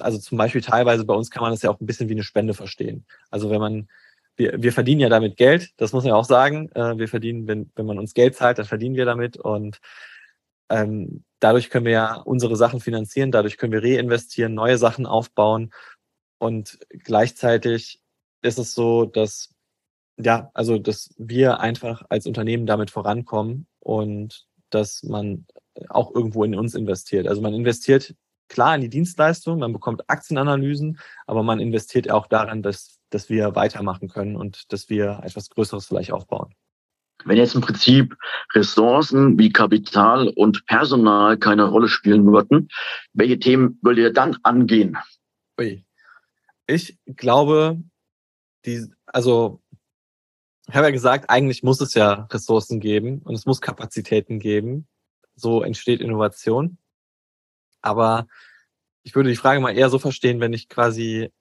also 0.00 0.18
zum 0.18 0.38
Beispiel 0.38 0.62
teilweise 0.62 1.04
bei 1.04 1.14
uns 1.14 1.30
kann 1.30 1.42
man 1.42 1.52
das 1.52 1.62
ja 1.62 1.70
auch 1.70 1.80
ein 1.80 1.86
bisschen 1.86 2.08
wie 2.08 2.14
eine 2.14 2.22
Spende 2.22 2.54
verstehen. 2.54 3.06
Also 3.30 3.50
wenn 3.50 3.60
man, 3.60 3.88
wir, 4.36 4.62
wir 4.62 4.72
verdienen 4.72 5.00
ja 5.00 5.08
damit 5.08 5.36
Geld, 5.36 5.70
das 5.76 5.92
muss 5.92 6.04
man 6.04 6.10
ja 6.10 6.16
auch 6.16 6.24
sagen. 6.24 6.70
Äh, 6.74 6.98
wir 6.98 7.08
verdienen, 7.08 7.46
wenn, 7.46 7.70
wenn 7.74 7.86
man 7.86 7.98
uns 7.98 8.14
Geld 8.14 8.36
zahlt, 8.36 8.58
dann 8.58 8.66
verdienen 8.66 8.96
wir 8.96 9.04
damit 9.04 9.36
und 9.36 9.80
ähm, 10.70 11.24
dadurch 11.40 11.68
können 11.68 11.84
wir 11.84 11.92
ja 11.92 12.14
unsere 12.14 12.56
Sachen 12.56 12.80
finanzieren, 12.80 13.32
dadurch 13.32 13.58
können 13.58 13.72
wir 13.72 13.82
reinvestieren, 13.82 14.54
neue 14.54 14.78
Sachen 14.78 15.04
aufbauen 15.04 15.72
und 16.38 16.78
gleichzeitig 17.04 18.00
ist 18.42 18.58
es 18.58 18.72
so, 18.72 19.04
dass 19.04 19.49
ja, 20.22 20.50
also 20.54 20.78
dass 20.78 21.14
wir 21.18 21.60
einfach 21.60 22.02
als 22.08 22.26
Unternehmen 22.26 22.66
damit 22.66 22.90
vorankommen 22.90 23.66
und 23.80 24.46
dass 24.70 25.02
man 25.02 25.46
auch 25.88 26.14
irgendwo 26.14 26.44
in 26.44 26.54
uns 26.54 26.74
investiert. 26.74 27.26
Also 27.26 27.40
man 27.42 27.54
investiert 27.54 28.14
klar 28.48 28.74
in 28.74 28.80
die 28.82 28.90
Dienstleistung, 28.90 29.60
man 29.60 29.72
bekommt 29.72 30.08
Aktienanalysen, 30.10 30.98
aber 31.26 31.42
man 31.42 31.60
investiert 31.60 32.10
auch 32.10 32.26
daran, 32.26 32.62
dass, 32.62 32.98
dass 33.10 33.30
wir 33.30 33.54
weitermachen 33.54 34.08
können 34.08 34.36
und 34.36 34.72
dass 34.72 34.88
wir 34.88 35.20
etwas 35.22 35.50
Größeres 35.50 35.86
vielleicht 35.86 36.12
aufbauen. 36.12 36.54
Wenn 37.24 37.36
jetzt 37.36 37.54
im 37.54 37.60
Prinzip 37.60 38.16
Ressourcen 38.54 39.38
wie 39.38 39.52
Kapital 39.52 40.28
und 40.28 40.64
Personal 40.66 41.36
keine 41.36 41.64
Rolle 41.64 41.88
spielen 41.88 42.26
würden, 42.26 42.68
welche 43.12 43.38
Themen 43.38 43.78
würdet 43.82 44.04
ihr 44.04 44.12
dann 44.12 44.38
angehen? 44.42 44.96
Ich 46.66 46.98
glaube, 47.16 47.82
die, 48.64 48.86
also 49.06 49.60
ich 50.70 50.76
habe 50.76 50.86
ja 50.86 50.92
gesagt, 50.92 51.28
eigentlich 51.28 51.64
muss 51.64 51.80
es 51.80 51.94
ja 51.94 52.28
Ressourcen 52.30 52.78
geben 52.78 53.22
und 53.24 53.34
es 53.34 53.44
muss 53.44 53.60
Kapazitäten 53.60 54.38
geben. 54.38 54.86
So 55.34 55.62
entsteht 55.62 56.00
Innovation. 56.00 56.78
Aber 57.82 58.28
ich 59.02 59.16
würde 59.16 59.30
die 59.30 59.36
Frage 59.36 59.58
mal 59.58 59.76
eher 59.76 59.90
so 59.90 59.98
verstehen, 59.98 60.38
wenn 60.38 60.52
ich 60.52 60.68
quasi 60.68 61.32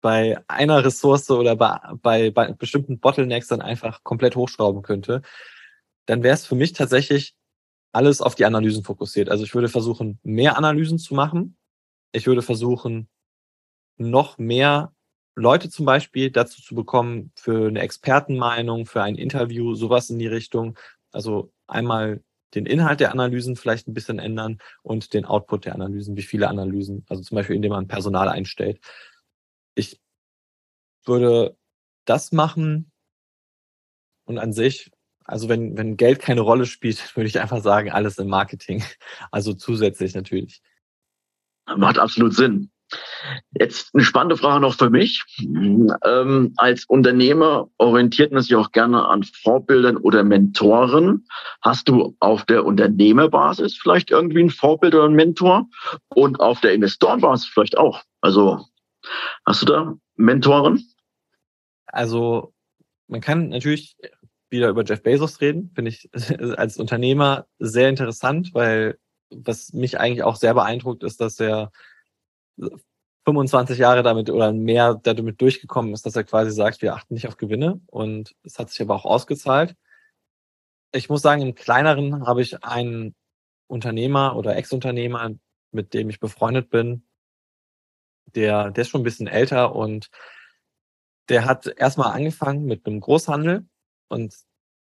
bei 0.00 0.38
einer 0.48 0.82
Ressource 0.82 1.30
oder 1.30 1.56
bei, 1.56 1.78
bei, 2.00 2.30
bei 2.30 2.52
bestimmten 2.52 3.00
Bottlenecks 3.00 3.48
dann 3.48 3.60
einfach 3.60 4.02
komplett 4.02 4.34
hochschrauben 4.34 4.82
könnte, 4.82 5.20
dann 6.06 6.22
wäre 6.22 6.34
es 6.34 6.46
für 6.46 6.54
mich 6.54 6.72
tatsächlich 6.72 7.34
alles 7.92 8.22
auf 8.22 8.34
die 8.34 8.46
Analysen 8.46 8.82
fokussiert. 8.82 9.28
Also 9.28 9.44
ich 9.44 9.54
würde 9.54 9.68
versuchen, 9.68 10.18
mehr 10.22 10.56
Analysen 10.56 10.98
zu 10.98 11.14
machen. 11.14 11.58
Ich 12.12 12.26
würde 12.26 12.42
versuchen, 12.42 13.08
noch 13.98 14.38
mehr 14.38 14.94
Leute 15.36 15.68
zum 15.68 15.86
Beispiel 15.86 16.30
dazu 16.30 16.62
zu 16.62 16.74
bekommen 16.74 17.32
für 17.34 17.68
eine 17.68 17.80
Expertenmeinung, 17.80 18.86
für 18.86 19.02
ein 19.02 19.16
Interview, 19.16 19.74
sowas 19.74 20.10
in 20.10 20.18
die 20.18 20.28
Richtung. 20.28 20.78
Also 21.12 21.52
einmal 21.66 22.22
den 22.54 22.66
Inhalt 22.66 23.00
der 23.00 23.10
Analysen 23.12 23.56
vielleicht 23.56 23.88
ein 23.88 23.94
bisschen 23.94 24.18
ändern 24.18 24.58
und 24.82 25.12
den 25.12 25.24
Output 25.24 25.64
der 25.64 25.74
Analysen, 25.74 26.16
wie 26.16 26.22
viele 26.22 26.48
Analysen, 26.48 27.04
also 27.08 27.22
zum 27.22 27.36
Beispiel 27.36 27.56
indem 27.56 27.72
man 27.72 27.88
Personal 27.88 28.28
einstellt. 28.28 28.80
Ich 29.74 30.00
würde 31.04 31.56
das 32.04 32.32
machen 32.32 32.92
und 34.24 34.38
an 34.38 34.52
sich, 34.52 34.90
also 35.24 35.48
wenn, 35.48 35.76
wenn 35.76 35.96
Geld 35.96 36.20
keine 36.20 36.42
Rolle 36.42 36.66
spielt, 36.66 36.98
würde 37.16 37.28
ich 37.28 37.40
einfach 37.40 37.62
sagen, 37.62 37.90
alles 37.90 38.18
im 38.18 38.28
Marketing. 38.28 38.84
Also 39.30 39.54
zusätzlich 39.54 40.14
natürlich. 40.14 40.62
Macht 41.76 41.98
absolut 41.98 42.34
Sinn. 42.34 42.70
Jetzt 43.58 43.94
eine 43.94 44.04
spannende 44.04 44.36
Frage 44.36 44.60
noch 44.60 44.74
für 44.74 44.90
mich. 44.90 45.24
Ähm, 45.38 46.52
als 46.56 46.84
Unternehmer 46.84 47.68
orientiert 47.78 48.32
man 48.32 48.42
sich 48.42 48.54
auch 48.54 48.72
gerne 48.72 49.06
an 49.06 49.22
Vorbildern 49.22 49.96
oder 49.96 50.24
Mentoren. 50.24 51.26
Hast 51.62 51.88
du 51.88 52.16
auf 52.20 52.44
der 52.44 52.64
Unternehmerbasis 52.64 53.76
vielleicht 53.76 54.10
irgendwie 54.10 54.42
ein 54.42 54.50
Vorbild 54.50 54.94
oder 54.94 55.04
einen 55.04 55.14
Mentor? 55.14 55.68
Und 56.08 56.40
auf 56.40 56.60
der 56.60 56.74
Investorenbasis 56.74 57.48
vielleicht 57.48 57.78
auch? 57.78 58.02
Also 58.20 58.66
hast 59.46 59.62
du 59.62 59.66
da 59.66 59.94
Mentoren? 60.16 60.84
Also 61.86 62.52
man 63.06 63.20
kann 63.20 63.48
natürlich 63.50 63.96
wieder 64.50 64.68
über 64.68 64.84
Jeff 64.84 65.02
Bezos 65.02 65.40
reden, 65.40 65.70
finde 65.74 65.90
ich 65.90 66.10
als 66.58 66.76
Unternehmer 66.76 67.46
sehr 67.58 67.88
interessant, 67.88 68.50
weil 68.54 68.98
was 69.30 69.72
mich 69.72 69.98
eigentlich 69.98 70.22
auch 70.22 70.36
sehr 70.36 70.54
beeindruckt, 70.54 71.02
ist, 71.02 71.20
dass 71.20 71.40
er 71.40 71.72
25 73.26 73.78
Jahre 73.78 74.02
damit 74.02 74.30
oder 74.30 74.52
mehr 74.52 74.94
damit 75.02 75.40
durchgekommen 75.40 75.94
ist, 75.94 76.04
dass 76.04 76.16
er 76.16 76.24
quasi 76.24 76.50
sagt, 76.50 76.82
wir 76.82 76.94
achten 76.94 77.14
nicht 77.14 77.26
auf 77.26 77.36
Gewinne. 77.36 77.80
Und 77.86 78.34
es 78.42 78.58
hat 78.58 78.70
sich 78.70 78.82
aber 78.82 78.94
auch 78.94 79.04
ausgezahlt. 79.04 79.76
Ich 80.92 81.08
muss 81.08 81.22
sagen, 81.22 81.42
im 81.42 81.54
kleineren 81.54 82.26
habe 82.26 82.42
ich 82.42 82.62
einen 82.62 83.14
Unternehmer 83.66 84.36
oder 84.36 84.56
Ex-Unternehmer, 84.56 85.30
mit 85.72 85.94
dem 85.94 86.10
ich 86.10 86.20
befreundet 86.20 86.70
bin, 86.70 87.06
der, 88.26 88.70
der 88.70 88.82
ist 88.82 88.88
schon 88.88 89.00
ein 89.00 89.04
bisschen 89.04 89.26
älter 89.26 89.74
und 89.74 90.10
der 91.28 91.46
hat 91.46 91.66
erstmal 91.66 92.12
angefangen 92.12 92.64
mit 92.64 92.86
einem 92.86 93.00
Großhandel. 93.00 93.66
Und 94.08 94.36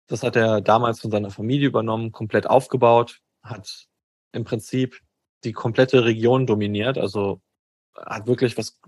das 0.07 0.23
hat 0.23 0.35
er 0.35 0.61
damals 0.61 0.99
von 0.99 1.11
seiner 1.11 1.31
Familie 1.31 1.67
übernommen, 1.67 2.11
komplett 2.11 2.47
aufgebaut, 2.47 3.21
hat 3.41 3.87
im 4.33 4.43
Prinzip 4.43 4.99
die 5.43 5.53
komplette 5.53 6.05
Region 6.05 6.45
dominiert, 6.45 6.97
also 6.97 7.41
hat 7.95 8.27
wirklich 8.27 8.57
was 8.57 8.79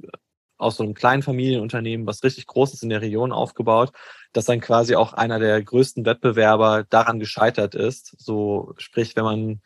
aus 0.57 0.77
so 0.77 0.83
einem 0.83 0.93
kleinen 0.93 1.21
Familienunternehmen, 1.21 2.07
was 2.07 2.23
richtig 2.23 2.47
Großes 2.47 2.83
in 2.83 2.89
der 2.89 3.01
Region 3.01 3.31
aufgebaut, 3.31 3.91
dass 4.33 4.45
dann 4.45 4.61
quasi 4.61 4.95
auch 4.95 5.13
einer 5.13 5.39
der 5.39 5.61
größten 5.61 6.05
Wettbewerber 6.05 6.85
daran 6.89 7.19
gescheitert 7.19 7.75
ist. 7.75 8.15
So, 8.17 8.73
sprich, 8.77 9.15
wenn 9.15 9.23
man, 9.23 9.61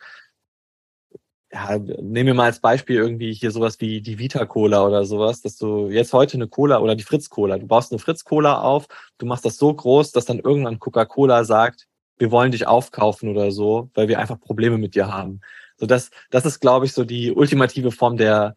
ja, 1.52 1.78
nehmen 1.78 2.26
wir 2.26 2.34
mal 2.34 2.44
als 2.44 2.60
Beispiel 2.60 2.96
irgendwie 2.96 3.32
hier 3.32 3.50
sowas 3.50 3.80
wie 3.80 4.00
die 4.00 4.18
Vita 4.18 4.44
Cola 4.46 4.84
oder 4.86 5.04
sowas, 5.04 5.42
dass 5.42 5.56
du 5.56 5.88
jetzt 5.88 6.12
heute 6.12 6.34
eine 6.34 6.48
Cola 6.48 6.78
oder 6.78 6.94
die 6.94 7.04
Fritz 7.04 7.28
Cola, 7.28 7.58
du 7.58 7.66
baust 7.66 7.92
eine 7.92 7.98
Fritz 7.98 8.24
Cola 8.24 8.60
auf, 8.60 8.86
du 9.18 9.26
machst 9.26 9.44
das 9.44 9.56
so 9.56 9.72
groß, 9.72 10.12
dass 10.12 10.24
dann 10.24 10.38
irgendwann 10.40 10.78
Coca-Cola 10.78 11.44
sagt, 11.44 11.86
wir 12.18 12.30
wollen 12.30 12.52
dich 12.52 12.66
aufkaufen 12.66 13.30
oder 13.30 13.50
so, 13.50 13.90
weil 13.94 14.08
wir 14.08 14.18
einfach 14.18 14.38
Probleme 14.38 14.78
mit 14.78 14.94
dir 14.94 15.08
haben. 15.08 15.40
So 15.76 15.86
das, 15.86 16.10
das 16.30 16.44
ist, 16.44 16.60
glaube 16.60 16.84
ich, 16.84 16.92
so 16.92 17.04
die 17.04 17.32
ultimative 17.32 17.90
Form 17.90 18.16
der, 18.18 18.54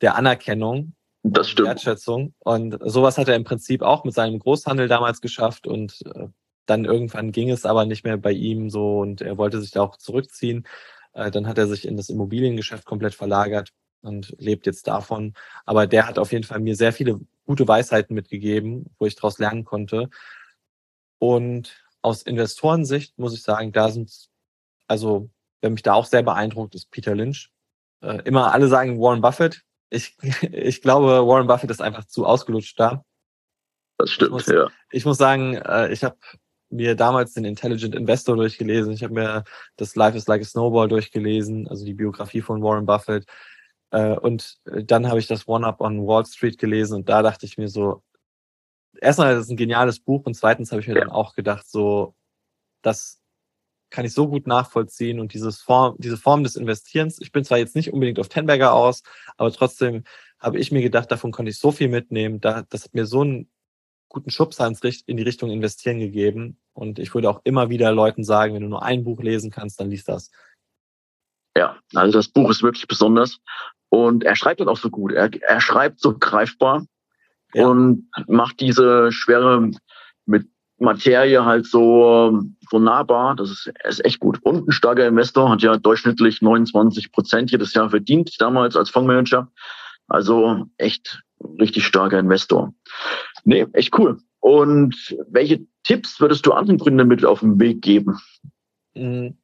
der 0.00 0.16
Anerkennung. 0.16 0.94
Das 1.22 1.48
stimmt. 1.48 1.68
Wertschätzung. 1.68 2.34
Und 2.38 2.78
sowas 2.84 3.18
hat 3.18 3.28
er 3.28 3.36
im 3.36 3.44
Prinzip 3.44 3.82
auch 3.82 4.04
mit 4.04 4.14
seinem 4.14 4.38
Großhandel 4.38 4.88
damals 4.88 5.20
geschafft 5.20 5.66
und 5.66 6.00
äh, 6.14 6.28
dann 6.66 6.84
irgendwann 6.84 7.32
ging 7.32 7.50
es 7.50 7.66
aber 7.66 7.84
nicht 7.84 8.04
mehr 8.04 8.16
bei 8.16 8.32
ihm 8.32 8.70
so 8.70 9.00
und 9.00 9.20
er 9.20 9.36
wollte 9.36 9.60
sich 9.60 9.72
da 9.72 9.82
auch 9.82 9.96
zurückziehen. 9.96 10.66
Äh, 11.12 11.30
dann 11.30 11.46
hat 11.46 11.58
er 11.58 11.66
sich 11.66 11.86
in 11.86 11.96
das 11.96 12.08
Immobiliengeschäft 12.08 12.84
komplett 12.84 13.14
verlagert 13.14 13.70
und 14.02 14.34
lebt 14.38 14.66
jetzt 14.66 14.86
davon. 14.86 15.34
Aber 15.66 15.86
der 15.86 16.06
hat 16.06 16.18
auf 16.18 16.32
jeden 16.32 16.44
Fall 16.44 16.60
mir 16.60 16.76
sehr 16.76 16.92
viele 16.92 17.20
gute 17.44 17.66
Weisheiten 17.66 18.14
mitgegeben, 18.14 18.94
wo 18.98 19.06
ich 19.06 19.16
daraus 19.16 19.38
lernen 19.38 19.64
konnte. 19.64 20.08
Und 21.18 21.84
aus 22.02 22.22
Investorensicht 22.22 23.18
muss 23.18 23.34
ich 23.34 23.42
sagen, 23.42 23.72
da 23.72 23.90
sind, 23.90 24.28
also 24.86 25.28
wer 25.60 25.70
mich 25.70 25.82
da 25.82 25.94
auch 25.94 26.06
sehr 26.06 26.22
beeindruckt, 26.22 26.74
ist 26.74 26.90
Peter 26.90 27.14
Lynch. 27.14 27.50
Äh, 28.00 28.22
immer 28.24 28.52
alle 28.54 28.68
sagen 28.68 29.00
Warren 29.00 29.20
Buffett. 29.20 29.62
Ich, 29.90 30.16
ich 30.42 30.82
glaube, 30.82 31.26
Warren 31.26 31.46
Buffett 31.46 31.70
ist 31.70 31.82
einfach 31.82 32.04
zu 32.04 32.26
ausgelutscht 32.26 32.78
da. 32.78 33.04
Das 33.98 34.10
stimmt, 34.10 34.28
ich 34.28 34.32
muss, 34.32 34.46
ja. 34.46 34.68
Ich 34.90 35.04
muss 35.04 35.18
sagen, 35.18 35.56
äh, 35.56 35.92
ich 35.92 36.02
habe 36.04 36.16
mir 36.70 36.94
damals 36.94 37.34
den 37.34 37.44
Intelligent 37.44 37.94
Investor 37.94 38.36
durchgelesen. 38.36 38.92
Ich 38.92 39.02
habe 39.02 39.12
mir 39.12 39.44
das 39.76 39.96
Life 39.96 40.16
is 40.16 40.26
Like 40.28 40.40
a 40.40 40.44
Snowball 40.44 40.88
durchgelesen, 40.88 41.68
also 41.68 41.84
die 41.84 41.94
Biografie 41.94 42.40
von 42.40 42.62
Warren 42.62 42.86
Buffett. 42.86 43.26
Äh, 43.90 44.16
und 44.16 44.58
dann 44.64 45.08
habe 45.08 45.18
ich 45.18 45.26
das 45.26 45.48
One 45.48 45.66
Up 45.66 45.80
on 45.80 46.06
Wall 46.06 46.24
Street 46.24 46.58
gelesen 46.58 46.94
und 46.94 47.08
da 47.08 47.22
dachte 47.22 47.44
ich 47.44 47.58
mir 47.58 47.68
so, 47.68 48.02
erstmal, 49.00 49.34
das 49.34 49.44
ist 49.44 49.50
ein 49.50 49.56
geniales 49.56 50.00
Buch 50.00 50.24
und 50.24 50.34
zweitens 50.34 50.70
habe 50.70 50.80
ich 50.80 50.88
mir 50.88 50.94
ja. 50.94 51.00
dann 51.00 51.10
auch 51.10 51.34
gedacht, 51.34 51.68
so, 51.68 52.14
das 52.82 53.19
kann 53.90 54.04
ich 54.04 54.14
so 54.14 54.28
gut 54.28 54.46
nachvollziehen 54.46 55.20
und 55.20 55.34
dieses 55.34 55.60
Form, 55.60 55.96
diese 55.98 56.16
Form 56.16 56.44
des 56.44 56.56
Investierens, 56.56 57.20
ich 57.20 57.32
bin 57.32 57.44
zwar 57.44 57.58
jetzt 57.58 57.74
nicht 57.74 57.92
unbedingt 57.92 58.18
auf 58.18 58.28
Tenberger 58.28 58.72
aus, 58.72 59.02
aber 59.36 59.52
trotzdem 59.52 60.04
habe 60.38 60.58
ich 60.58 60.72
mir 60.72 60.82
gedacht, 60.82 61.10
davon 61.10 61.32
konnte 61.32 61.50
ich 61.50 61.58
so 61.58 61.70
viel 61.70 61.88
mitnehmen. 61.88 62.40
Da, 62.40 62.62
das 62.70 62.84
hat 62.84 62.94
mir 62.94 63.06
so 63.06 63.20
einen 63.20 63.50
guten 64.08 64.30
Schubser 64.30 64.66
in 65.06 65.16
die 65.16 65.22
Richtung 65.22 65.50
Investieren 65.50 66.00
gegeben. 66.00 66.58
Und 66.72 66.98
ich 66.98 67.14
würde 67.14 67.28
auch 67.30 67.40
immer 67.44 67.68
wieder 67.68 67.92
Leuten 67.92 68.24
sagen, 68.24 68.54
wenn 68.54 68.62
du 68.62 68.68
nur 68.68 68.82
ein 68.82 69.04
Buch 69.04 69.20
lesen 69.22 69.50
kannst, 69.50 69.80
dann 69.80 69.90
liest 69.90 70.08
das. 70.08 70.30
Ja, 71.56 71.78
also 71.94 72.18
das 72.18 72.28
Buch 72.28 72.50
ist 72.50 72.62
wirklich 72.62 72.86
besonders. 72.86 73.38
Und 73.88 74.24
er 74.24 74.36
schreibt 74.36 74.60
dann 74.60 74.68
auch 74.68 74.78
so 74.78 74.88
gut. 74.88 75.12
Er, 75.12 75.30
er 75.42 75.60
schreibt 75.60 76.00
so 76.00 76.16
greifbar 76.16 76.86
ja. 77.54 77.66
und 77.66 78.08
macht 78.26 78.60
diese 78.60 79.12
schwere 79.12 79.70
mit 80.26 80.48
Materie 80.80 81.44
halt 81.44 81.66
so, 81.66 82.40
so 82.70 82.78
nahbar. 82.78 83.36
Das 83.36 83.50
ist, 83.50 83.72
ist 83.84 84.04
echt 84.04 84.18
gut. 84.18 84.38
Und 84.42 84.68
ein 84.68 84.72
starker 84.72 85.06
Investor 85.06 85.50
hat 85.50 85.62
ja 85.62 85.76
durchschnittlich 85.76 86.42
29 86.42 87.12
Prozent 87.12 87.50
jedes 87.50 87.74
Jahr 87.74 87.90
verdient, 87.90 88.40
damals 88.40 88.76
als 88.76 88.90
Fondsmanager. 88.90 89.50
Also 90.08 90.66
echt 90.78 91.22
richtig 91.60 91.86
starker 91.86 92.18
Investor. 92.18 92.74
Nee, 93.44 93.66
echt 93.74 93.96
cool. 93.98 94.18
Und 94.40 95.16
welche 95.28 95.66
Tipps 95.84 96.20
würdest 96.20 96.46
du 96.46 96.52
anderen 96.52 96.78
Gründern 96.78 97.08
mit 97.08 97.24
auf 97.24 97.40
den 97.40 97.60
Weg 97.60 97.82
geben? 97.82 98.18
Hm. 98.94 99.36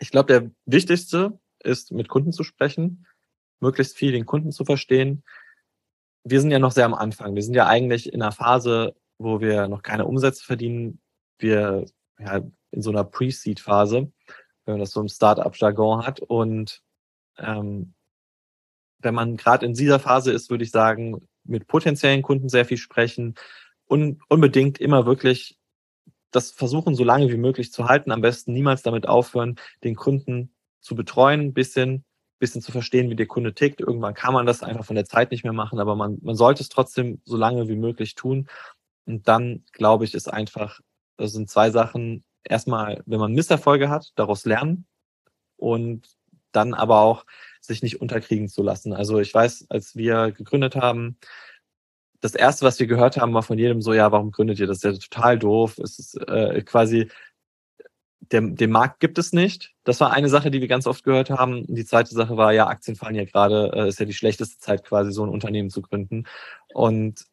Ich 0.00 0.10
glaube, 0.10 0.26
der 0.26 0.50
wichtigste 0.66 1.38
ist, 1.62 1.92
mit 1.92 2.08
Kunden 2.08 2.32
zu 2.32 2.42
sprechen, 2.42 3.06
möglichst 3.60 3.96
viel 3.96 4.12
den 4.12 4.26
Kunden 4.26 4.52
zu 4.52 4.64
verstehen. 4.64 5.22
Wir 6.24 6.40
sind 6.40 6.50
ja 6.50 6.58
noch 6.58 6.72
sehr 6.72 6.86
am 6.86 6.94
Anfang. 6.94 7.34
Wir 7.34 7.42
sind 7.42 7.54
ja 7.54 7.66
eigentlich 7.66 8.12
in 8.12 8.22
einer 8.22 8.32
Phase, 8.32 8.96
wo 9.24 9.40
wir 9.40 9.66
noch 9.66 9.82
keine 9.82 10.06
Umsätze 10.06 10.44
verdienen. 10.44 11.00
Wir 11.38 11.86
ja, 12.18 12.42
in 12.70 12.82
so 12.82 12.90
einer 12.90 13.04
Pre-Seed-Phase, 13.04 14.12
wenn 14.64 14.74
man 14.74 14.80
das 14.80 14.92
so 14.92 15.00
im 15.00 15.08
Startup-Jargon 15.08 16.06
hat. 16.06 16.20
Und 16.20 16.82
ähm, 17.38 17.94
wenn 18.98 19.14
man 19.14 19.36
gerade 19.36 19.66
in 19.66 19.74
dieser 19.74 19.98
Phase 19.98 20.32
ist, 20.32 20.50
würde 20.50 20.64
ich 20.64 20.70
sagen, 20.70 21.28
mit 21.44 21.66
potenziellen 21.66 22.22
Kunden 22.22 22.48
sehr 22.48 22.64
viel 22.64 22.78
sprechen 22.78 23.34
und 23.86 24.22
unbedingt 24.28 24.80
immer 24.80 25.06
wirklich 25.06 25.58
das 26.30 26.50
versuchen, 26.50 26.94
so 26.94 27.04
lange 27.04 27.30
wie 27.30 27.36
möglich 27.36 27.72
zu 27.72 27.86
halten. 27.86 28.10
Am 28.10 28.20
besten 28.20 28.52
niemals 28.52 28.82
damit 28.82 29.06
aufhören, 29.06 29.56
den 29.84 29.94
Kunden 29.94 30.52
zu 30.80 30.94
betreuen, 30.94 31.40
ein 31.40 31.54
bisschen, 31.54 32.04
bisschen 32.38 32.60
zu 32.60 32.72
verstehen, 32.72 33.08
wie 33.10 33.16
der 33.16 33.26
Kunde 33.26 33.54
tickt. 33.54 33.80
Irgendwann 33.80 34.14
kann 34.14 34.34
man 34.34 34.46
das 34.46 34.62
einfach 34.62 34.84
von 34.84 34.96
der 34.96 35.04
Zeit 35.04 35.30
nicht 35.30 35.44
mehr 35.44 35.52
machen, 35.52 35.78
aber 35.78 35.94
man, 35.94 36.18
man 36.22 36.34
sollte 36.34 36.62
es 36.62 36.68
trotzdem 36.68 37.20
so 37.24 37.36
lange 37.36 37.68
wie 37.68 37.76
möglich 37.76 38.14
tun. 38.14 38.48
Und 39.06 39.28
dann, 39.28 39.64
glaube 39.72 40.04
ich, 40.04 40.14
ist 40.14 40.32
einfach, 40.32 40.80
das 41.16 41.32
sind 41.32 41.50
zwei 41.50 41.70
Sachen. 41.70 42.24
Erstmal, 42.44 43.02
wenn 43.06 43.20
man 43.20 43.32
Misserfolge 43.32 43.88
hat, 43.88 44.12
daraus 44.16 44.44
lernen 44.44 44.86
und 45.56 46.08
dann 46.52 46.74
aber 46.74 47.00
auch 47.00 47.24
sich 47.60 47.82
nicht 47.82 48.00
unterkriegen 48.00 48.48
zu 48.48 48.62
lassen. 48.62 48.92
Also 48.92 49.18
ich 49.18 49.32
weiß, 49.32 49.66
als 49.70 49.96
wir 49.96 50.30
gegründet 50.32 50.76
haben, 50.76 51.16
das 52.20 52.34
erste, 52.34 52.64
was 52.64 52.78
wir 52.80 52.86
gehört 52.86 53.18
haben, 53.18 53.34
war 53.34 53.42
von 53.42 53.58
jedem 53.58 53.82
so, 53.82 53.92
ja, 53.92 54.10
warum 54.12 54.30
gründet 54.30 54.58
ihr 54.58 54.66
das? 54.66 54.80
Das 54.80 54.94
ist 54.94 55.02
ja 55.02 55.08
total 55.08 55.38
doof. 55.38 55.78
Es 55.78 55.98
ist 55.98 56.16
äh, 56.28 56.62
quasi, 56.62 57.10
der, 58.20 58.40
den 58.40 58.70
Markt 58.70 59.00
gibt 59.00 59.18
es 59.18 59.32
nicht. 59.32 59.74
Das 59.84 60.00
war 60.00 60.10
eine 60.10 60.30
Sache, 60.30 60.50
die 60.50 60.60
wir 60.60 60.68
ganz 60.68 60.86
oft 60.86 61.04
gehört 61.04 61.28
haben. 61.28 61.66
Die 61.66 61.84
zweite 61.84 62.14
Sache 62.14 62.36
war, 62.38 62.52
ja, 62.52 62.66
Aktien 62.66 62.96
fallen 62.96 63.14
ja 63.14 63.24
gerade, 63.24 63.72
äh, 63.74 63.88
ist 63.88 64.00
ja 64.00 64.06
die 64.06 64.14
schlechteste 64.14 64.58
Zeit 64.58 64.84
quasi, 64.84 65.12
so 65.12 65.22
ein 65.22 65.28
Unternehmen 65.28 65.68
zu 65.68 65.82
gründen. 65.82 66.24
Und 66.72 67.26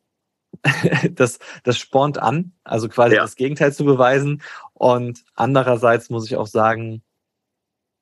das, 1.12 1.40
das 1.64 1.78
spornt 1.78 2.18
an, 2.18 2.54
also 2.64 2.90
quasi 2.90 3.16
ja. 3.16 3.22
das 3.22 3.36
Gegenteil 3.36 3.74
zu 3.74 3.86
beweisen. 3.86 4.42
Und 4.74 5.24
andererseits 5.36 6.10
muss 6.10 6.26
ich 6.26 6.36
auch 6.36 6.48
sagen, 6.48 7.04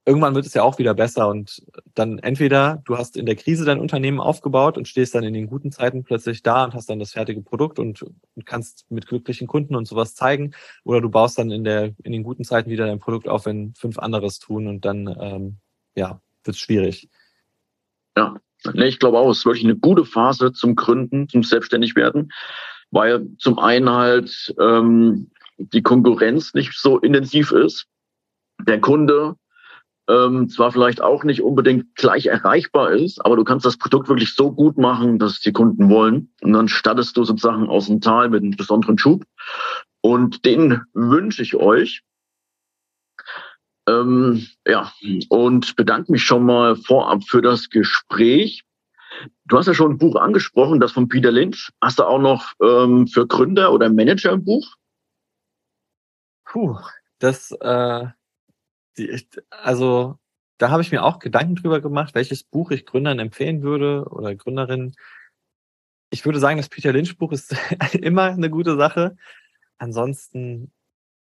irgendwann 0.06 0.34
wird 0.34 0.48
es 0.48 0.56
ja 0.56 0.64
auch 0.64 0.80
wieder 0.80 0.96
besser 0.96 1.28
und 1.28 1.64
dann 1.94 2.18
entweder 2.18 2.82
du 2.86 2.98
hast 2.98 3.16
in 3.16 3.28
der 3.28 3.36
Krise 3.36 3.64
dein 3.64 3.80
Unternehmen 3.80 4.20
aufgebaut 4.20 4.76
und 4.76 4.88
stehst 4.88 5.14
dann 5.14 5.24
in 5.24 5.36
den 5.36 5.46
guten 5.46 5.72
Zeiten 5.72 6.04
plötzlich 6.04 6.42
da 6.42 6.64
und 6.64 6.74
hast 6.74 6.90
dann 6.90 6.98
das 6.98 7.12
fertige 7.12 7.42
Produkt 7.42 7.78
und, 7.78 8.02
und 8.02 8.46
kannst 8.46 8.90
mit 8.90 9.06
glücklichen 9.06 9.46
Kunden 9.46 9.76
und 9.76 9.88
sowas 9.88 10.16
zeigen 10.16 10.56
oder 10.84 11.00
du 11.00 11.10
baust 11.10 11.38
dann 11.38 11.52
in 11.52 11.64
der 11.64 11.94
in 12.04 12.12
den 12.12 12.24
guten 12.24 12.44
Zeiten 12.44 12.72
wieder 12.72 12.88
dein 12.88 13.00
Produkt 13.00 13.28
auf, 13.28 13.46
wenn 13.46 13.76
fünf 13.76 14.00
anderes 14.00 14.40
tun 14.40 14.68
und 14.68 14.84
dann 14.84 15.16
ähm, 15.20 15.58
ja 15.96 16.20
wird 16.44 16.56
es 16.56 16.60
schwierig. 16.60 17.10
Ja, 18.18 18.36
nee, 18.74 18.88
ich 18.88 19.00
glaube 19.00 19.18
auch, 19.18 19.30
es 19.30 19.40
ist 19.40 19.46
wirklich 19.46 19.66
eine 19.66 19.76
gute 19.76 20.06
Phase 20.06 20.52
zum 20.52 20.76
Gründen, 20.76 21.30
zum 21.30 21.44
Selbstständigwerden, 21.44 22.32
weil 22.92 23.28
zum 23.38 23.60
einen 23.60 23.90
halt 23.90 24.54
ähm, 24.60 25.32
die 25.58 25.82
Konkurrenz 25.82 26.54
nicht 26.54 26.74
so 26.78 27.00
intensiv 27.00 27.52
ist. 27.52 27.86
Der 28.66 28.80
Kunde 28.82 29.36
ähm, 30.10 30.50
zwar 30.50 30.72
vielleicht 30.72 31.02
auch 31.02 31.24
nicht 31.24 31.42
unbedingt 31.42 31.96
gleich 31.96 32.26
erreichbar 32.26 32.92
ist, 32.92 33.24
aber 33.24 33.36
du 33.36 33.44
kannst 33.44 33.66
das 33.66 33.78
Produkt 33.78 34.10
wirklich 34.10 34.34
so 34.34 34.52
gut 34.52 34.78
machen, 34.78 35.20
dass 35.20 35.40
die 35.40 35.54
Kunden 35.54 35.90
wollen. 35.90 36.34
Und 36.42 36.54
dann 36.54 36.68
stattest 36.68 37.16
du 37.16 37.24
sozusagen 37.24 37.70
aus 37.70 37.88
dem 37.88 38.02
Tal 38.02 38.30
mit 38.30 38.42
einem 38.42 38.56
besonderen 38.56 38.98
Schub. 38.98 39.24
Und 40.02 40.46
den 40.46 40.82
wünsche 40.94 41.44
ich 41.44 41.56
euch. 41.56 42.02
Ähm, 43.90 44.48
ja, 44.68 44.92
und 45.30 45.76
bedanke 45.76 46.12
mich 46.12 46.24
schon 46.24 46.46
mal 46.46 46.76
vorab 46.76 47.24
für 47.24 47.42
das 47.42 47.70
Gespräch. 47.70 48.64
Du 49.46 49.58
hast 49.58 49.68
ja 49.68 49.74
schon 49.74 49.94
ein 49.94 49.98
Buch 49.98 50.16
angesprochen, 50.16 50.80
das 50.80 50.92
von 50.92 51.10
Peter 51.10 51.32
Lynch. 51.32 51.72
Hast 51.82 52.00
du 52.00 52.04
auch 52.04 52.20
noch 52.20 52.54
ähm, 52.62 53.08
für 53.08 53.26
Gründer 53.26 53.74
oder 53.74 53.90
Manager 53.90 54.34
ein 54.34 54.44
Buch? 54.44 54.76
Puh, 56.46 56.78
das, 57.20 57.52
äh, 57.52 58.08
die, 58.98 59.28
also 59.50 60.18
da 60.58 60.70
habe 60.70 60.82
ich 60.82 60.92
mir 60.92 61.04
auch 61.04 61.20
Gedanken 61.20 61.56
drüber 61.56 61.82
gemacht, 61.82 62.16
welches 62.16 62.44
Buch 62.44 62.72
ich 62.72 62.86
Gründern 62.86 63.20
empfehlen 63.20 63.62
würde 63.62 64.06
oder 64.10 64.36
Gründerinnen. 64.36 64.96
Ich 66.12 66.26
würde 66.26 66.40
sagen, 66.40 66.58
das 66.58 66.70
Peter 66.70 66.92
Lynch 66.92 67.18
Buch 67.18 67.32
ist 67.32 67.56
immer 67.94 68.26
eine 68.26 68.50
gute 68.50 68.76
Sache. 68.76 69.16
Ansonsten, 69.78 70.72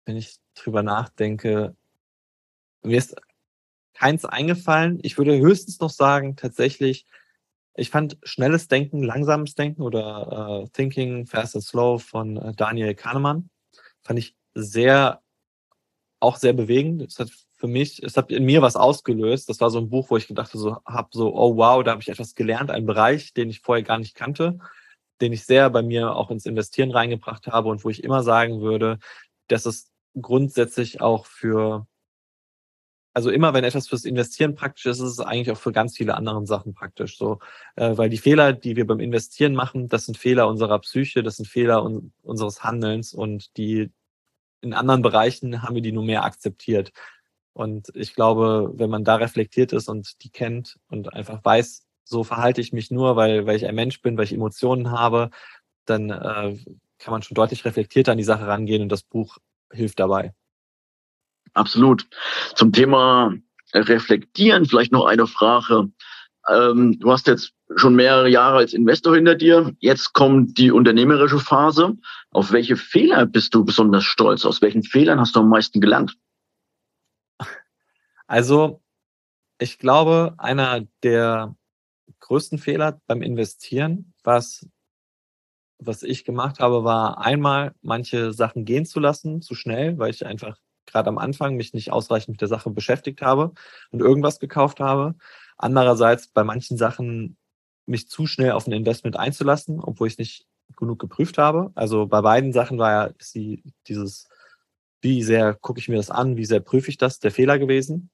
wenn 0.05 0.17
ich 0.17 0.37
drüber 0.55 0.83
nachdenke, 0.83 1.75
mir 2.83 2.97
ist 2.97 3.15
keins 3.93 4.25
eingefallen. 4.25 4.99
Ich 5.03 5.17
würde 5.17 5.37
höchstens 5.37 5.79
noch 5.79 5.89
sagen, 5.89 6.35
tatsächlich, 6.35 7.05
ich 7.75 7.89
fand 7.89 8.17
schnelles 8.23 8.67
Denken, 8.67 9.03
langsames 9.03 9.55
Denken 9.55 9.81
oder 9.81 10.63
äh, 10.63 10.69
Thinking 10.69 11.25
Fast 11.25 11.55
and 11.55 11.63
Slow 11.63 11.99
von 11.99 12.37
äh, 12.37 12.53
Daniel 12.53 12.95
Kahnemann. 12.95 13.49
Fand 14.01 14.19
ich 14.19 14.35
sehr, 14.53 15.21
auch 16.19 16.37
sehr 16.37 16.53
bewegend. 16.53 17.01
Es 17.01 17.19
hat 17.19 17.29
für 17.55 17.67
mich, 17.67 18.01
es 18.01 18.15
hat 18.15 18.31
in 18.31 18.45
mir 18.45 18.61
was 18.61 18.77
ausgelöst. 18.77 19.49
Das 19.49 19.59
war 19.59 19.69
so 19.69 19.79
ein 19.79 19.89
Buch, 19.89 20.09
wo 20.09 20.17
ich 20.17 20.27
gedacht 20.27 20.51
so, 20.53 20.77
habe 20.85 21.09
so, 21.11 21.35
oh 21.35 21.57
wow, 21.57 21.83
da 21.83 21.91
habe 21.91 22.01
ich 22.01 22.09
etwas 22.09 22.35
gelernt, 22.35 22.71
einen 22.71 22.85
Bereich, 22.85 23.33
den 23.33 23.49
ich 23.49 23.59
vorher 23.59 23.83
gar 23.83 23.99
nicht 23.99 24.15
kannte, 24.15 24.59
den 25.19 25.33
ich 25.33 25.45
sehr 25.45 25.69
bei 25.69 25.81
mir 25.81 26.15
auch 26.15 26.31
ins 26.31 26.45
Investieren 26.45 26.91
reingebracht 26.91 27.47
habe 27.47 27.67
und 27.67 27.83
wo 27.83 27.89
ich 27.89 28.03
immer 28.03 28.23
sagen 28.23 28.61
würde, 28.61 28.97
dass 29.47 29.65
es 29.65 29.91
grundsätzlich 30.19 31.01
auch 31.01 31.25
für 31.25 31.85
also 33.13 33.29
immer 33.31 33.53
wenn 33.53 33.63
etwas 33.63 33.87
fürs 33.87 34.05
Investieren 34.05 34.55
praktisch 34.55 34.85
ist, 34.85 34.99
ist 34.99 35.11
es 35.11 35.19
eigentlich 35.19 35.51
auch 35.51 35.59
für 35.59 35.71
ganz 35.71 35.97
viele 35.97 36.15
andere 36.15 36.45
Sachen 36.45 36.73
praktisch. 36.73 37.17
So, 37.17 37.39
äh, 37.75 37.97
weil 37.97 38.09
die 38.09 38.17
Fehler, 38.17 38.53
die 38.53 38.75
wir 38.75 38.85
beim 38.87 38.99
Investieren 38.99 39.55
machen, 39.55 39.89
das 39.89 40.05
sind 40.05 40.17
Fehler 40.17 40.47
unserer 40.47 40.79
Psyche, 40.79 41.23
das 41.23 41.37
sind 41.37 41.47
Fehler 41.47 41.83
un 41.83 42.13
unseres 42.23 42.63
Handelns 42.63 43.13
und 43.13 43.57
die 43.57 43.91
in 44.61 44.73
anderen 44.73 45.01
Bereichen 45.01 45.63
haben 45.63 45.75
wir 45.75 45.81
die 45.81 45.91
nur 45.91 46.03
mehr 46.03 46.23
akzeptiert. 46.25 46.91
Und 47.53 47.91
ich 47.95 48.15
glaube, 48.15 48.71
wenn 48.75 48.89
man 48.89 49.03
da 49.03 49.15
reflektiert 49.15 49.73
ist 49.73 49.89
und 49.89 50.23
die 50.23 50.29
kennt 50.29 50.79
und 50.89 51.13
einfach 51.13 51.43
weiß, 51.43 51.85
so 52.03 52.23
verhalte 52.23 52.61
ich 52.61 52.73
mich 52.73 52.91
nur, 52.91 53.15
weil, 53.15 53.45
weil 53.45 53.55
ich 53.55 53.65
ein 53.65 53.75
Mensch 53.75 54.01
bin, 54.01 54.17
weil 54.17 54.25
ich 54.25 54.33
Emotionen 54.33 54.91
habe, 54.91 55.29
dann 55.85 56.09
äh, 56.09 56.57
kann 56.99 57.11
man 57.11 57.21
schon 57.21 57.35
deutlich 57.35 57.65
reflektierter 57.65 58.13
an 58.13 58.17
die 58.17 58.23
Sache 58.23 58.47
rangehen 58.47 58.81
und 58.81 58.89
das 58.89 59.03
Buch 59.03 59.37
hilft 59.71 59.99
dabei. 59.99 60.33
Absolut. 61.53 62.07
Zum 62.55 62.71
Thema 62.71 63.33
Reflektieren 63.73 64.65
vielleicht 64.65 64.91
noch 64.91 65.05
eine 65.05 65.27
Frage. 65.27 65.89
Ähm, 66.47 66.99
du 66.99 67.11
hast 67.11 67.27
jetzt 67.27 67.53
schon 67.75 67.95
mehrere 67.95 68.29
Jahre 68.29 68.57
als 68.57 68.73
Investor 68.73 69.15
hinter 69.15 69.35
dir. 69.35 69.75
Jetzt 69.79 70.13
kommt 70.13 70.57
die 70.57 70.71
unternehmerische 70.71 71.39
Phase. 71.39 71.95
Auf 72.31 72.51
welche 72.51 72.77
Fehler 72.77 73.25
bist 73.25 73.53
du 73.53 73.63
besonders 73.63 74.03
stolz? 74.03 74.45
Aus 74.45 74.61
welchen 74.61 74.83
Fehlern 74.83 75.19
hast 75.19 75.35
du 75.35 75.41
am 75.41 75.49
meisten 75.49 75.79
gelernt? 75.81 76.17
Also, 78.27 78.81
ich 79.59 79.77
glaube, 79.77 80.35
einer 80.37 80.85
der 81.03 81.55
größten 82.19 82.57
Fehler 82.59 83.01
beim 83.07 83.21
Investieren, 83.21 84.13
was, 84.23 84.67
was 85.79 86.03
ich 86.03 86.25
gemacht 86.25 86.59
habe, 86.59 86.83
war 86.83 87.19
einmal 87.19 87.75
manche 87.81 88.33
Sachen 88.33 88.65
gehen 88.65 88.85
zu 88.85 88.99
lassen, 88.99 89.41
zu 89.41 89.55
schnell, 89.55 89.97
weil 89.97 90.11
ich 90.11 90.25
einfach 90.25 90.57
gerade 90.91 91.09
am 91.09 91.17
Anfang 91.17 91.55
mich 91.55 91.73
nicht 91.73 91.91
ausreichend 91.91 92.29
mit 92.29 92.41
der 92.41 92.47
Sache 92.47 92.69
beschäftigt 92.69 93.21
habe 93.21 93.53
und 93.91 94.01
irgendwas 94.01 94.39
gekauft 94.39 94.79
habe. 94.79 95.15
Andererseits 95.57 96.27
bei 96.27 96.43
manchen 96.43 96.77
Sachen 96.77 97.37
mich 97.85 98.07
zu 98.07 98.27
schnell 98.27 98.51
auf 98.51 98.67
ein 98.67 98.71
Investment 98.71 99.17
einzulassen, 99.17 99.79
obwohl 99.79 100.07
ich 100.07 100.17
nicht 100.17 100.47
genug 100.77 100.99
geprüft 100.99 101.37
habe. 101.37 101.71
Also 101.75 102.05
bei 102.05 102.21
beiden 102.21 102.53
Sachen 102.53 102.77
war 102.77 102.91
ja 102.91 103.13
sie, 103.19 103.63
dieses, 103.87 104.29
wie 105.01 105.23
sehr 105.23 105.53
gucke 105.55 105.79
ich 105.79 105.89
mir 105.89 105.97
das 105.97 106.11
an, 106.11 106.37
wie 106.37 106.45
sehr 106.45 106.59
prüfe 106.59 106.89
ich 106.89 106.97
das, 106.97 107.19
der 107.19 107.31
Fehler 107.31 107.59
gewesen. 107.59 108.09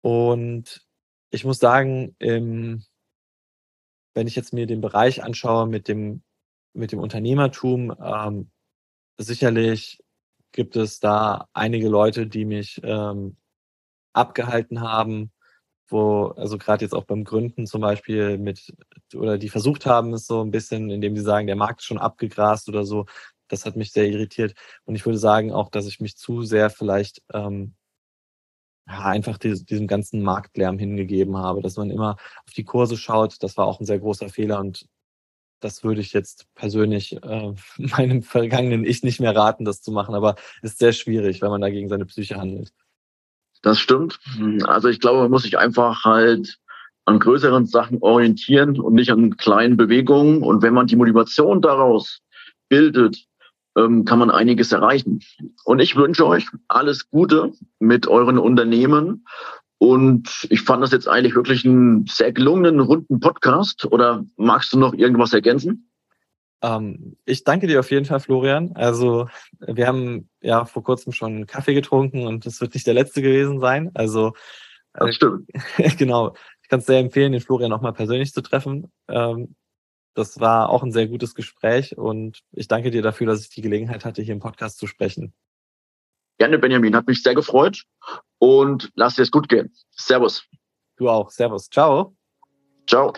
Und 0.00 0.86
ich 1.30 1.44
muss 1.44 1.58
sagen, 1.58 2.14
im, 2.18 2.84
wenn 4.14 4.26
ich 4.26 4.36
jetzt 4.36 4.52
mir 4.52 4.66
den 4.66 4.80
Bereich 4.80 5.22
anschaue 5.22 5.66
mit 5.66 5.88
dem, 5.88 6.22
mit 6.72 6.92
dem 6.92 7.00
Unternehmertum, 7.00 7.94
ähm, 8.00 8.50
sicherlich 9.16 10.02
gibt 10.52 10.76
es 10.76 11.00
da 11.00 11.48
einige 11.52 11.88
Leute, 11.88 12.26
die 12.26 12.44
mich 12.44 12.80
ähm, 12.84 13.36
abgehalten 14.12 14.80
haben, 14.80 15.32
wo, 15.88 16.26
also 16.36 16.58
gerade 16.58 16.84
jetzt 16.84 16.94
auch 16.94 17.04
beim 17.04 17.24
Gründen 17.24 17.66
zum 17.66 17.80
Beispiel 17.80 18.38
mit, 18.38 18.74
oder 19.14 19.38
die 19.38 19.48
versucht 19.48 19.86
haben, 19.86 20.12
es 20.12 20.26
so 20.26 20.42
ein 20.42 20.50
bisschen, 20.50 20.90
indem 20.90 21.16
sie 21.16 21.22
sagen, 21.22 21.46
der 21.46 21.56
Markt 21.56 21.80
ist 21.80 21.86
schon 21.86 21.98
abgegrast 21.98 22.68
oder 22.68 22.84
so. 22.84 23.06
Das 23.48 23.64
hat 23.64 23.76
mich 23.76 23.92
sehr 23.92 24.06
irritiert. 24.08 24.54
Und 24.84 24.94
ich 24.94 25.06
würde 25.06 25.18
sagen 25.18 25.52
auch, 25.52 25.70
dass 25.70 25.86
ich 25.86 26.00
mich 26.00 26.16
zu 26.16 26.42
sehr 26.42 26.70
vielleicht 26.70 27.22
ähm, 27.32 27.74
ja, 28.86 29.00
einfach 29.04 29.38
die, 29.38 29.64
diesem 29.64 29.86
ganzen 29.86 30.22
Marktlärm 30.22 30.78
hingegeben 30.78 31.36
habe, 31.36 31.62
dass 31.62 31.76
man 31.76 31.90
immer 31.90 32.16
auf 32.46 32.52
die 32.54 32.64
Kurse 32.64 32.96
schaut. 32.96 33.42
Das 33.42 33.56
war 33.56 33.66
auch 33.66 33.80
ein 33.80 33.86
sehr 33.86 33.98
großer 33.98 34.28
Fehler 34.28 34.60
und 34.60 34.88
das 35.60 35.84
würde 35.84 36.00
ich 36.00 36.12
jetzt 36.12 36.46
persönlich 36.54 37.22
äh, 37.22 37.52
meinem 37.78 38.22
vergangenen 38.22 38.84
Ich 38.84 39.02
nicht 39.02 39.20
mehr 39.20 39.34
raten, 39.34 39.64
das 39.64 39.82
zu 39.82 39.92
machen. 39.92 40.14
Aber 40.14 40.36
ist 40.62 40.78
sehr 40.78 40.92
schwierig, 40.92 41.42
wenn 41.42 41.50
man 41.50 41.60
da 41.60 41.70
gegen 41.70 41.88
seine 41.88 42.06
Psyche 42.06 42.36
handelt. 42.36 42.72
Das 43.62 43.78
stimmt. 43.78 44.20
Also 44.64 44.88
ich 44.88 45.00
glaube, 45.00 45.20
man 45.22 45.30
muss 45.30 45.42
sich 45.42 45.58
einfach 45.58 46.04
halt 46.04 46.58
an 47.06 47.18
größeren 47.18 47.66
Sachen 47.66 47.98
orientieren 48.02 48.78
und 48.78 48.94
nicht 48.94 49.10
an 49.10 49.36
kleinen 49.36 49.76
Bewegungen. 49.76 50.42
Und 50.42 50.62
wenn 50.62 50.74
man 50.74 50.86
die 50.86 50.96
Motivation 50.96 51.60
daraus 51.60 52.20
bildet, 52.68 53.26
ähm, 53.76 54.04
kann 54.04 54.18
man 54.18 54.30
einiges 54.30 54.72
erreichen. 54.72 55.20
Und 55.64 55.80
ich 55.80 55.96
wünsche 55.96 56.26
euch 56.26 56.46
alles 56.68 57.10
Gute 57.10 57.52
mit 57.78 58.06
euren 58.06 58.38
Unternehmen 58.38 59.24
und 59.78 60.46
ich 60.50 60.62
fand 60.62 60.82
das 60.82 60.90
jetzt 60.90 61.08
eigentlich 61.08 61.36
wirklich 61.36 61.64
einen 61.64 62.06
sehr 62.06 62.32
gelungenen, 62.32 62.80
runden 62.80 63.20
Podcast. 63.20 63.86
Oder 63.86 64.24
magst 64.36 64.72
du 64.72 64.78
noch 64.78 64.92
irgendwas 64.92 65.32
ergänzen? 65.32 65.90
Ähm, 66.62 67.16
ich 67.24 67.44
danke 67.44 67.68
dir 67.68 67.78
auf 67.78 67.90
jeden 67.92 68.04
Fall, 68.04 68.18
Florian. 68.18 68.72
Also 68.74 69.28
wir 69.60 69.86
haben 69.86 70.28
ja 70.40 70.64
vor 70.64 70.82
kurzem 70.82 71.12
schon 71.12 71.46
Kaffee 71.46 71.74
getrunken 71.74 72.26
und 72.26 72.44
es 72.44 72.60
wird 72.60 72.74
nicht 72.74 72.88
der 72.88 72.94
letzte 72.94 73.22
gewesen 73.22 73.60
sein. 73.60 73.92
Also 73.94 74.28
äh, 74.94 75.06
das 75.06 75.14
stimmt. 75.14 75.48
genau. 75.96 76.34
Ich 76.62 76.68
kann 76.68 76.80
es 76.80 76.86
sehr 76.86 76.98
empfehlen, 76.98 77.30
den 77.30 77.40
Florian 77.40 77.70
nochmal 77.70 77.92
persönlich 77.92 78.32
zu 78.32 78.40
treffen. 78.42 78.90
Ähm, 79.06 79.54
das 80.14 80.40
war 80.40 80.70
auch 80.70 80.82
ein 80.82 80.90
sehr 80.90 81.06
gutes 81.06 81.36
Gespräch 81.36 81.96
und 81.96 82.40
ich 82.50 82.66
danke 82.66 82.90
dir 82.90 83.02
dafür, 83.02 83.28
dass 83.28 83.42
ich 83.42 83.50
die 83.50 83.62
Gelegenheit 83.62 84.04
hatte, 84.04 84.22
hier 84.22 84.34
im 84.34 84.40
Podcast 84.40 84.78
zu 84.78 84.88
sprechen. 84.88 85.32
Gerne, 86.38 86.58
Benjamin. 86.58 86.96
Hat 86.96 87.06
mich 87.06 87.22
sehr 87.22 87.36
gefreut 87.36 87.84
und 88.38 88.90
lass 88.94 89.16
dir 89.16 89.22
es 89.22 89.30
gut 89.30 89.48
gehen. 89.48 89.72
Servus. 89.90 90.44
Du 90.96 91.08
auch. 91.08 91.30
Servus. 91.30 91.68
Ciao. 91.70 92.14
Ciao. 92.86 93.12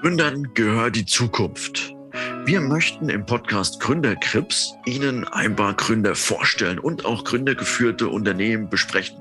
Gründern 0.00 0.54
gehört 0.54 0.96
die 0.96 1.04
Zukunft. 1.04 1.94
Wir 2.46 2.60
möchten 2.60 3.08
im 3.08 3.26
Podcast 3.26 3.80
Gründerkrips 3.80 4.74
Ihnen 4.86 5.28
ein 5.28 5.54
paar 5.54 5.74
Gründer 5.74 6.14
vorstellen 6.14 6.78
und 6.78 7.04
auch 7.04 7.22
gründergeführte 7.22 8.08
Unternehmen 8.08 8.68
besprechen. 8.68 9.18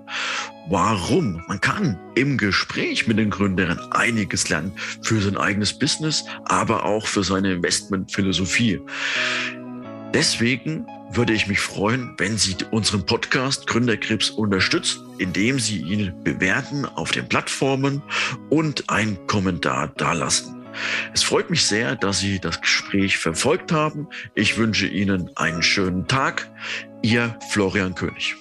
Warum? 0.69 1.43
Man 1.47 1.61
kann 1.61 1.99
im 2.15 2.37
Gespräch 2.37 3.07
mit 3.07 3.19
den 3.19 3.29
Gründern 3.29 3.77
einiges 3.91 4.49
lernen 4.49 4.71
für 5.01 5.19
sein 5.19 5.37
eigenes 5.37 5.77
Business, 5.77 6.25
aber 6.45 6.85
auch 6.85 7.05
für 7.05 7.23
seine 7.23 7.53
Investmentphilosophie. 7.53 8.79
Deswegen 10.13 10.87
würde 11.11 11.33
ich 11.33 11.47
mich 11.47 11.59
freuen, 11.59 12.15
wenn 12.17 12.37
Sie 12.37 12.55
unseren 12.71 13.05
Podcast 13.05 13.67
Gründerkrebs 13.67 14.31
unterstützen, 14.31 15.05
indem 15.19 15.59
Sie 15.59 15.81
ihn 15.81 16.13
bewerten 16.23 16.85
auf 16.85 17.11
den 17.11 17.27
Plattformen 17.27 18.01
und 18.49 18.89
einen 18.89 19.27
Kommentar 19.27 19.89
dalassen. 19.89 20.65
Es 21.13 21.23
freut 21.23 21.49
mich 21.49 21.65
sehr, 21.65 21.95
dass 21.95 22.19
Sie 22.19 22.39
das 22.39 22.59
Gespräch 22.59 23.17
verfolgt 23.17 23.71
haben. 23.71 24.07
Ich 24.33 24.57
wünsche 24.57 24.87
Ihnen 24.87 25.29
einen 25.35 25.61
schönen 25.61 26.07
Tag. 26.07 26.49
Ihr 27.01 27.37
Florian 27.51 27.93
König. 27.93 28.35